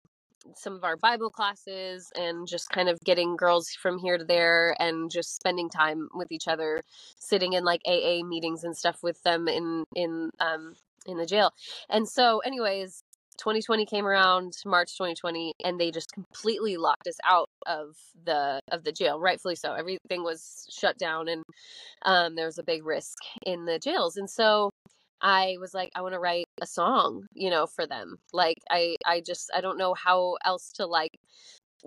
some 0.54 0.74
of 0.74 0.84
our 0.84 0.96
Bible 0.96 1.30
classes 1.30 2.10
and 2.14 2.46
just 2.46 2.68
kind 2.70 2.88
of 2.88 2.98
getting 3.04 3.36
girls 3.36 3.70
from 3.70 3.98
here 3.98 4.18
to 4.18 4.24
there 4.24 4.76
and 4.78 5.10
just 5.10 5.36
spending 5.36 5.68
time 5.68 6.08
with 6.14 6.30
each 6.30 6.48
other, 6.48 6.82
sitting 7.18 7.52
in 7.54 7.64
like 7.64 7.80
AA 7.86 8.22
meetings 8.24 8.64
and 8.64 8.76
stuff 8.76 9.02
with 9.02 9.22
them 9.22 9.48
in 9.48 9.84
in 9.94 10.30
um 10.40 10.74
in 11.06 11.18
the 11.18 11.26
jail. 11.26 11.52
And 11.88 12.08
so 12.08 12.40
anyways, 12.40 13.02
2020 13.38 13.86
came 13.86 14.06
around, 14.06 14.54
March 14.64 14.92
2020, 14.96 15.52
and 15.64 15.78
they 15.78 15.90
just 15.90 16.12
completely 16.12 16.76
locked 16.76 17.06
us 17.06 17.18
out 17.24 17.48
of 17.66 17.96
the 18.24 18.60
of 18.70 18.84
the 18.84 18.92
jail, 18.92 19.20
rightfully 19.20 19.56
so. 19.56 19.74
Everything 19.74 20.22
was 20.22 20.66
shut 20.70 20.98
down 20.98 21.28
and 21.28 21.42
um 22.02 22.34
there 22.34 22.46
was 22.46 22.58
a 22.58 22.64
big 22.64 22.84
risk 22.84 23.18
in 23.44 23.64
the 23.64 23.78
jails. 23.78 24.16
And 24.16 24.30
so 24.30 24.70
I 25.20 25.56
was 25.60 25.74
like, 25.74 25.90
I 25.94 26.02
want 26.02 26.14
to 26.14 26.20
write 26.20 26.46
a 26.60 26.66
song, 26.66 27.26
you 27.32 27.50
know, 27.50 27.66
for 27.66 27.86
them. 27.86 28.18
Like 28.32 28.58
I 28.70 28.96
I 29.06 29.20
just 29.20 29.50
I 29.54 29.60
don't 29.60 29.78
know 29.78 29.94
how 29.94 30.36
else 30.44 30.72
to 30.76 30.86
like, 30.86 31.18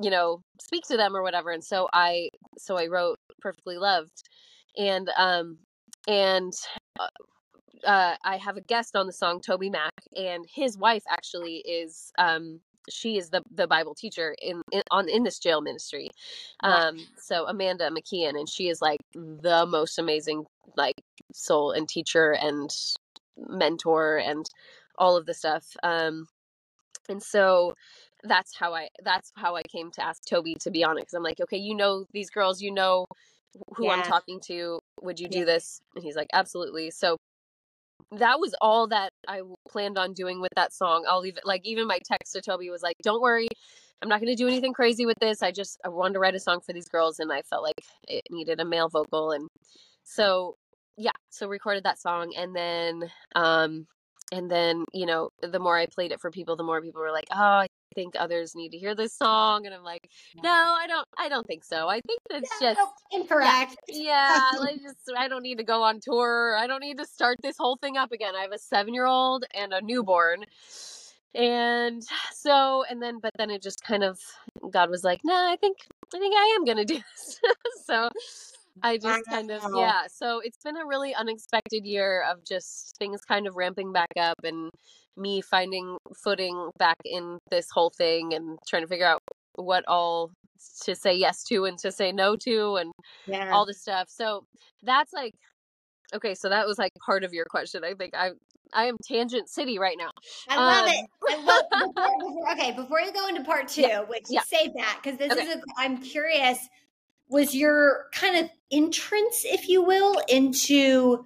you 0.02 0.10
know, 0.10 0.42
speak 0.62 0.86
to 0.88 0.98
them 0.98 1.16
or 1.16 1.22
whatever. 1.22 1.52
And 1.52 1.64
so 1.64 1.88
I 1.94 2.30
so 2.58 2.78
I 2.78 2.88
wrote 2.88 3.20
Perfectly 3.40 3.78
Loved. 3.78 4.24
And 4.78 5.10
um 5.18 5.58
and 6.08 6.54
uh, 7.00 7.08
uh 7.86 8.16
I 8.24 8.38
have 8.38 8.58
a 8.58 8.62
guest 8.62 8.96
on 8.96 9.08
the 9.08 9.14
song 9.14 9.42
TobyMac 9.42 9.92
and 10.18 10.46
his 10.52 10.78
wife 10.78 11.04
actually 11.10 11.58
is 11.58 12.12
um 12.18 12.62
she 12.90 13.18
is 13.18 13.30
the 13.30 13.44
the 13.52 13.68
Bible 13.68 13.94
teacher 13.94 14.36
in, 14.42 14.64
in 14.72 14.82
on 14.90 15.08
in 15.08 15.24
this 15.24 15.38
jail 15.38 15.62
ministry. 15.62 16.10
Wow. 16.64 16.90
Um 16.90 17.08
so 17.18 17.46
Amanda 17.46 17.92
McKeehan 17.92 18.40
and 18.40 18.50
she 18.50 18.70
is 18.70 18.82
like 18.82 19.02
the 19.14 19.68
most 19.68 20.00
amazing 20.00 20.46
like 20.76 21.02
soul 21.32 21.72
and 21.72 21.88
teacher 21.88 22.32
and 22.32 22.72
mentor 23.48 24.18
and 24.18 24.46
all 24.98 25.16
of 25.16 25.26
the 25.26 25.34
stuff 25.34 25.66
um 25.84 26.28
and 27.08 27.22
so 27.24 27.74
that's 28.24 28.56
how 28.58 28.74
i 28.74 28.88
that's 29.04 29.32
how 29.36 29.56
i 29.56 29.62
came 29.64 29.90
to 29.92 30.04
ask 30.04 30.22
toby 30.26 30.56
to 30.60 30.70
be 30.70 30.84
on 30.84 30.98
it 30.98 31.02
because 31.02 31.14
i'm 31.14 31.24
like 31.24 31.40
okay 31.40 31.58
you 31.58 31.76
know 31.76 32.06
these 32.14 32.30
girls 32.30 32.62
you 32.62 32.72
know 32.72 33.06
who 33.76 33.90
i'm 33.90 34.04
talking 34.04 34.40
to 34.40 34.80
would 35.02 35.20
you 35.20 35.28
Yeah. 35.30 35.40
do 35.40 35.46
this? 35.46 35.82
And 35.96 36.04
he's 36.04 36.16
like 36.16 36.28
absolutely. 36.34 36.92
So 36.92 37.18
that 38.12 38.40
was 38.40 38.56
all 38.62 38.88
that 38.88 39.12
i 39.28 39.42
planned 39.68 39.98
on 39.98 40.14
doing 40.14 40.42
with 40.42 40.52
that 40.56 40.74
song. 40.74 41.06
I'll 41.08 41.20
leave 41.22 41.38
it 41.38 41.46
like 41.46 41.62
even 41.64 41.88
my 41.88 42.00
text 42.04 42.34
to 42.34 42.42
toby 42.42 42.70
was 42.70 42.82
like 42.82 42.96
don't 43.04 43.22
worry 43.22 43.48
i'm 44.02 44.10
not 44.10 44.20
going 44.20 44.36
to 44.36 44.42
do 44.42 44.48
anything 44.48 44.74
crazy 44.74 45.06
with 45.06 45.18
this 45.20 45.44
i 45.44 45.52
just 45.52 45.78
i 45.86 45.90
wanted 45.90 46.14
to 46.14 46.20
write 46.20 46.34
a 46.36 46.40
song 46.40 46.60
for 46.66 46.74
these 46.74 46.88
girls 46.88 47.20
and 47.20 47.32
i 47.32 47.42
felt 47.44 47.64
like 47.64 47.82
it 48.08 48.24
needed 48.32 48.60
a 48.60 48.66
male 48.66 48.90
vocal. 48.90 49.32
And 49.32 49.48
so 50.04 50.56
yeah 51.00 51.12
so 51.30 51.48
recorded 51.48 51.84
that 51.86 52.00
song 52.00 52.34
and 52.38 52.56
then 52.56 53.10
um 53.36 53.88
and 54.32 54.52
then 54.52 54.86
you 54.94 55.06
know 55.06 55.30
the 55.42 55.60
more 55.60 55.78
i 55.78 55.86
played 55.86 56.12
it 56.12 56.20
for 56.20 56.30
people 56.30 56.56
the 56.56 56.64
more 56.64 56.82
people 56.82 57.02
were 57.02 57.12
like 57.12 57.28
oh 57.32 57.38
i 57.38 57.68
think 57.96 58.14
others 58.20 58.54
need 58.54 58.70
to 58.70 58.78
hear 58.78 58.94
this 58.94 59.14
song 59.18 59.66
and 59.66 59.74
i'm 59.74 59.84
like 59.84 60.10
no 60.44 60.50
i 60.50 60.86
don't 60.88 61.08
i 61.18 61.30
don't 61.30 61.48
think 61.48 61.64
so. 61.64 61.88
I 61.88 62.02
think 62.02 62.20
that's 62.30 62.52
Yeah, 62.62 62.74
just 62.74 62.92
incorrect. 63.12 63.78
yeah 63.88 64.42
like 64.60 64.82
just 64.82 64.98
i 65.18 65.28
don't 65.28 65.42
need 65.42 65.58
to 65.58 65.64
go 65.64 65.82
on 65.82 66.00
tour. 66.02 66.56
I 66.60 66.68
don't 66.68 66.82
need 66.82 66.98
to 66.98 67.06
start 67.06 67.38
this 67.42 67.56
whole 67.58 67.78
thing 67.78 67.98
up 67.98 68.12
again. 68.12 68.36
I 68.36 68.42
have 68.42 68.52
a 68.52 68.60
seven 68.60 68.94
year 68.94 69.06
old 69.06 69.46
and 69.56 69.74
a 69.74 69.82
newborn. 69.82 70.46
And 71.34 72.04
so 72.34 72.84
and 72.90 73.02
then 73.02 73.20
but 73.22 73.32
then 73.38 73.50
it 73.50 73.62
just 73.62 73.84
kind 73.84 74.04
of 74.04 74.20
god 74.72 74.90
was 74.90 75.04
like 75.04 75.22
no 75.24 75.34
i 75.34 75.56
think 75.62 75.78
i 76.14 76.20
think 76.20 76.36
i 76.36 76.56
am 76.58 76.66
gonna 76.66 76.86
do 76.86 76.96
this. 77.18 77.40
So 77.86 78.10
i 78.84 78.98
just 78.98 79.22
kind 79.30 79.52
of 79.52 79.62
yeah 79.76 80.04
so 80.08 80.40
it's 80.44 80.58
been 80.64 80.78
a 80.78 80.86
really 80.86 81.14
unexpected 81.14 81.86
year 81.86 82.24
of 82.30 82.44
just 82.46 82.96
things 82.98 83.22
kind 83.28 83.48
of 83.48 83.56
ramping 83.56 83.92
back 83.92 84.12
up 84.20 84.38
and 84.44 84.70
me 85.18 85.42
finding 85.42 85.98
footing 86.24 86.70
back 86.78 86.96
in 87.06 87.38
this 87.52 87.68
whole 87.72 87.92
thing 87.98 88.34
and 88.34 88.58
trying 88.68 88.82
to 88.82 88.88
figure 88.88 89.06
out 89.06 89.20
what 89.56 89.84
all 89.88 90.32
to 90.84 90.96
say 90.96 91.14
yes 91.14 91.44
to 91.44 91.66
and 91.66 91.78
to 91.78 91.92
say 91.92 92.12
no 92.12 92.36
to 92.36 92.76
and 92.76 92.92
Yeah. 93.28 93.52
all 93.54 93.66
this 93.66 93.82
stuff. 93.82 94.08
So 94.10 94.46
that's 94.84 95.14
like 95.14 95.34
okay, 96.14 96.34
so 96.34 96.50
that 96.50 96.66
was 96.66 96.78
like 96.78 96.92
part 97.06 97.24
of 97.24 97.34
your 97.34 97.46
question. 97.46 97.84
I 97.84 97.94
think 97.94 98.16
I 98.16 98.32
I 98.74 98.86
am 98.86 98.98
tangent 99.08 99.50
city 99.50 99.80
right 99.80 99.98
now. 99.98 100.10
I 100.50 100.58
love 100.58 100.86
Um, 100.86 100.86
it. 100.88 101.06
I 101.30 101.36
love 101.44 101.64
before, 101.72 102.10
before, 102.20 102.52
okay, 102.54 102.72
before 102.72 103.02
you 103.02 103.12
go 103.14 103.28
into 103.28 103.44
part 103.44 103.68
two, 103.68 103.82
Yeah, 103.82 104.02
which 104.02 104.26
yeah. 104.30 104.42
save 104.42 104.74
that 104.76 105.00
because 105.02 105.18
this 105.18 105.32
Okay. 105.34 105.42
is 105.44 105.56
a 105.56 105.62
I'm 105.78 105.98
curious, 105.98 106.60
was 107.30 107.56
your 107.56 108.08
kind 108.12 108.38
of 108.38 108.50
entrance, 108.72 109.44
if 109.46 109.68
you 109.70 109.82
will, 109.84 110.16
into 110.28 111.26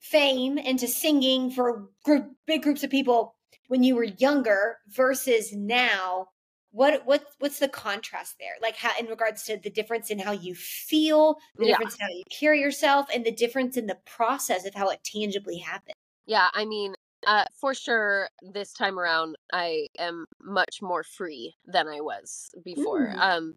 fame, 0.00 0.58
into 0.58 0.86
singing 0.88 1.50
for 1.50 1.88
group, 2.04 2.30
big 2.46 2.62
groups 2.62 2.84
of 2.84 2.90
people 2.90 3.34
when 3.68 3.82
you 3.82 3.94
were 3.96 4.04
younger 4.04 4.78
versus 4.88 5.52
now. 5.52 6.28
What 6.70 7.06
what 7.06 7.24
what's 7.38 7.60
the 7.60 7.68
contrast 7.68 8.36
there? 8.40 8.54
Like 8.60 8.76
how 8.76 8.90
in 8.98 9.06
regards 9.06 9.44
to 9.44 9.56
the 9.56 9.70
difference 9.70 10.10
in 10.10 10.18
how 10.18 10.32
you 10.32 10.54
feel 10.56 11.38
the 11.56 11.66
Yeah. 11.66 11.72
difference 11.72 11.94
in 11.94 12.00
how 12.00 12.12
you 12.12 12.24
carry 12.30 12.60
yourself 12.60 13.06
and 13.14 13.24
the 13.24 13.30
difference 13.30 13.76
in 13.76 13.86
the 13.86 13.98
process 14.06 14.66
of 14.66 14.74
how 14.74 14.88
it 14.88 15.04
tangibly 15.04 15.58
happened. 15.58 15.94
Yeah, 16.26 16.48
I 16.52 16.64
mean, 16.64 16.94
uh, 17.26 17.44
for 17.60 17.74
sure, 17.74 18.28
this 18.42 18.72
time 18.72 18.98
around, 18.98 19.36
I 19.52 19.88
am 19.98 20.26
much 20.42 20.80
more 20.82 21.02
free 21.02 21.54
than 21.66 21.88
I 21.88 22.00
was 22.00 22.50
before. 22.64 23.08
Mm. 23.08 23.18
Um, 23.18 23.54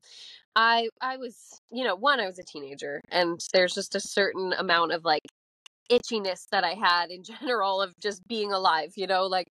I 0.56 0.90
I 1.02 1.18
was, 1.18 1.62
you 1.72 1.84
know, 1.84 1.96
one, 1.96 2.20
I 2.20 2.28
was 2.28 2.40
a 2.40 2.44
teenager, 2.44 3.02
and 3.12 3.40
there's 3.54 3.74
just 3.74 3.96
a 3.96 4.00
certain 4.00 4.54
amount 4.54 4.92
of 4.92 5.06
like 5.06 5.24
itchiness 5.90 6.48
that 6.52 6.64
I 6.64 6.74
had 6.74 7.12
in 7.12 7.24
general 7.42 7.82
of 7.82 7.94
just 8.00 8.28
being 8.28 8.52
alive, 8.52 8.94
you 8.96 9.08
know, 9.08 9.26
like 9.26 9.48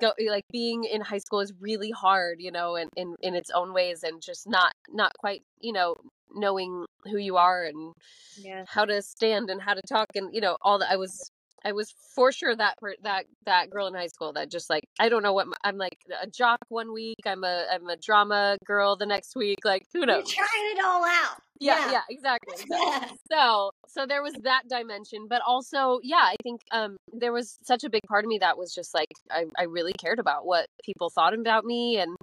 go 0.00 0.12
like 0.28 0.44
being 0.52 0.84
in 0.84 1.00
high 1.00 1.18
school 1.18 1.40
is 1.40 1.52
really 1.60 1.90
hard, 1.90 2.36
you 2.40 2.52
know, 2.52 2.76
and 2.76 2.90
in 2.96 3.16
in 3.22 3.34
its 3.34 3.50
own 3.50 3.72
ways, 3.72 4.02
and 4.02 4.22
just 4.22 4.48
not 4.48 4.72
not 4.90 5.12
quite, 5.18 5.42
you 5.60 5.72
know, 5.72 5.96
knowing 6.34 6.84
who 7.04 7.18
you 7.18 7.36
are 7.36 7.64
and 7.64 7.94
yeah 8.38 8.64
how 8.68 8.84
to 8.84 9.00
stand 9.00 9.50
and 9.50 9.62
how 9.62 9.74
to 9.74 9.82
talk 9.82 10.08
and 10.14 10.34
you 10.34 10.40
know 10.40 10.56
all 10.62 10.78
that 10.78 10.90
i 10.90 10.96
was 10.96 11.30
i 11.66 11.72
was 11.72 11.92
for 12.14 12.30
sure 12.30 12.54
that 12.54 12.76
per, 12.78 12.94
that 13.02 13.26
that 13.44 13.70
girl 13.70 13.86
in 13.86 13.94
high 13.94 14.06
school 14.06 14.32
that 14.32 14.50
just 14.50 14.70
like 14.70 14.84
i 15.00 15.08
don't 15.08 15.22
know 15.22 15.32
what 15.32 15.48
my, 15.48 15.56
i'm 15.64 15.76
like 15.76 15.98
a 16.22 16.26
jock 16.26 16.58
one 16.68 16.92
week 16.92 17.18
i'm 17.26 17.42
a 17.44 17.66
i'm 17.72 17.88
a 17.88 17.96
drama 17.96 18.56
girl 18.64 18.96
the 18.96 19.06
next 19.06 19.34
week 19.34 19.58
like 19.64 19.82
who 19.92 20.00
you're 20.00 20.06
knows 20.06 20.30
trying 20.30 20.48
it 20.72 20.84
all 20.84 21.04
out 21.04 21.36
yeah 21.58 21.90
yeah, 21.90 22.00
exactly, 22.10 22.54
exactly. 22.60 23.18
so 23.30 23.70
so 23.88 24.06
there 24.06 24.22
was 24.22 24.34
that 24.42 24.62
dimension 24.68 25.26
but 25.28 25.40
also 25.46 25.98
yeah 26.02 26.22
i 26.22 26.36
think 26.42 26.60
um 26.70 26.96
there 27.12 27.32
was 27.32 27.58
such 27.62 27.82
a 27.84 27.90
big 27.90 28.02
part 28.08 28.24
of 28.24 28.28
me 28.28 28.38
that 28.38 28.58
was 28.58 28.74
just 28.74 28.94
like 28.94 29.08
i, 29.30 29.44
I 29.58 29.64
really 29.64 29.92
cared 29.92 30.18
about 30.18 30.46
what 30.46 30.66
people 30.84 31.10
thought 31.10 31.34
about 31.34 31.64
me 31.64 31.98
and 31.98 32.16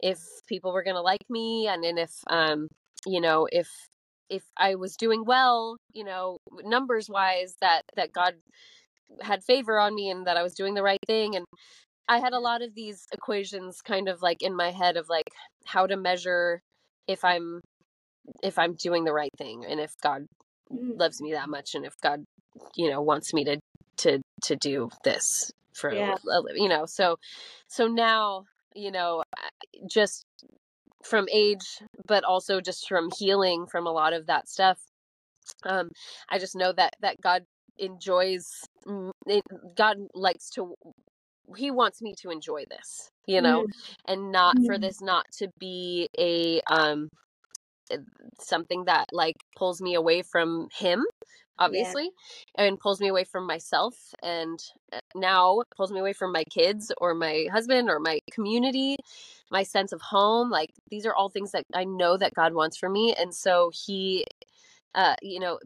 if 0.00 0.18
people 0.46 0.72
were 0.72 0.82
gonna 0.82 1.02
like 1.02 1.28
me 1.28 1.68
and, 1.68 1.84
and 1.84 1.98
if 1.98 2.12
um 2.28 2.68
you 3.06 3.20
know 3.20 3.46
if 3.50 3.68
if 4.30 4.42
i 4.56 4.74
was 4.74 4.96
doing 4.96 5.24
well 5.24 5.76
you 5.92 6.04
know 6.04 6.38
numbers 6.64 7.08
wise 7.08 7.56
that 7.60 7.82
that 7.96 8.12
god 8.12 8.34
had 9.22 9.42
favor 9.44 9.78
on 9.78 9.94
me 9.94 10.10
and 10.10 10.26
that 10.26 10.36
i 10.36 10.42
was 10.42 10.54
doing 10.54 10.74
the 10.74 10.82
right 10.82 10.98
thing 11.06 11.34
and 11.36 11.44
i 12.08 12.18
had 12.18 12.32
a 12.32 12.38
lot 12.40 12.62
of 12.62 12.74
these 12.74 13.06
equations 13.12 13.80
kind 13.82 14.08
of 14.08 14.22
like 14.22 14.42
in 14.42 14.54
my 14.56 14.70
head 14.70 14.96
of 14.96 15.08
like 15.08 15.28
how 15.66 15.86
to 15.86 15.96
measure 15.96 16.60
if 17.06 17.24
i'm 17.24 17.60
if 18.42 18.58
i'm 18.58 18.74
doing 18.74 19.04
the 19.04 19.12
right 19.12 19.30
thing 19.38 19.64
and 19.68 19.80
if 19.80 19.92
god 20.02 20.24
Mm. 20.70 20.98
loves 20.98 21.18
me 21.22 21.32
that 21.32 21.48
much 21.48 21.74
and 21.74 21.86
if 21.86 21.94
god 22.02 22.24
you 22.76 22.90
know 22.90 23.00
wants 23.00 23.32
me 23.32 23.42
to 23.44 23.58
to 23.96 24.20
to 24.42 24.54
do 24.56 24.90
this 25.02 25.50
for 25.74 25.90
Yeah. 25.90 26.14
a 26.30 26.42
you 26.56 26.68
know 26.68 26.84
so 26.84 27.16
so 27.68 27.86
now 27.86 28.44
you 28.74 28.90
know 28.90 29.22
just 29.90 30.24
from 31.04 31.26
age 31.32 31.64
but 32.06 32.22
also 32.22 32.60
just 32.60 32.86
from 32.86 33.08
healing 33.18 33.66
from 33.66 33.86
a 33.86 33.90
lot 33.92 34.12
of 34.12 34.26
that 34.26 34.46
stuff 34.46 34.78
um 35.64 35.88
i 36.28 36.38
just 36.38 36.54
know 36.54 36.72
that 36.72 36.92
that 37.00 37.16
god 37.22 37.44
enjoys 37.78 38.64
it, 39.26 39.44
god 39.76 39.98
likes 40.14 40.50
to 40.50 40.74
he 41.56 41.70
wants 41.70 42.02
me 42.02 42.14
to 42.14 42.30
enjoy 42.30 42.64
this 42.70 43.10
you 43.26 43.40
know 43.40 43.66
and 44.06 44.30
not 44.32 44.56
for 44.64 44.78
Mm. 44.78 44.80
this 44.80 45.00
not 45.00 45.26
to 45.32 45.48
be 45.58 46.08
a 46.18 46.60
um 46.70 47.08
uh, 47.92 47.98
something 48.40 48.84
that 48.84 49.06
like 49.12 49.36
pulls 49.56 49.80
me 49.80 49.94
away 49.94 50.22
from 50.22 50.68
him 50.72 51.04
obviously 51.58 52.10
and 52.56 52.78
pulls 52.78 53.00
me 53.00 53.08
away 53.08 53.24
from 53.24 53.46
myself 53.46 54.14
and 54.22 54.60
uh, 54.92 55.00
now 55.14 55.62
pulls 55.76 55.92
me 55.92 56.00
away 56.00 56.12
from 56.12 56.32
my 56.32 56.44
kids 56.44 56.92
or 56.98 57.14
my 57.14 57.46
husband 57.52 57.90
or 57.90 57.98
my 58.00 58.20
community 58.30 58.96
my 59.50 59.62
sense 59.62 59.92
of 59.92 60.00
home 60.00 60.50
like 60.50 60.70
these 60.90 61.06
are 61.06 61.14
all 61.14 61.28
things 61.28 61.52
that 61.52 61.64
i 61.74 61.84
know 61.84 62.16
that 62.16 62.34
god 62.34 62.54
wants 62.54 62.76
for 62.76 62.88
me 62.88 63.14
and 63.14 63.34
so 63.34 63.70
he 63.74 64.24
uh 64.94 65.16
you 65.22 65.40
know 65.40 65.58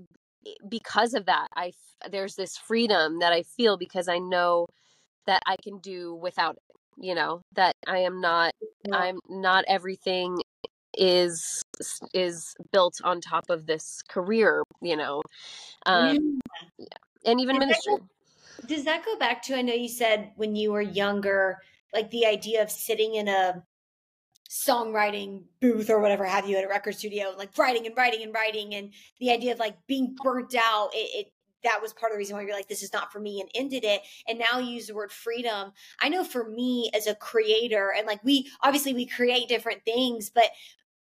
because 0.68 1.14
of 1.14 1.26
that 1.26 1.48
i 1.56 1.72
there's 2.10 2.34
this 2.34 2.56
freedom 2.56 3.18
that 3.20 3.32
i 3.32 3.42
feel 3.42 3.76
because 3.76 4.08
i 4.08 4.18
know 4.18 4.66
that 5.26 5.42
i 5.46 5.56
can 5.62 5.78
do 5.78 6.14
without 6.14 6.56
it 6.56 6.76
you 6.98 7.14
know 7.14 7.42
that 7.52 7.74
i 7.86 7.98
am 7.98 8.20
not 8.20 8.52
Yeah. 8.84 8.96
i'm 8.96 9.18
not 9.28 9.64
everything 9.68 10.38
is 10.98 11.62
is 12.12 12.54
built 12.72 13.00
on 13.02 13.20
top 13.20 13.48
of 13.48 13.66
this 13.66 14.02
career 14.08 14.62
you 14.82 14.96
know 14.96 15.22
um 15.86 16.40
and 17.24 17.40
even 17.40 17.56
Is 17.56 17.60
that 17.68 17.68
ministry 17.68 17.94
Does 18.66 18.84
that 18.84 19.04
go 19.04 19.16
back 19.18 19.42
to? 19.44 19.56
I 19.56 19.62
know 19.62 19.74
you 19.74 19.88
said 19.88 20.32
when 20.36 20.54
you 20.54 20.72
were 20.72 20.82
younger, 20.82 21.58
like 21.92 22.10
the 22.10 22.26
idea 22.26 22.62
of 22.62 22.70
sitting 22.70 23.14
in 23.14 23.28
a 23.28 23.62
songwriting 24.52 25.42
booth 25.60 25.88
or 25.88 25.98
whatever 25.98 26.24
have 26.24 26.46
you 26.46 26.56
at 26.58 26.64
a 26.64 26.68
record 26.68 26.94
studio, 26.94 27.34
like 27.38 27.56
writing 27.56 27.86
and 27.86 27.96
writing 27.96 28.22
and 28.22 28.34
writing, 28.34 28.74
and 28.74 28.92
the 29.18 29.30
idea 29.30 29.52
of 29.52 29.58
like 29.58 29.76
being 29.86 30.14
burnt 30.22 30.54
out. 30.54 30.90
It, 30.92 31.26
it 31.26 31.32
that 31.64 31.80
was 31.80 31.92
part 31.92 32.10
of 32.10 32.16
the 32.16 32.18
reason 32.18 32.36
why 32.36 32.42
you're 32.42 32.56
like, 32.56 32.68
this 32.68 32.82
is 32.82 32.92
not 32.92 33.12
for 33.12 33.20
me, 33.20 33.40
and 33.40 33.48
ended 33.54 33.84
it. 33.84 34.02
And 34.28 34.38
now 34.38 34.58
you 34.58 34.74
use 34.74 34.88
the 34.88 34.94
word 34.94 35.12
freedom. 35.12 35.72
I 36.00 36.08
know 36.08 36.24
for 36.24 36.48
me 36.48 36.90
as 36.92 37.06
a 37.06 37.14
creator, 37.14 37.94
and 37.96 38.06
like 38.06 38.22
we 38.24 38.50
obviously 38.62 38.92
we 38.92 39.06
create 39.06 39.48
different 39.48 39.84
things, 39.84 40.28
but 40.28 40.50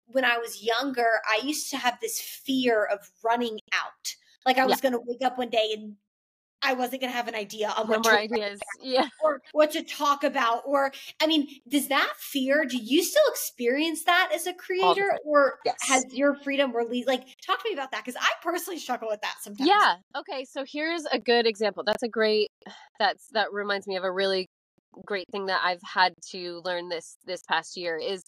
when 0.07 0.25
I 0.25 0.37
was 0.37 0.63
younger, 0.63 1.21
I 1.27 1.43
used 1.43 1.71
to 1.71 1.77
have 1.77 1.97
this 1.99 2.19
fear 2.19 2.85
of 2.85 2.99
running 3.23 3.59
out. 3.73 4.15
Like 4.45 4.57
I 4.57 4.65
was 4.65 4.81
going 4.81 4.93
to 4.93 5.01
wake 5.05 5.21
up 5.23 5.37
one 5.37 5.49
day 5.49 5.73
and 5.73 5.95
I 6.63 6.73
wasn't 6.73 7.01
going 7.01 7.11
to 7.11 7.17
have 7.17 7.27
an 7.27 7.35
idea 7.35 7.69
on 7.69 7.87
what 7.87 8.03
more 8.03 8.13
to 8.13 8.17
ideas 8.17 8.59
yeah 8.81 9.07
or 9.23 9.41
what 9.51 9.71
to 9.71 9.83
talk 9.83 10.23
about. 10.23 10.63
Or 10.65 10.91
I 11.21 11.27
mean, 11.27 11.47
does 11.67 11.87
that 11.89 12.13
fear? 12.17 12.65
Do 12.65 12.77
you 12.77 13.03
still 13.03 13.23
experience 13.29 14.03
that 14.05 14.31
as 14.33 14.47
a 14.47 14.53
creator, 14.53 15.11
or 15.25 15.59
Yes. 15.65 15.75
has 15.81 16.05
your 16.13 16.35
freedom 16.35 16.75
released? 16.75 17.07
Like, 17.07 17.23
talk 17.45 17.61
to 17.63 17.69
me 17.69 17.73
about 17.73 17.91
that 17.91 18.03
because 18.05 18.19
I 18.19 18.29
personally 18.41 18.79
struggle 18.79 19.07
with 19.09 19.21
that 19.21 19.35
sometimes. 19.41 19.69
yeah 19.69 19.95
okay 20.17 20.45
so 20.45 20.63
here's 20.67 21.05
a 21.11 21.19
good 21.19 21.45
example 21.45 21.83
that's 21.85 22.03
a 22.03 22.07
great 22.07 22.49
that's 22.99 23.27
that 23.33 23.51
reminds 23.51 23.87
me 23.87 23.95
of 23.95 24.03
a 24.03 24.11
really 24.11 24.47
great 25.05 25.27
thing 25.31 25.45
that 25.45 25.61
i've 25.63 25.81
had 25.83 26.13
to 26.21 26.61
learn 26.65 26.89
this 26.89 27.17
this 27.25 27.41
past 27.47 27.77
year 27.77 27.97
is 27.97 28.23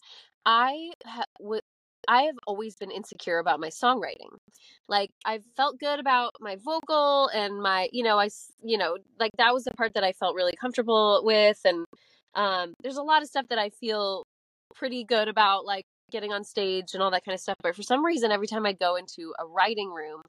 i 0.45 0.91
ha- 1.05 1.25
w- 1.39 1.61
i 2.07 2.23
have 2.23 2.35
always 2.47 2.75
been 2.75 2.91
insecure 2.91 3.39
about 3.39 3.59
my 3.59 3.69
songwriting. 3.69 4.31
Like 4.87 5.11
i 5.25 5.39
felt 5.55 5.79
good 5.79 5.99
about 5.99 6.33
my 6.39 6.57
vocal 6.63 7.29
and 7.33 7.61
my 7.61 7.89
you 7.91 8.03
know 8.03 8.19
I, 8.19 8.29
you 8.63 8.77
know 8.77 8.97
like 9.19 9.31
that 9.37 9.53
was 9.53 9.63
the 9.63 9.71
part 9.71 9.93
that 9.95 10.03
i 10.03 10.13
felt 10.13 10.35
really 10.35 10.53
comfortable 10.59 11.21
with 11.23 11.59
and 11.65 11.85
um 12.35 12.73
there's 12.81 12.97
a 12.97 13.03
lot 13.03 13.21
of 13.21 13.27
stuff 13.29 13.45
that 13.49 13.59
i 13.59 13.69
feel 13.69 14.23
pretty 14.75 15.03
good 15.03 15.27
about 15.27 15.65
like 15.65 15.85
getting 16.14 16.32
on 16.32 16.43
stage 16.43 16.93
and 16.93 17.01
all 17.01 17.11
that 17.11 17.26
kind 17.26 17.34
of 17.34 17.41
stuff 17.41 17.57
but 17.61 17.76
for 17.76 17.82
some 17.82 18.05
reason 18.05 18.32
every 18.32 18.47
time 18.47 18.66
i 18.66 18.72
go 18.72 18.95
into 18.95 19.34
a 19.39 19.45
writing 19.45 19.89
room 19.89 20.22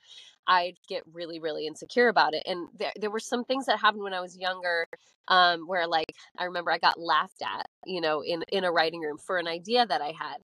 i'd 0.49 0.78
get 0.89 1.03
really 1.12 1.39
really 1.39 1.66
insecure 1.66 2.09
about 2.09 2.32
it 2.32 2.43
and 2.47 2.68
there, 2.78 2.93
there 2.99 3.11
were 3.11 3.20
some 3.20 3.45
things 3.45 3.66
that 3.66 3.78
happened 3.78 4.03
when 4.03 4.14
i 4.14 4.20
was 4.20 4.37
younger 4.37 4.87
um 5.28 5.68
where 5.68 5.87
like 5.87 6.12
i 6.39 6.45
remember 6.45 6.72
i 6.72 6.78
got 6.78 6.99
laughed 6.99 7.43
at 7.43 7.66
you 7.85 8.01
know 8.01 8.22
in 8.22 8.43
in 8.49 8.64
a 8.64 8.72
writing 8.72 9.01
room 9.01 9.18
for 9.18 9.39
an 9.39 9.47
idea 9.47 9.87
that 9.87 10.01
i 10.01 10.12
had 10.18 10.39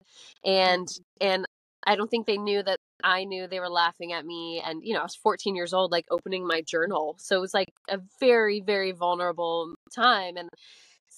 and 0.45 0.89
and 1.21 1.47
i 1.87 1.95
don't 1.95 2.11
think 2.11 2.27
they 2.27 2.37
knew 2.37 2.61
that 2.61 2.81
i 3.05 3.25
knew 3.25 3.47
they 3.47 3.61
were 3.61 3.71
laughing 3.71 4.13
at 4.13 4.27
me 4.27 4.61
and 4.67 4.83
you 4.83 4.93
know 4.93 5.01
i 5.01 5.05
was 5.05 5.15
14 5.15 5.55
years 5.55 5.73
old 5.73 5.93
like 5.93 6.07
opening 6.11 6.45
my 6.45 6.63
journal 6.63 7.15
so 7.19 7.37
it 7.37 7.41
was 7.41 7.55
like 7.55 7.73
a 7.89 8.01
very 8.19 8.61
very 8.61 8.91
vulnerable 8.91 9.75
time 9.95 10.37
and 10.37 10.49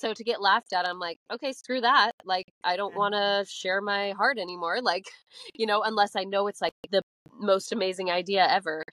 so 0.01 0.15
to 0.15 0.25
get 0.25 0.41
laughed 0.41 0.73
at 0.73 0.87
i'm 0.87 0.99
like 0.99 1.19
okay 1.33 1.53
screw 1.53 1.81
that 1.81 2.13
like 2.25 2.47
i 2.65 2.77
don't 2.77 2.97
want 2.97 3.15
to 3.15 3.45
share 3.49 3.81
my 3.81 4.13
heart 4.13 4.39
anymore 4.39 4.81
like 4.83 5.07
you 5.55 5.67
know 5.67 5.83
unless 5.83 6.17
i 6.17 6.25
know 6.25 6.47
it's 6.47 6.61
like 6.61 6.73
the 6.91 7.03
most 7.41 7.73
amazing 7.73 8.11
idea 8.11 8.47
ever. 8.49 8.85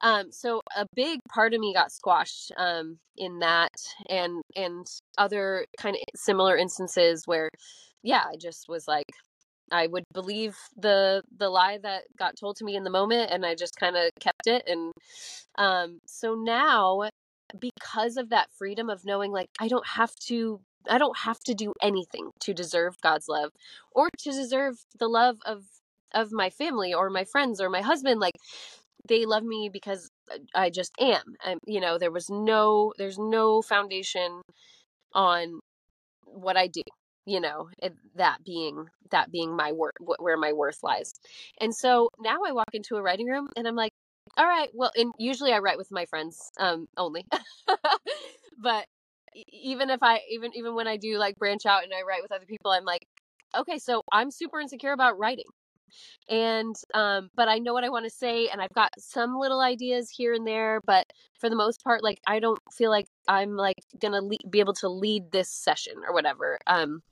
Um 0.00 0.30
so 0.30 0.60
a 0.76 0.86
big 0.94 1.20
part 1.32 1.54
of 1.54 1.60
me 1.60 1.72
got 1.72 1.92
squashed 1.92 2.52
um 2.56 2.98
in 3.16 3.38
that 3.38 3.72
and 4.10 4.42
and 4.56 4.86
other 5.16 5.66
kind 5.78 5.96
of 5.96 6.02
similar 6.16 6.56
instances 6.56 7.22
where 7.26 7.48
yeah 8.02 8.24
i 8.26 8.36
just 8.36 8.68
was 8.68 8.88
like 8.88 9.06
i 9.70 9.86
would 9.86 10.04
believe 10.12 10.56
the 10.76 11.22
the 11.38 11.48
lie 11.48 11.78
that 11.82 12.02
got 12.18 12.36
told 12.38 12.56
to 12.56 12.64
me 12.64 12.76
in 12.76 12.84
the 12.84 12.90
moment 12.90 13.30
and 13.30 13.46
i 13.46 13.54
just 13.54 13.76
kind 13.78 13.96
of 13.96 14.10
kept 14.20 14.46
it 14.46 14.64
and 14.66 14.92
um 15.56 16.00
so 16.06 16.34
now 16.34 17.08
because 17.58 18.16
of 18.16 18.30
that 18.30 18.48
freedom 18.56 18.90
of 18.90 19.04
knowing 19.04 19.32
like 19.32 19.48
i 19.60 19.68
don't 19.68 19.86
have 19.86 20.14
to 20.16 20.60
i 20.88 20.98
don't 20.98 21.18
have 21.18 21.40
to 21.40 21.54
do 21.54 21.72
anything 21.82 22.30
to 22.40 22.54
deserve 22.54 23.00
god's 23.02 23.28
love 23.28 23.50
or 23.92 24.08
to 24.18 24.30
deserve 24.30 24.76
the 24.98 25.08
love 25.08 25.38
of 25.46 25.64
of 26.12 26.32
my 26.32 26.50
family 26.50 26.94
or 26.94 27.10
my 27.10 27.24
friends 27.24 27.60
or 27.60 27.68
my 27.68 27.80
husband 27.80 28.20
like 28.20 28.34
they 29.08 29.24
love 29.26 29.44
me 29.44 29.68
because 29.72 30.10
i 30.54 30.70
just 30.70 30.92
am 31.00 31.36
I'm, 31.44 31.58
you 31.66 31.80
know 31.80 31.98
there 31.98 32.12
was 32.12 32.30
no 32.30 32.92
there's 32.98 33.18
no 33.18 33.62
foundation 33.62 34.42
on 35.12 35.60
what 36.24 36.56
i 36.56 36.66
do 36.66 36.82
you 37.26 37.40
know 37.40 37.68
it, 37.82 37.94
that 38.16 38.38
being 38.44 38.86
that 39.10 39.30
being 39.30 39.56
my 39.56 39.72
worth 39.72 39.94
where 40.18 40.36
my 40.36 40.52
worth 40.52 40.82
lies. 40.82 41.12
And 41.60 41.74
so 41.74 42.08
now 42.20 42.38
i 42.46 42.52
walk 42.52 42.70
into 42.72 42.96
a 42.96 43.02
writing 43.02 43.26
room 43.26 43.48
and 43.56 43.66
i'm 43.66 43.76
like 43.76 43.92
all 44.36 44.46
right 44.46 44.70
well 44.74 44.90
and 44.96 45.12
usually 45.18 45.52
i 45.52 45.58
write 45.58 45.78
with 45.78 45.90
my 45.90 46.04
friends 46.06 46.50
um 46.58 46.86
only 46.96 47.24
but 48.62 48.86
even 49.48 49.90
if 49.90 50.02
i 50.02 50.20
even 50.30 50.52
even 50.54 50.74
when 50.74 50.86
i 50.86 50.96
do 50.96 51.18
like 51.18 51.36
branch 51.36 51.66
out 51.66 51.84
and 51.84 51.92
i 51.92 52.02
write 52.02 52.22
with 52.22 52.32
other 52.32 52.46
people 52.46 52.70
i'm 52.70 52.84
like 52.84 53.06
okay, 53.56 53.78
so 53.78 54.02
I'm 54.12 54.30
super 54.30 54.60
insecure 54.60 54.92
about 54.92 55.18
writing. 55.18 55.44
And 56.28 56.74
um 56.94 57.28
but 57.36 57.48
I 57.48 57.58
know 57.58 57.74
what 57.74 57.84
I 57.84 57.90
want 57.90 58.06
to 58.06 58.10
say 58.10 58.48
and 58.48 58.60
I've 58.60 58.72
got 58.72 58.90
some 58.98 59.36
little 59.36 59.60
ideas 59.60 60.10
here 60.10 60.32
and 60.32 60.46
there, 60.46 60.80
but 60.86 61.06
for 61.38 61.50
the 61.50 61.56
most 61.56 61.84
part 61.84 62.02
like 62.02 62.20
I 62.26 62.40
don't 62.40 62.60
feel 62.72 62.90
like 62.90 63.06
I'm 63.28 63.56
like 63.56 63.76
to 64.00 64.10
le- 64.10 64.48
be 64.50 64.60
able 64.60 64.72
to 64.74 64.88
lead 64.88 65.32
this 65.32 65.50
session 65.50 65.94
or 66.06 66.14
whatever. 66.14 66.58
Um 66.66 67.02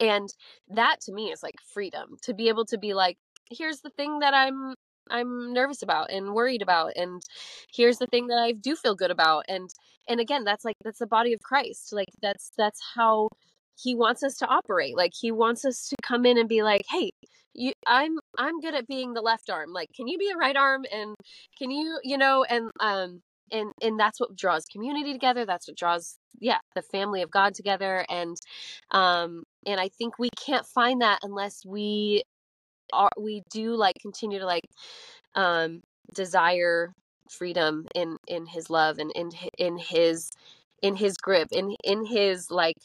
and 0.00 0.28
that 0.68 1.00
to 1.02 1.12
me 1.12 1.32
is 1.32 1.42
like 1.42 1.56
freedom 1.72 2.16
to 2.22 2.34
be 2.34 2.48
able 2.48 2.66
to 2.66 2.78
be 2.78 2.94
like 2.94 3.18
here's 3.50 3.80
the 3.80 3.90
thing 3.90 4.20
that 4.20 4.34
I'm 4.34 4.74
I'm 5.10 5.52
nervous 5.52 5.82
about 5.82 6.10
and 6.10 6.34
worried 6.34 6.62
about 6.62 6.92
and 6.96 7.22
here's 7.74 7.98
the 7.98 8.06
thing 8.06 8.28
that 8.28 8.38
I 8.38 8.52
do 8.52 8.76
feel 8.76 8.94
good 8.94 9.10
about 9.10 9.44
and 9.48 9.70
and 10.08 10.20
again 10.20 10.44
that's 10.44 10.64
like 10.64 10.76
that's 10.84 10.98
the 10.98 11.06
body 11.06 11.32
of 11.32 11.40
Christ 11.40 11.92
like 11.92 12.08
that's 12.22 12.52
that's 12.56 12.80
how 12.94 13.28
he 13.76 13.94
wants 13.94 14.22
us 14.22 14.36
to 14.36 14.46
operate 14.46 14.96
like 14.96 15.12
he 15.18 15.30
wants 15.32 15.64
us 15.64 15.88
to 15.88 15.96
come 16.02 16.24
in 16.26 16.38
and 16.38 16.48
be 16.48 16.62
like 16.62 16.82
hey 16.90 17.10
you 17.54 17.72
I'm 17.86 18.18
I'm 18.38 18.60
good 18.60 18.74
at 18.74 18.86
being 18.86 19.14
the 19.14 19.20
left 19.22 19.50
arm 19.50 19.72
like 19.72 19.88
can 19.94 20.08
you 20.08 20.18
be 20.18 20.30
a 20.30 20.36
right 20.36 20.56
arm 20.56 20.84
and 20.92 21.14
can 21.58 21.70
you 21.70 21.98
you 22.02 22.18
know 22.18 22.44
and 22.48 22.70
um 22.80 23.20
and 23.52 23.72
and 23.82 23.98
that's 23.98 24.20
what 24.20 24.36
draws 24.36 24.64
community 24.66 25.12
together 25.12 25.44
that's 25.46 25.68
what 25.68 25.76
draws 25.76 26.18
yeah 26.40 26.58
the 26.74 26.82
family 26.82 27.22
of 27.22 27.30
God 27.30 27.54
together 27.54 28.04
and 28.08 28.36
um 28.90 29.42
and 29.66 29.80
I 29.80 29.88
think 29.88 30.18
we 30.18 30.30
can't 30.36 30.66
find 30.66 31.02
that 31.02 31.20
unless 31.22 31.64
we 31.66 32.22
are 32.92 33.10
we 33.18 33.42
do 33.50 33.74
like 33.74 33.96
continue 34.00 34.38
to 34.38 34.46
like 34.46 34.64
um 35.34 35.80
desire 36.14 36.92
freedom 37.30 37.86
in 37.94 38.16
in 38.28 38.46
his 38.46 38.70
love 38.70 38.98
and 38.98 39.10
in 39.14 39.30
in 39.58 39.78
his 39.78 40.30
in 40.82 40.96
his 40.96 41.16
grip 41.16 41.48
in 41.52 41.74
in 41.84 42.04
his 42.04 42.50
like 42.50 42.76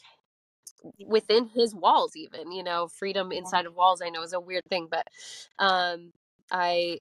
within 1.06 1.46
his 1.48 1.74
walls 1.74 2.16
even 2.16 2.50
you 2.50 2.62
know 2.62 2.88
freedom 2.88 3.30
inside 3.30 3.66
of 3.66 3.74
walls 3.76 4.02
i 4.02 4.08
know 4.10 4.22
is 4.22 4.32
a 4.32 4.40
weird 4.40 4.64
thing 4.68 4.88
but 4.90 5.06
um 5.60 6.10
i 6.50 6.98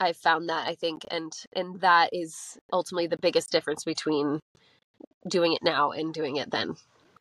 i 0.00 0.12
found 0.12 0.50
that 0.50 0.68
i 0.68 0.74
think 0.74 1.02
and 1.10 1.32
and 1.54 1.80
that 1.80 2.10
is 2.12 2.58
ultimately 2.72 3.06
the 3.06 3.16
biggest 3.16 3.50
difference 3.50 3.84
between 3.84 4.38
doing 5.28 5.52
it 5.52 5.62
now 5.62 5.90
and 5.90 6.12
doing 6.14 6.36
it 6.36 6.50
then. 6.50 6.76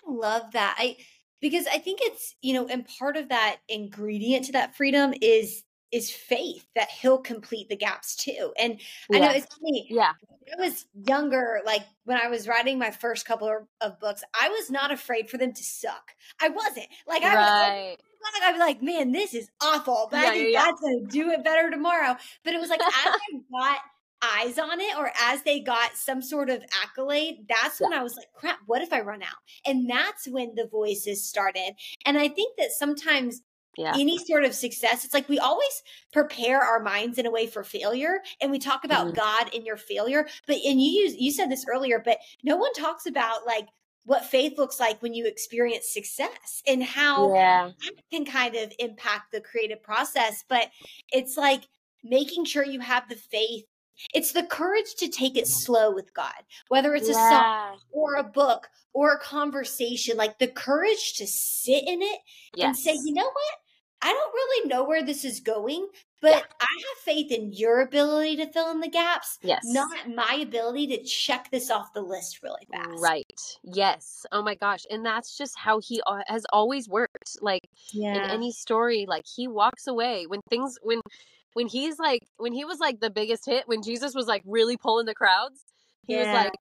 Love 0.07 0.51
that. 0.51 0.75
I 0.77 0.97
because 1.41 1.67
i 1.67 1.77
think 1.77 1.99
it's 2.01 2.35
you 2.41 2.53
know 2.53 2.67
and 2.67 2.87
part 2.99 3.17
of 3.17 3.29
that 3.29 3.57
ingredient 3.69 4.45
to 4.45 4.51
that 4.51 4.75
freedom 4.75 5.13
is 5.21 5.63
is 5.91 6.11
faith 6.11 6.67
that 6.75 6.89
he'll 6.89 7.19
complete 7.19 7.69
the 7.69 7.75
gaps 7.75 8.17
too. 8.17 8.51
And 8.57 8.81
yeah. 9.09 9.17
I 9.17 9.19
know 9.21 9.31
it's 9.31 9.55
funny. 9.55 9.87
Yeah. 9.89 10.11
When 10.29 10.59
I 10.59 10.67
was 10.67 10.85
younger, 11.07 11.61
like 11.65 11.83
when 12.03 12.17
I 12.17 12.27
was 12.27 12.49
writing 12.49 12.77
my 12.77 12.91
first 12.91 13.25
couple 13.25 13.47
of, 13.47 13.67
of 13.79 13.99
books, 13.99 14.21
I 14.39 14.49
was 14.49 14.69
not 14.69 14.91
afraid 14.91 15.29
for 15.29 15.37
them 15.37 15.53
to 15.53 15.63
suck. 15.63 16.11
I 16.41 16.49
wasn't. 16.49 16.87
Like 17.07 17.23
I 17.23 17.35
right. 17.35 17.97
Oh 17.97 18.03
was 18.33 18.41
I'd 18.43 18.53
be 18.53 18.59
like, 18.59 18.81
man, 18.81 19.11
this 19.11 19.33
is 19.33 19.49
awful. 19.61 20.07
But 20.11 20.21
yeah, 20.21 20.27
I 20.27 20.31
think 20.31 20.53
yeah, 20.53 20.65
God's 20.65 20.81
gonna 20.81 21.05
do 21.07 21.29
it 21.31 21.43
better 21.43 21.69
tomorrow. 21.69 22.15
But 22.43 22.53
it 22.53 22.59
was 22.59 22.69
like 22.69 22.81
as 22.81 22.93
I 23.05 23.17
got 23.51 23.79
eyes 24.37 24.57
on 24.57 24.79
it 24.81 24.97
or 24.97 25.11
as 25.21 25.43
they 25.43 25.59
got 25.59 25.95
some 25.95 26.21
sort 26.21 26.49
of 26.49 26.63
accolade, 26.83 27.45
that's 27.47 27.79
when 27.79 27.93
I 27.93 28.03
was 28.03 28.15
like, 28.15 28.27
crap, 28.33 28.59
what 28.65 28.81
if 28.81 28.91
I 28.91 29.01
run 29.01 29.21
out? 29.21 29.37
And 29.65 29.89
that's 29.89 30.27
when 30.27 30.55
the 30.55 30.67
voices 30.67 31.27
started. 31.27 31.73
And 32.05 32.17
I 32.17 32.27
think 32.27 32.57
that 32.57 32.71
sometimes 32.71 33.41
yeah. 33.77 33.93
any 33.93 34.17
sort 34.17 34.43
of 34.43 34.53
success, 34.53 35.05
it's 35.05 35.13
like 35.13 35.29
we 35.29 35.39
always 35.39 35.83
prepare 36.13 36.61
our 36.61 36.81
minds 36.81 37.17
in 37.17 37.25
a 37.25 37.31
way 37.31 37.47
for 37.47 37.63
failure. 37.63 38.19
And 38.41 38.51
we 38.51 38.59
talk 38.59 38.83
about 38.83 39.07
mm-hmm. 39.07 39.15
God 39.15 39.53
in 39.53 39.65
your 39.65 39.77
failure. 39.77 40.27
But, 40.47 40.57
and 40.65 40.81
you 40.81 41.03
use, 41.03 41.15
you 41.15 41.31
said 41.31 41.49
this 41.49 41.65
earlier, 41.69 42.01
but 42.03 42.17
no 42.43 42.55
one 42.55 42.73
talks 42.73 43.05
about 43.05 43.45
like, 43.45 43.67
what 44.07 44.23
faith 44.23 44.53
looks 44.59 44.79
like 44.79 45.01
when 45.01 45.15
you 45.15 45.25
experience 45.25 45.91
success 45.91 46.61
and 46.67 46.83
how 46.83 47.33
yeah. 47.33 47.71
that 47.81 48.03
can 48.11 48.23
kind 48.23 48.55
of 48.55 48.71
impact 48.77 49.31
the 49.31 49.41
creative 49.41 49.81
process. 49.81 50.45
But 50.47 50.69
it's 51.11 51.37
like 51.37 51.63
making 52.03 52.45
sure 52.45 52.63
you 52.63 52.81
have 52.81 53.09
the 53.09 53.15
faith 53.15 53.65
it's 54.13 54.31
the 54.31 54.43
courage 54.43 54.95
to 54.99 55.07
take 55.07 55.37
it 55.37 55.47
slow 55.47 55.91
with 55.91 56.13
God, 56.13 56.33
whether 56.69 56.95
it's 56.95 57.09
yeah. 57.09 57.15
a 57.15 57.29
song 57.29 57.79
or 57.91 58.15
a 58.15 58.23
book 58.23 58.67
or 58.93 59.13
a 59.13 59.19
conversation, 59.19 60.17
like 60.17 60.39
the 60.39 60.47
courage 60.47 61.13
to 61.15 61.27
sit 61.27 61.83
in 61.87 62.01
it 62.01 62.19
yes. 62.55 62.67
and 62.67 62.77
say, 62.77 62.93
you 62.93 63.13
know 63.13 63.25
what? 63.25 63.55
I 64.01 64.13
don't 64.13 64.33
really 64.33 64.69
know 64.69 64.83
where 64.83 65.03
this 65.03 65.25
is 65.25 65.39
going, 65.39 65.87
but 66.21 66.31
yeah. 66.31 66.41
I 66.61 66.67
have 66.67 67.03
faith 67.03 67.31
in 67.31 67.53
your 67.53 67.81
ability 67.81 68.35
to 68.37 68.51
fill 68.51 68.69
in 68.71 68.79
the 68.79 68.89
gaps. 68.89 69.39
Yes. 69.41 69.61
Not 69.65 69.89
my 70.13 70.39
ability 70.41 70.87
to 70.87 71.03
check 71.03 71.49
this 71.49 71.71
off 71.71 71.93
the 71.93 72.01
list 72.01 72.43
really 72.43 72.67
fast. 72.71 73.01
Right. 73.01 73.57
Yes. 73.63 74.25
Oh 74.31 74.43
my 74.43 74.55
gosh. 74.55 74.85
And 74.91 75.03
that's 75.03 75.37
just 75.37 75.57
how 75.57 75.79
he 75.79 76.01
has 76.27 76.45
always 76.53 76.87
worked. 76.87 77.37
Like 77.41 77.67
yeah. 77.93 78.25
in 78.25 78.31
any 78.31 78.51
story, 78.51 79.05
like 79.07 79.25
he 79.25 79.47
walks 79.47 79.87
away 79.87 80.25
when 80.27 80.41
things, 80.49 80.77
when, 80.83 81.01
when 81.55 81.67
he's 81.67 81.97
like, 81.97 82.27
when 82.35 82.51
he 82.51 82.65
was 82.65 82.79
like 82.79 82.99
the 82.99 83.09
biggest 83.09 83.45
hit, 83.45 83.65
when 83.65 83.81
Jesus 83.81 84.13
was 84.13 84.27
like 84.27 84.43
really 84.45 84.75
pulling 84.75 85.05
the 85.05 85.15
crowds, 85.15 85.63
he 86.05 86.13
yeah. 86.13 86.19
was 86.19 86.43
like, 86.43 86.53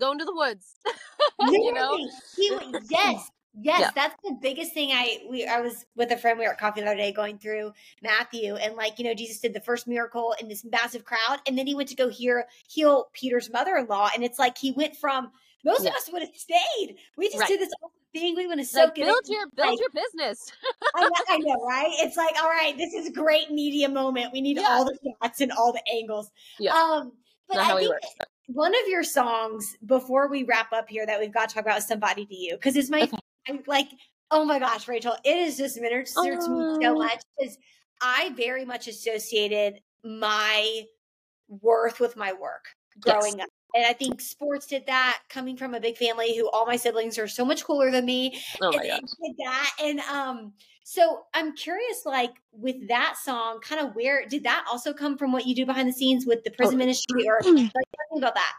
going 0.00 0.18
to 0.18 0.24
the 0.24 0.34
woods. 0.34 0.74
you 1.40 1.72
know? 1.72 1.96
He, 2.36 2.58
yes. 2.90 3.30
Yes, 3.60 3.80
yeah. 3.80 3.90
that's 3.94 4.14
the 4.24 4.38
biggest 4.40 4.72
thing. 4.72 4.92
I 4.92 5.18
we 5.28 5.44
I 5.44 5.60
was 5.60 5.84
with 5.94 6.10
a 6.10 6.16
friend. 6.16 6.38
We 6.38 6.46
were 6.46 6.52
at 6.52 6.58
coffee 6.58 6.80
the 6.80 6.86
other 6.86 6.96
day, 6.96 7.12
going 7.12 7.36
through 7.36 7.74
Matthew, 8.02 8.54
and 8.54 8.76
like 8.76 8.98
you 8.98 9.04
know, 9.04 9.12
Jesus 9.12 9.40
did 9.40 9.52
the 9.52 9.60
first 9.60 9.86
miracle 9.86 10.34
in 10.40 10.48
this 10.48 10.64
massive 10.64 11.04
crowd, 11.04 11.40
and 11.46 11.58
then 11.58 11.66
he 11.66 11.74
went 11.74 11.90
to 11.90 11.94
go 11.94 12.08
hear 12.08 12.46
heal 12.66 13.10
Peter's 13.12 13.52
mother-in-law, 13.52 14.08
and 14.14 14.24
it's 14.24 14.38
like 14.38 14.56
he 14.56 14.72
went 14.72 14.96
from 14.96 15.32
most 15.64 15.84
yeah. 15.84 15.90
of 15.90 15.96
us 15.96 16.10
would 16.12 16.22
have 16.22 16.34
stayed. 16.34 16.96
We 17.16 17.28
just 17.28 17.40
right. 17.40 17.48
did 17.48 17.60
this 17.60 17.70
whole 17.80 17.92
thing. 18.12 18.34
We 18.36 18.46
want 18.46 18.60
to 18.60 18.66
soak 18.66 18.90
like, 18.90 18.98
it. 18.98 19.04
Build 19.04 19.26
in. 19.26 19.32
your 19.34 19.46
build 19.54 19.68
like, 19.70 19.78
your 19.78 19.90
business. 19.90 20.52
I, 20.94 21.02
know, 21.02 21.10
I, 21.28 21.38
know, 21.38 21.64
right? 21.66 21.92
It's 22.00 22.16
like, 22.16 22.34
all 22.42 22.48
right, 22.48 22.76
this 22.76 22.92
is 22.94 23.08
a 23.08 23.12
great 23.12 23.50
media 23.50 23.88
moment. 23.88 24.32
We 24.32 24.40
need 24.40 24.58
yeah. 24.58 24.68
all 24.70 24.84
the 24.84 24.98
shots 25.22 25.40
and 25.40 25.52
all 25.52 25.72
the 25.72 25.82
angles. 25.92 26.30
Yeah. 26.58 26.74
Um, 26.74 27.12
but 27.48 27.56
Not 27.56 27.72
I 27.72 27.78
think 27.80 27.94
one 28.46 28.74
of 28.74 28.88
your 28.88 29.04
songs 29.04 29.76
before 29.86 30.28
we 30.28 30.44
wrap 30.44 30.72
up 30.72 30.88
here 30.88 31.06
that 31.06 31.20
we've 31.20 31.32
got 31.32 31.48
to 31.48 31.54
talk 31.54 31.64
about 31.64 31.78
is 31.78 31.86
"Somebody 31.86 32.26
to 32.26 32.34
You" 32.34 32.54
because 32.54 32.76
it's 32.76 32.90
my 32.90 33.02
okay. 33.02 33.16
I'm 33.48 33.62
like, 33.66 33.88
oh 34.30 34.44
my 34.44 34.58
gosh, 34.58 34.88
Rachael, 34.88 35.16
it 35.24 35.36
is 35.36 35.56
just 35.56 35.80
ministered 35.80 36.38
oh. 36.40 36.46
to 36.46 36.78
me 36.78 36.84
so 36.84 36.92
oh. 36.92 36.98
much 36.98 37.20
because 37.38 37.58
I 38.00 38.32
very 38.36 38.64
much 38.64 38.88
associated 38.88 39.80
my 40.04 40.82
worth 41.48 42.00
with 42.00 42.16
my 42.16 42.32
work 42.32 42.64
growing 43.00 43.38
yes. 43.38 43.44
up. 43.44 43.50
And 43.74 43.86
I 43.86 43.92
think 43.92 44.20
sports 44.20 44.66
did 44.66 44.86
that 44.86 45.20
coming 45.28 45.56
from 45.56 45.74
a 45.74 45.80
big 45.80 45.96
family 45.96 46.36
who 46.36 46.48
all 46.50 46.66
my 46.66 46.76
siblings 46.76 47.18
are 47.18 47.28
so 47.28 47.44
much 47.44 47.64
cooler 47.64 47.90
than 47.90 48.04
me. 48.04 48.38
Oh 48.60 48.70
my 48.70 48.84
and 48.84 49.00
did 49.00 49.36
that. 49.38 49.70
And 49.82 50.00
um, 50.00 50.52
so 50.84 51.22
I'm 51.32 51.54
curious, 51.54 52.04
like 52.04 52.34
with 52.52 52.88
that 52.88 53.16
song, 53.22 53.60
kind 53.60 53.86
of 53.86 53.94
where 53.94 54.26
did 54.28 54.44
that 54.44 54.66
also 54.70 54.92
come 54.92 55.16
from 55.16 55.32
what 55.32 55.46
you 55.46 55.54
do 55.54 55.64
behind 55.64 55.88
the 55.88 55.92
scenes 55.92 56.26
with 56.26 56.44
the 56.44 56.50
prison 56.50 56.74
oh. 56.74 56.78
ministry 56.78 57.26
or 57.26 57.40
like 57.42 57.72
about 58.16 58.34
that? 58.34 58.52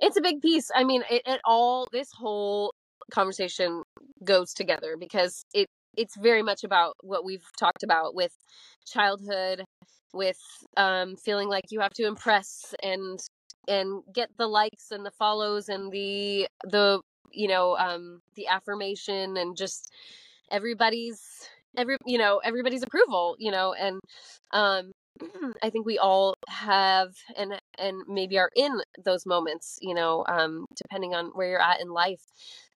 It's 0.00 0.16
a 0.16 0.20
big 0.20 0.40
piece. 0.40 0.70
I 0.74 0.84
mean, 0.84 1.02
it, 1.10 1.22
it 1.24 1.40
all 1.44 1.86
this 1.92 2.10
whole 2.12 2.74
conversation 3.12 3.82
goes 4.24 4.52
together 4.52 4.96
because 4.98 5.44
it 5.54 5.68
it's 5.96 6.16
very 6.16 6.42
much 6.42 6.64
about 6.64 6.94
what 7.02 7.24
we've 7.24 7.46
talked 7.58 7.82
about 7.82 8.14
with 8.14 8.32
childhood 8.86 9.64
with 10.12 10.38
um 10.76 11.16
feeling 11.16 11.48
like 11.48 11.64
you 11.70 11.80
have 11.80 11.92
to 11.92 12.06
impress 12.06 12.74
and 12.82 13.18
and 13.68 14.02
get 14.12 14.30
the 14.38 14.46
likes 14.46 14.90
and 14.90 15.04
the 15.04 15.10
follows 15.10 15.68
and 15.68 15.92
the 15.92 16.48
the 16.64 17.00
you 17.32 17.48
know 17.48 17.76
um 17.76 18.20
the 18.34 18.46
affirmation 18.48 19.36
and 19.36 19.56
just 19.56 19.92
everybody's 20.50 21.48
every 21.76 21.96
you 22.06 22.18
know 22.18 22.40
everybody's 22.42 22.82
approval 22.82 23.36
you 23.38 23.50
know 23.50 23.74
and 23.74 24.00
um 24.52 24.90
I 25.62 25.70
think 25.70 25.86
we 25.86 25.98
all 25.98 26.34
have 26.48 27.14
and 27.36 27.60
and 27.78 28.02
maybe 28.08 28.38
are 28.38 28.50
in 28.54 28.80
those 29.04 29.26
moments, 29.26 29.78
you 29.82 29.94
know, 29.94 30.24
um, 30.28 30.66
depending 30.76 31.14
on 31.14 31.26
where 31.34 31.50
you're 31.50 31.62
at 31.62 31.80
in 31.80 31.88
life, 31.90 32.22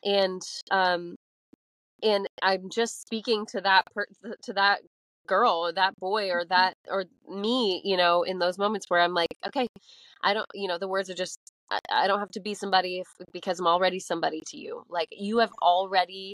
and 0.04 0.42
um, 0.72 1.16
and 2.04 2.28
I'm 2.42 2.70
just 2.70 3.02
speaking 3.02 3.46
to 3.48 3.62
that 3.62 3.86
per- 3.94 4.36
to 4.44 4.54
that 4.54 4.82
girl 5.28 5.66
or 5.66 5.72
that 5.74 5.96
boy 6.00 6.30
or 6.30 6.42
mm-hmm. 6.42 6.50
that 6.50 6.74
or 6.90 7.06
me, 7.30 7.82
you 7.84 7.98
know, 7.98 8.24
in 8.24 8.40
those 8.40 8.58
moments 8.58 8.88
where 8.90 9.02
I'm 9.02 9.14
like, 9.14 9.36
okay, 9.46 9.68
I 10.24 10.34
don't, 10.34 10.48
you 10.54 10.68
know, 10.68 10.78
the 10.78 10.88
words 10.88 11.10
are 11.10 11.16
just 11.16 11.40
I, 11.70 11.80
I 11.92 12.08
don't 12.08 12.20
have 12.20 12.32
to 12.32 12.42
be 12.42 12.54
somebody 12.54 13.00
if, 13.00 13.08
because 13.32 13.60
I'm 13.60 13.68
already 13.68 14.00
somebody 14.00 14.42
to 14.48 14.58
you. 14.58 14.84
Like 14.90 15.08
you 15.12 15.40
have 15.40 15.52
already 15.62 16.34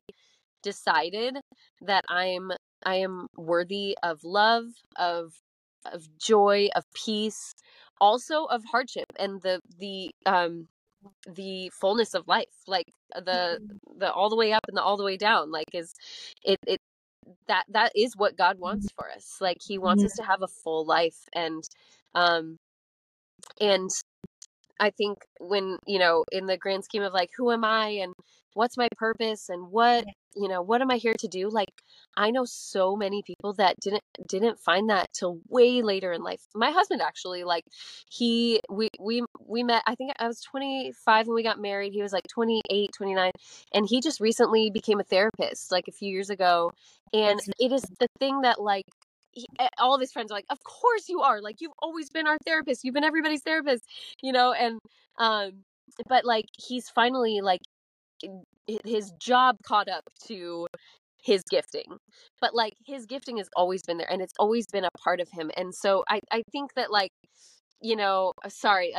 decided 0.64 1.38
that 1.82 2.06
I'm 2.10 2.52
I 2.86 2.96
am 2.96 3.28
worthy 3.36 3.98
of 4.04 4.24
love, 4.24 4.66
of 4.98 5.34
of 5.92 6.08
joy, 6.20 6.68
of 6.76 6.84
peace, 6.94 7.54
also 8.00 8.46
of 8.46 8.64
hardship 8.66 9.06
and 9.20 9.42
the 9.42 9.60
the 9.80 10.12
um 10.26 10.68
the 11.36 11.70
fullness 11.70 12.14
of 12.14 12.28
life 12.28 12.46
like 12.68 12.88
the 13.16 13.60
mm-hmm. 13.62 14.00
the 14.00 14.12
all 14.12 14.30
the 14.30 14.36
way 14.36 14.52
up 14.52 14.62
and 14.68 14.76
the 14.76 14.82
all 14.82 14.98
the 14.98 15.04
way 15.04 15.16
down 15.16 15.52
like 15.52 15.68
is 15.74 15.94
it 16.44 16.58
it 16.66 16.80
that 17.48 17.64
that 17.70 17.92
is 17.96 18.14
what 18.18 18.36
god 18.36 18.60
wants 18.60 18.88
for 18.96 19.10
us 19.16 19.38
like 19.40 19.58
he 19.66 19.78
wants 19.78 20.04
us 20.04 20.14
to 20.14 20.24
have 20.24 20.42
a 20.42 20.48
full 20.48 20.86
life 20.86 21.28
and 21.34 21.64
um 22.16 22.58
and 23.60 23.90
I 24.80 24.92
think 24.92 25.20
when, 25.40 25.78
you 25.88 26.00
know, 26.00 26.24
in 26.32 26.46
the 26.46 26.58
grand 26.58 26.84
scheme 26.84 27.04
of 27.04 27.14
like, 27.14 27.32
who 27.38 27.52
am 27.52 27.64
I 27.64 27.88
and 27.90 28.14
what's 28.54 28.78
my 28.78 28.88
purpose 28.98 29.50
and 29.50 29.72
what, 29.72 30.06
you 30.36 30.48
know, 30.48 30.62
what 30.62 30.82
am 30.82 30.92
I 30.92 30.98
here 30.98 31.16
to 31.18 31.28
do? 31.28 31.50
Like, 31.50 31.70
I 32.16 32.32
know 32.32 32.46
so 32.46 32.96
many 32.96 33.24
people 33.26 33.54
that 33.54 33.76
didn't 33.82 34.04
didn't 34.28 34.60
find 34.60 34.90
that 34.90 35.08
till 35.14 35.40
way 35.50 35.82
later 35.82 36.12
in 36.14 36.22
life. 36.22 36.42
My 36.56 36.72
husband 36.72 37.02
actually, 37.02 37.44
like, 37.44 37.64
he 38.10 38.60
we 38.70 38.90
we 39.00 39.24
we 39.40 39.64
met. 39.64 39.84
I 39.88 39.96
think 39.96 40.12
I 40.20 40.28
was 40.28 40.42
25 40.42 41.28
when 41.28 41.36
we 41.36 41.44
got 41.44 41.60
married. 41.60 41.94
He 41.94 42.02
was 42.04 42.14
like 42.14 42.28
28, 42.28 42.92
29, 42.96 43.32
and 43.74 43.88
he 43.90 44.02
just 44.02 44.20
recently 44.20 44.70
became 44.72 45.00
a 45.00 45.04
therapist, 45.04 45.72
like 45.72 45.86
a 45.88 45.92
few 45.92 46.12
years 46.12 46.30
ago. 46.30 46.72
And 47.14 47.40
it 47.60 47.72
is 47.72 47.84
the 48.00 48.08
thing 48.20 48.42
that 48.42 48.62
like 48.62 48.86
he, 49.38 49.46
all 49.78 49.94
of 49.94 50.02
his 50.02 50.12
friends 50.12 50.32
are 50.32 50.36
like, 50.36 50.46
"Of 50.50 50.64
course 50.64 51.10
you 51.10 51.22
are! 51.22 51.42
Like 51.42 51.58
you've 51.62 51.74
always 51.80 52.10
been 52.10 52.28
our 52.28 52.38
therapist. 52.46 52.84
You've 52.84 52.94
been 52.94 53.04
everybody's 53.04 53.44
therapist, 53.44 53.84
you 54.22 54.32
know." 54.32 54.54
And 54.54 54.80
um, 55.20 55.64
but 56.08 56.26
like 56.26 56.46
he's 56.58 56.90
finally 56.90 57.42
like 57.42 57.62
his 58.86 59.12
job 59.20 59.58
caught 59.64 59.88
up 59.88 60.04
to 60.26 60.68
his 61.24 61.42
gifting 61.50 61.98
but 62.40 62.54
like 62.54 62.74
his 62.86 63.06
gifting 63.06 63.38
has 63.38 63.50
always 63.56 63.82
been 63.84 63.98
there 63.98 64.10
and 64.12 64.22
it's 64.22 64.34
always 64.40 64.66
been 64.68 64.86
a 64.86 64.92
part 64.98 65.20
of 65.20 65.30
him 65.30 65.52
and 65.58 65.74
so 65.74 66.04
i 66.10 66.20
i 66.32 66.42
think 66.52 66.74
that 66.76 66.92
like 66.92 67.12
you 67.82 67.96
know 67.96 68.34
uh, 68.46 68.50
sorry 68.50 68.94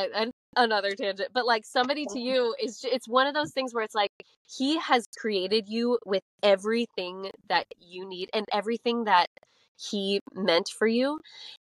another 0.57 0.91
tangent 0.93 1.31
but 1.33 1.47
like 1.47 1.65
somebody 1.65 2.07
to 2.07 2.19
you 2.29 2.55
is 2.63 2.85
it's 2.85 3.09
one 3.09 3.27
of 3.27 3.35
those 3.35 3.53
things 3.53 3.73
where 3.73 3.85
it's 3.85 3.95
like 3.95 4.11
he 4.47 4.79
has 4.79 5.05
created 5.19 5.69
you 5.69 5.99
with 6.05 6.23
everything 6.43 7.31
that 7.49 7.67
you 7.79 8.07
need 8.07 8.29
and 8.35 8.45
everything 8.53 9.05
that 9.05 9.29
he 9.79 10.21
meant 10.35 10.69
for 10.69 10.87
you 10.87 11.19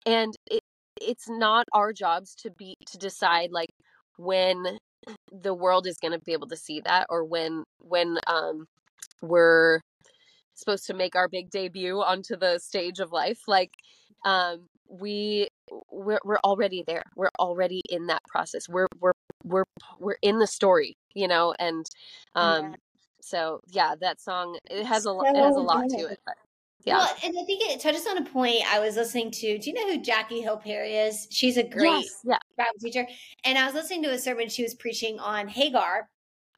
and 0.06 0.34
it 0.50 0.60
it's 1.00 1.28
not 1.28 1.66
our 1.72 1.92
jobs 1.92 2.34
to 2.34 2.50
be 2.50 2.76
to 2.86 2.96
decide 2.98 3.50
like 3.50 3.70
when 4.16 4.78
the 5.32 5.52
world 5.52 5.86
is 5.86 5.98
going 5.98 6.12
to 6.12 6.20
be 6.24 6.32
able 6.32 6.46
to 6.46 6.56
see 6.56 6.80
that 6.84 7.06
or 7.10 7.24
when 7.24 7.64
when 7.80 8.18
um 8.26 8.66
we're 9.20 9.80
supposed 10.54 10.86
to 10.86 10.94
make 10.94 11.16
our 11.16 11.28
big 11.28 11.50
debut 11.50 12.00
onto 12.00 12.36
the 12.36 12.58
stage 12.58 13.00
of 13.00 13.10
life 13.10 13.40
like 13.48 13.72
um 14.24 14.68
we 14.88 15.48
we're, 15.90 16.20
we're 16.24 16.38
already 16.44 16.84
there. 16.86 17.02
We're 17.16 17.30
already 17.40 17.80
in 17.88 18.06
that 18.08 18.22
process. 18.28 18.68
We're 18.68 18.86
we're 19.00 19.14
we're 19.44 19.64
we're 19.98 20.18
in 20.22 20.38
the 20.38 20.46
story 20.46 20.96
you 21.14 21.28
know 21.28 21.54
and 21.58 21.86
um 22.34 22.64
yeah. 22.64 22.74
so 23.20 23.60
yeah 23.70 23.94
that 24.00 24.20
song 24.20 24.58
it 24.70 24.84
has 24.84 25.06
a 25.06 25.16
it 25.22 25.36
has 25.36 25.56
a 25.56 25.60
lot 25.60 25.88
to 25.88 26.06
it 26.06 26.18
but 26.24 26.34
yeah. 26.84 26.98
Well, 26.98 27.16
and 27.24 27.34
I 27.38 27.44
think 27.44 27.62
it 27.62 27.80
touches 27.80 28.06
on 28.06 28.18
a 28.18 28.24
point 28.24 28.62
I 28.66 28.78
was 28.78 28.96
listening 28.96 29.30
to. 29.30 29.58
Do 29.58 29.70
you 29.70 29.74
know 29.74 29.92
who 29.92 30.02
Jackie 30.02 30.40
Hill 30.40 30.58
Perry 30.58 30.94
is? 30.96 31.26
She's 31.30 31.56
a 31.56 31.62
great 31.62 32.04
yes, 32.04 32.20
yeah. 32.24 32.38
Bible 32.56 32.78
teacher. 32.80 33.06
And 33.44 33.56
I 33.56 33.64
was 33.64 33.74
listening 33.74 34.02
to 34.04 34.12
a 34.12 34.18
sermon 34.18 34.48
she 34.48 34.62
was 34.62 34.74
preaching 34.74 35.18
on 35.18 35.48
Hagar. 35.48 36.08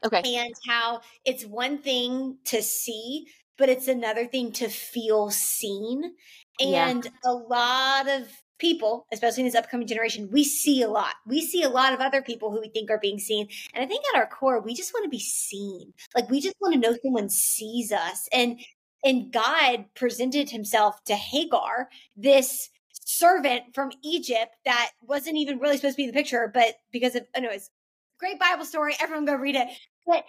Okay. 0.04 0.22
And 0.36 0.52
how 0.68 1.00
it's 1.24 1.44
one 1.44 1.78
thing 1.78 2.38
to 2.46 2.62
see, 2.62 3.26
but 3.56 3.68
it's 3.68 3.88
another 3.88 4.26
thing 4.26 4.52
to 4.52 4.68
feel 4.68 5.30
seen. 5.30 6.12
And 6.60 7.04
yeah. 7.04 7.10
a 7.24 7.32
lot 7.32 8.08
of 8.08 8.28
people, 8.58 9.06
especially 9.12 9.42
in 9.42 9.46
this 9.46 9.54
upcoming 9.54 9.86
generation, 9.86 10.28
we 10.32 10.42
see 10.44 10.82
a 10.82 10.88
lot. 10.88 11.14
We 11.26 11.40
see 11.40 11.62
a 11.62 11.68
lot 11.68 11.92
of 11.92 12.00
other 12.00 12.22
people 12.22 12.50
who 12.50 12.60
we 12.60 12.68
think 12.68 12.90
are 12.90 12.98
being 12.98 13.18
seen. 13.18 13.48
And 13.74 13.84
I 13.84 13.86
think 13.86 14.04
at 14.12 14.18
our 14.18 14.26
core, 14.26 14.60
we 14.60 14.74
just 14.74 14.92
want 14.94 15.04
to 15.04 15.10
be 15.10 15.20
seen. 15.20 15.92
Like 16.14 16.30
we 16.30 16.40
just 16.40 16.56
want 16.60 16.74
to 16.74 16.80
know 16.80 16.96
someone 17.02 17.28
sees 17.28 17.92
us. 17.92 18.28
And 18.32 18.60
and 19.04 19.32
God 19.32 19.86
presented 19.94 20.50
himself 20.50 21.02
to 21.04 21.14
Hagar, 21.14 21.88
this 22.16 22.70
servant 22.92 23.74
from 23.74 23.92
Egypt 24.02 24.56
that 24.64 24.90
wasn't 25.02 25.36
even 25.36 25.58
really 25.58 25.76
supposed 25.76 25.94
to 25.94 25.98
be 25.98 26.04
in 26.04 26.10
the 26.10 26.16
picture, 26.16 26.50
but 26.52 26.74
because 26.90 27.14
of, 27.14 27.24
anyways, 27.34 27.70
great 28.18 28.38
Bible 28.38 28.64
story. 28.64 28.94
Everyone 29.00 29.24
go 29.24 29.34
read 29.34 29.56
it. 29.56 29.68
But 30.06 30.24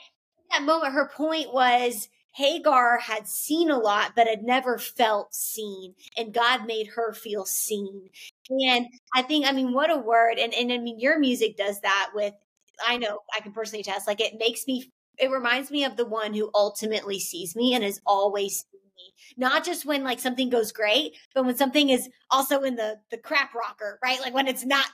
that 0.52 0.64
moment, 0.64 0.94
her 0.94 1.10
point 1.10 1.54
was 1.54 2.10
Hagar 2.36 3.00
had 3.00 3.28
seen 3.28 3.72
a 3.72 3.80
lot, 3.80 4.12
but 4.16 4.28
had 4.28 4.44
never 4.44 4.78
felt 4.78 5.34
seen. 5.34 5.96
And 6.16 6.34
God 6.34 6.66
made 6.68 6.88
her 6.96 7.14
feel 7.14 7.46
seen. 7.46 8.10
And 8.50 8.88
I 9.16 9.24
think, 9.24 9.48
I 9.48 9.52
mean, 9.52 9.74
what 9.74 9.90
a 9.90 9.98
word. 9.98 10.38
And, 10.38 10.54
and 10.54 10.72
I 10.72 10.78
mean, 10.78 11.00
your 11.00 11.20
music 11.20 11.58
does 11.58 11.82
that 11.82 12.12
with, 12.14 12.34
I 12.86 12.98
know 12.98 13.20
I 13.36 13.40
can 13.40 13.54
personally 13.54 13.84
test, 13.84 14.08
like 14.08 14.22
it 14.22 14.36
makes 14.38 14.68
me 14.68 14.92
it 15.18 15.32
reminds 15.32 15.72
me 15.72 15.84
of 15.84 15.98
the 15.98 16.06
one 16.06 16.34
who 16.34 16.50
ultimately 16.54 17.20
sees 17.20 17.56
me 17.56 17.74
and 17.74 17.84
is 17.84 18.02
always 18.06 18.66
seeing 18.72 18.84
me. 18.96 19.14
Not 19.38 19.66
just 19.66 19.86
when 19.86 20.04
like 20.04 20.20
something 20.20 20.50
goes 20.50 20.72
great, 20.72 21.14
but 21.34 21.46
when 21.46 21.56
something 21.58 21.90
is 21.90 22.10
also 22.30 22.62
in 22.64 22.76
the 22.76 22.98
the 23.12 23.18
crap 23.18 23.54
rocker, 23.54 24.00
right? 24.04 24.20
Like 24.22 24.34
when 24.34 24.48
it's 24.48 24.66
not 24.66 24.86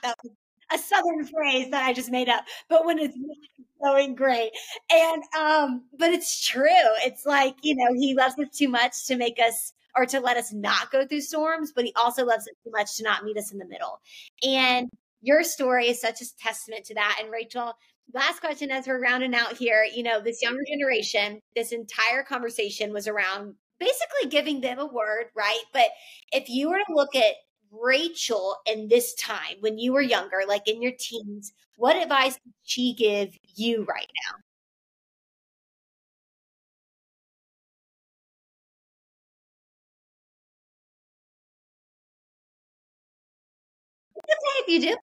a 0.72 0.78
southern 0.78 1.24
phrase 1.26 1.70
that 1.70 1.84
I 1.84 1.92
just 1.92 2.10
made 2.10 2.28
up, 2.28 2.44
but 2.68 2.84
when 2.84 2.98
it's 2.98 3.16
not 3.16 3.92
going 3.92 4.14
great. 4.14 4.50
And 4.90 5.22
um, 5.38 5.84
but 5.98 6.10
it's 6.10 6.44
true. 6.44 6.70
It's 7.04 7.26
like, 7.26 7.56
you 7.62 7.76
know, 7.76 7.92
he 7.94 8.14
loves 8.14 8.38
us 8.38 8.56
too 8.56 8.68
much 8.68 9.06
to 9.06 9.16
make 9.16 9.38
us 9.38 9.72
or 9.96 10.06
to 10.06 10.20
let 10.20 10.36
us 10.36 10.52
not 10.52 10.90
go 10.90 11.06
through 11.06 11.20
storms, 11.20 11.72
but 11.74 11.84
he 11.84 11.92
also 11.94 12.24
loves 12.24 12.48
us 12.48 12.54
too 12.64 12.70
much 12.72 12.96
to 12.96 13.04
not 13.04 13.24
meet 13.24 13.36
us 13.36 13.52
in 13.52 13.58
the 13.58 13.66
middle. 13.66 14.00
And 14.42 14.88
your 15.22 15.44
story 15.44 15.88
is 15.88 16.00
such 16.00 16.20
a 16.20 16.36
testament 16.38 16.84
to 16.86 16.94
that. 16.94 17.18
And 17.22 17.30
Rachael, 17.30 17.74
last 18.12 18.40
question 18.40 18.70
as 18.70 18.86
we're 18.86 19.00
rounding 19.00 19.34
out 19.34 19.56
here 19.56 19.84
you 19.94 20.02
know 20.02 20.20
this 20.20 20.42
younger 20.42 20.62
generation 20.68 21.40
this 21.56 21.72
entire 21.72 22.22
conversation 22.22 22.92
was 22.92 23.08
around 23.08 23.54
basically 23.80 24.28
giving 24.30 24.60
them 24.60 24.78
a 24.78 24.86
word 24.86 25.26
right? 25.34 25.62
But 25.72 25.88
if 26.32 26.48
you 26.48 26.70
were 26.70 26.78
to 26.78 26.94
look 26.94 27.14
at 27.16 27.34
rachael 27.72 28.56
in 28.66 28.88
this 28.88 29.14
time 29.14 29.56
when 29.60 29.78
you 29.78 29.92
were 29.92 30.00
younger 30.02 30.42
like 30.46 30.68
in 30.68 30.80
your 30.82 30.92
teens 30.98 31.52
what 31.76 31.96
advice 31.96 32.34
did 32.34 32.52
she 32.62 32.94
give 32.94 33.36
you 33.56 33.84
right 33.84 34.06
now? 34.30 34.36
If 44.60 44.68
you 44.68 44.80
do 44.80 44.96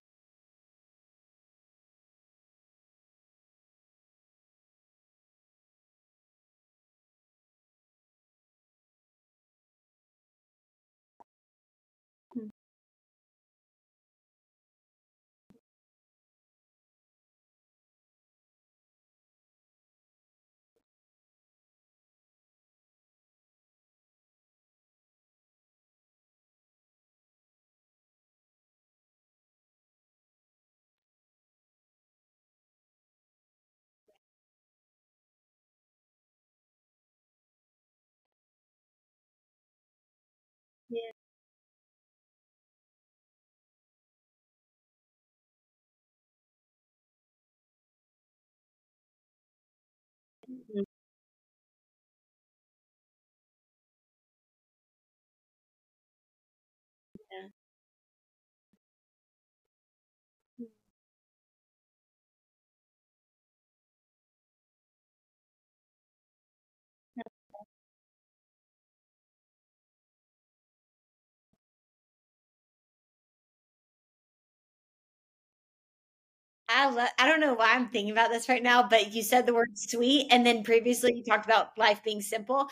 I 76.74 76.90
love, 76.90 77.10
I 77.20 77.28
don't 77.28 77.40
know 77.40 77.54
why 77.54 77.74
I'm 77.74 77.90
thinking 77.90 78.12
about 78.12 78.30
this 78.32 78.48
right 78.50 78.64
now, 78.64 78.84
but 78.88 79.14
you 79.14 79.24
said 79.24 79.46
the 79.46 79.54
word 79.54 79.78
sweet. 79.78 80.28
And 80.32 80.46
then 80.46 80.64
previously 80.64 81.14
you 81.16 81.24
talked 81.24 81.46
about 81.46 81.78
life 81.78 82.04
being 82.04 82.22
simple. 82.22 82.68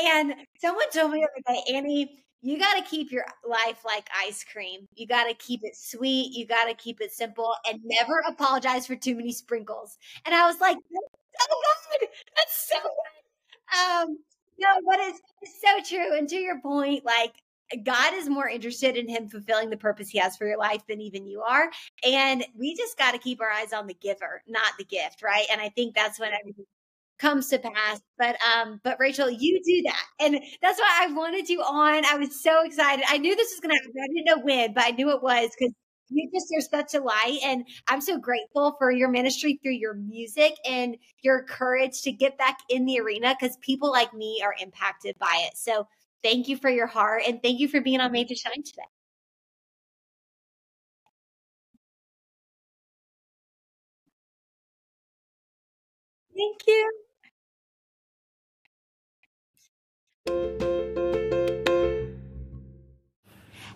And 0.00 0.34
someone 0.60 0.90
told 0.90 1.12
me 1.12 1.20
the 1.20 1.52
other 1.52 1.60
day, 1.60 1.74
Annie, 1.76 2.24
you 2.42 2.58
got 2.58 2.74
to 2.74 2.82
keep 2.90 3.12
your 3.12 3.24
life 3.46 3.84
like 3.84 4.08
ice 4.26 4.44
cream. 4.44 4.86
You 4.94 5.06
got 5.06 5.24
to 5.24 5.34
keep 5.34 5.60
it 5.64 5.76
sweet. 5.76 6.32
You 6.32 6.46
got 6.46 6.66
to 6.66 6.74
keep 6.74 7.00
it 7.00 7.12
simple 7.12 7.54
and 7.68 7.80
never 7.84 8.22
apologize 8.28 8.86
for 8.86 8.96
too 8.96 9.14
many 9.14 9.32
sprinkles. 9.32 9.98
And 10.24 10.34
I 10.34 10.46
was 10.46 10.60
like, 10.60 10.76
oh 10.76 11.08
so 11.36 11.98
good. 12.00 12.08
That's 12.36 12.68
so 12.68 12.78
good. 12.82 13.20
Um, 13.78 14.18
no, 14.58 14.68
but 14.86 14.98
it's, 15.00 15.20
it's 15.42 15.60
so 15.60 15.96
true. 15.96 16.16
And 16.16 16.28
to 16.28 16.36
your 16.36 16.60
point, 16.60 17.04
like, 17.04 17.34
God 17.84 18.14
is 18.14 18.28
more 18.28 18.48
interested 18.48 18.96
in 18.96 19.08
him 19.08 19.28
fulfilling 19.28 19.70
the 19.70 19.76
purpose 19.76 20.08
he 20.08 20.18
has 20.18 20.36
for 20.36 20.46
your 20.46 20.58
life 20.58 20.82
than 20.88 21.00
even 21.00 21.26
you 21.26 21.42
are. 21.42 21.70
And 22.04 22.44
we 22.56 22.76
just 22.76 22.98
got 22.98 23.12
to 23.12 23.18
keep 23.18 23.40
our 23.40 23.50
eyes 23.50 23.72
on 23.72 23.86
the 23.86 23.94
giver, 23.94 24.42
not 24.48 24.72
the 24.78 24.84
gift, 24.84 25.22
right? 25.22 25.46
And 25.50 25.60
I 25.60 25.68
think 25.70 25.94
that's 25.94 26.18
when 26.18 26.32
everything 26.32 26.66
comes 27.18 27.48
to 27.48 27.58
pass. 27.58 28.00
But 28.18 28.36
um, 28.54 28.80
but 28.82 28.98
Rachael, 28.98 29.30
you 29.30 29.60
do 29.64 29.82
that. 29.86 30.04
And 30.20 30.40
that's 30.62 30.80
why 30.80 31.06
I 31.08 31.12
wanted 31.12 31.48
you 31.48 31.60
on. 31.60 32.04
I 32.04 32.16
was 32.16 32.42
so 32.42 32.64
excited. 32.64 33.04
I 33.08 33.18
knew 33.18 33.36
this 33.36 33.52
was 33.52 33.60
gonna 33.60 33.74
happen. 33.74 33.92
I 34.02 34.06
didn't 34.08 34.26
know 34.26 34.44
when, 34.44 34.72
but 34.74 34.84
I 34.84 34.90
knew 34.90 35.10
it 35.10 35.22
was 35.22 35.50
because 35.58 35.74
you 36.10 36.28
just 36.34 36.52
are 36.56 36.78
such 36.78 36.94
a 36.94 37.02
light. 37.02 37.38
And 37.44 37.64
I'm 37.88 38.00
so 38.00 38.18
grateful 38.18 38.74
for 38.78 38.90
your 38.90 39.08
ministry 39.08 39.60
through 39.62 39.74
your 39.74 39.94
music 39.94 40.54
and 40.68 40.96
your 41.22 41.44
courage 41.44 42.02
to 42.02 42.12
get 42.12 42.36
back 42.36 42.58
in 42.68 42.84
the 42.84 42.98
arena 43.00 43.36
because 43.38 43.56
people 43.58 43.90
like 43.90 44.12
me 44.12 44.40
are 44.44 44.54
impacted 44.60 45.16
by 45.18 45.44
it. 45.46 45.56
So 45.56 45.86
thank 46.22 46.48
you 46.48 46.56
for 46.56 46.70
your 46.70 46.86
heart 46.86 47.22
and 47.26 47.42
thank 47.42 47.60
you 47.60 47.68
for 47.68 47.80
being 47.80 48.00
on 48.00 48.12
Made 48.12 48.28
to 48.28 48.34
Shine 48.34 48.62
today. 48.62 48.82
Thank 56.36 56.66
you. 56.66 56.90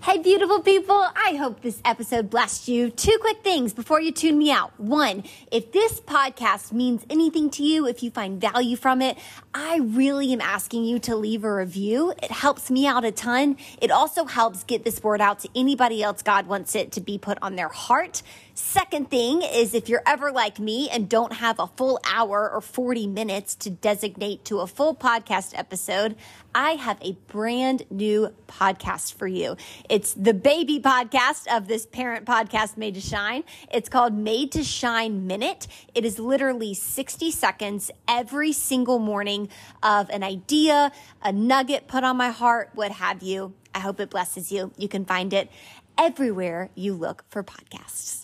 Hey, 0.04 0.18
beautiful 0.18 0.60
people. 0.60 1.02
I 1.16 1.36
hope 1.38 1.62
this 1.62 1.80
episode 1.82 2.28
blessed 2.28 2.68
you. 2.68 2.90
Two 2.90 3.16
quick 3.22 3.42
things 3.42 3.72
before 3.72 4.02
you 4.02 4.12
tune 4.12 4.36
me 4.36 4.50
out. 4.50 4.78
One, 4.78 5.24
if 5.50 5.72
this 5.72 5.98
podcast 5.98 6.72
means 6.72 7.06
anything 7.08 7.48
to 7.52 7.62
you, 7.62 7.86
if 7.86 8.02
you 8.02 8.10
find 8.10 8.38
value 8.38 8.76
from 8.76 9.00
it, 9.00 9.16
I 9.54 9.78
really 9.78 10.30
am 10.34 10.42
asking 10.42 10.84
you 10.84 10.98
to 10.98 11.16
leave 11.16 11.42
a 11.42 11.54
review. 11.54 12.12
It 12.22 12.30
helps 12.30 12.70
me 12.70 12.86
out 12.86 13.06
a 13.06 13.12
ton. 13.12 13.56
It 13.80 13.90
also 13.90 14.26
helps 14.26 14.62
get 14.64 14.84
this 14.84 15.02
word 15.02 15.22
out 15.22 15.38
to 15.38 15.48
anybody 15.56 16.02
else 16.02 16.20
God 16.20 16.48
wants 16.48 16.74
it 16.74 16.92
to 16.92 17.00
be 17.00 17.16
put 17.16 17.38
on 17.40 17.56
their 17.56 17.70
heart. 17.70 18.22
Second 18.56 19.10
thing 19.10 19.42
is 19.42 19.74
if 19.74 19.88
you're 19.88 20.04
ever 20.06 20.30
like 20.30 20.60
me 20.60 20.88
and 20.88 21.08
don't 21.08 21.32
have 21.32 21.58
a 21.58 21.66
full 21.66 21.98
hour 22.08 22.48
or 22.48 22.60
40 22.60 23.08
minutes 23.08 23.56
to 23.56 23.68
designate 23.68 24.44
to 24.44 24.60
a 24.60 24.68
full 24.68 24.94
podcast 24.94 25.58
episode, 25.58 26.14
I 26.54 26.76
have 26.76 26.96
a 27.02 27.16
brand 27.26 27.82
new 27.90 28.32
podcast 28.46 29.14
for 29.14 29.26
you. 29.26 29.56
It's 29.90 30.14
the 30.14 30.32
baby 30.32 30.78
podcast 30.78 31.48
of 31.48 31.66
this 31.66 31.84
parent 31.84 32.26
podcast, 32.26 32.76
Made 32.76 32.94
to 32.94 33.00
Shine. 33.00 33.42
It's 33.72 33.88
called 33.88 34.14
Made 34.14 34.52
to 34.52 34.62
Shine 34.62 35.26
Minute. 35.26 35.66
It 35.92 36.04
is 36.04 36.20
literally 36.20 36.74
60 36.74 37.32
seconds 37.32 37.90
every 38.06 38.52
single 38.52 39.00
morning 39.00 39.48
of 39.82 40.08
an 40.10 40.22
idea, 40.22 40.92
a 41.20 41.32
nugget 41.32 41.88
put 41.88 42.04
on 42.04 42.16
my 42.16 42.30
heart, 42.30 42.70
what 42.74 42.92
have 42.92 43.20
you. 43.20 43.52
I 43.74 43.80
hope 43.80 43.98
it 43.98 44.10
blesses 44.10 44.52
you. 44.52 44.70
You 44.78 44.86
can 44.86 45.04
find 45.04 45.32
it 45.32 45.50
everywhere 45.98 46.70
you 46.76 46.94
look 46.94 47.24
for 47.28 47.42
podcasts. 47.42 48.23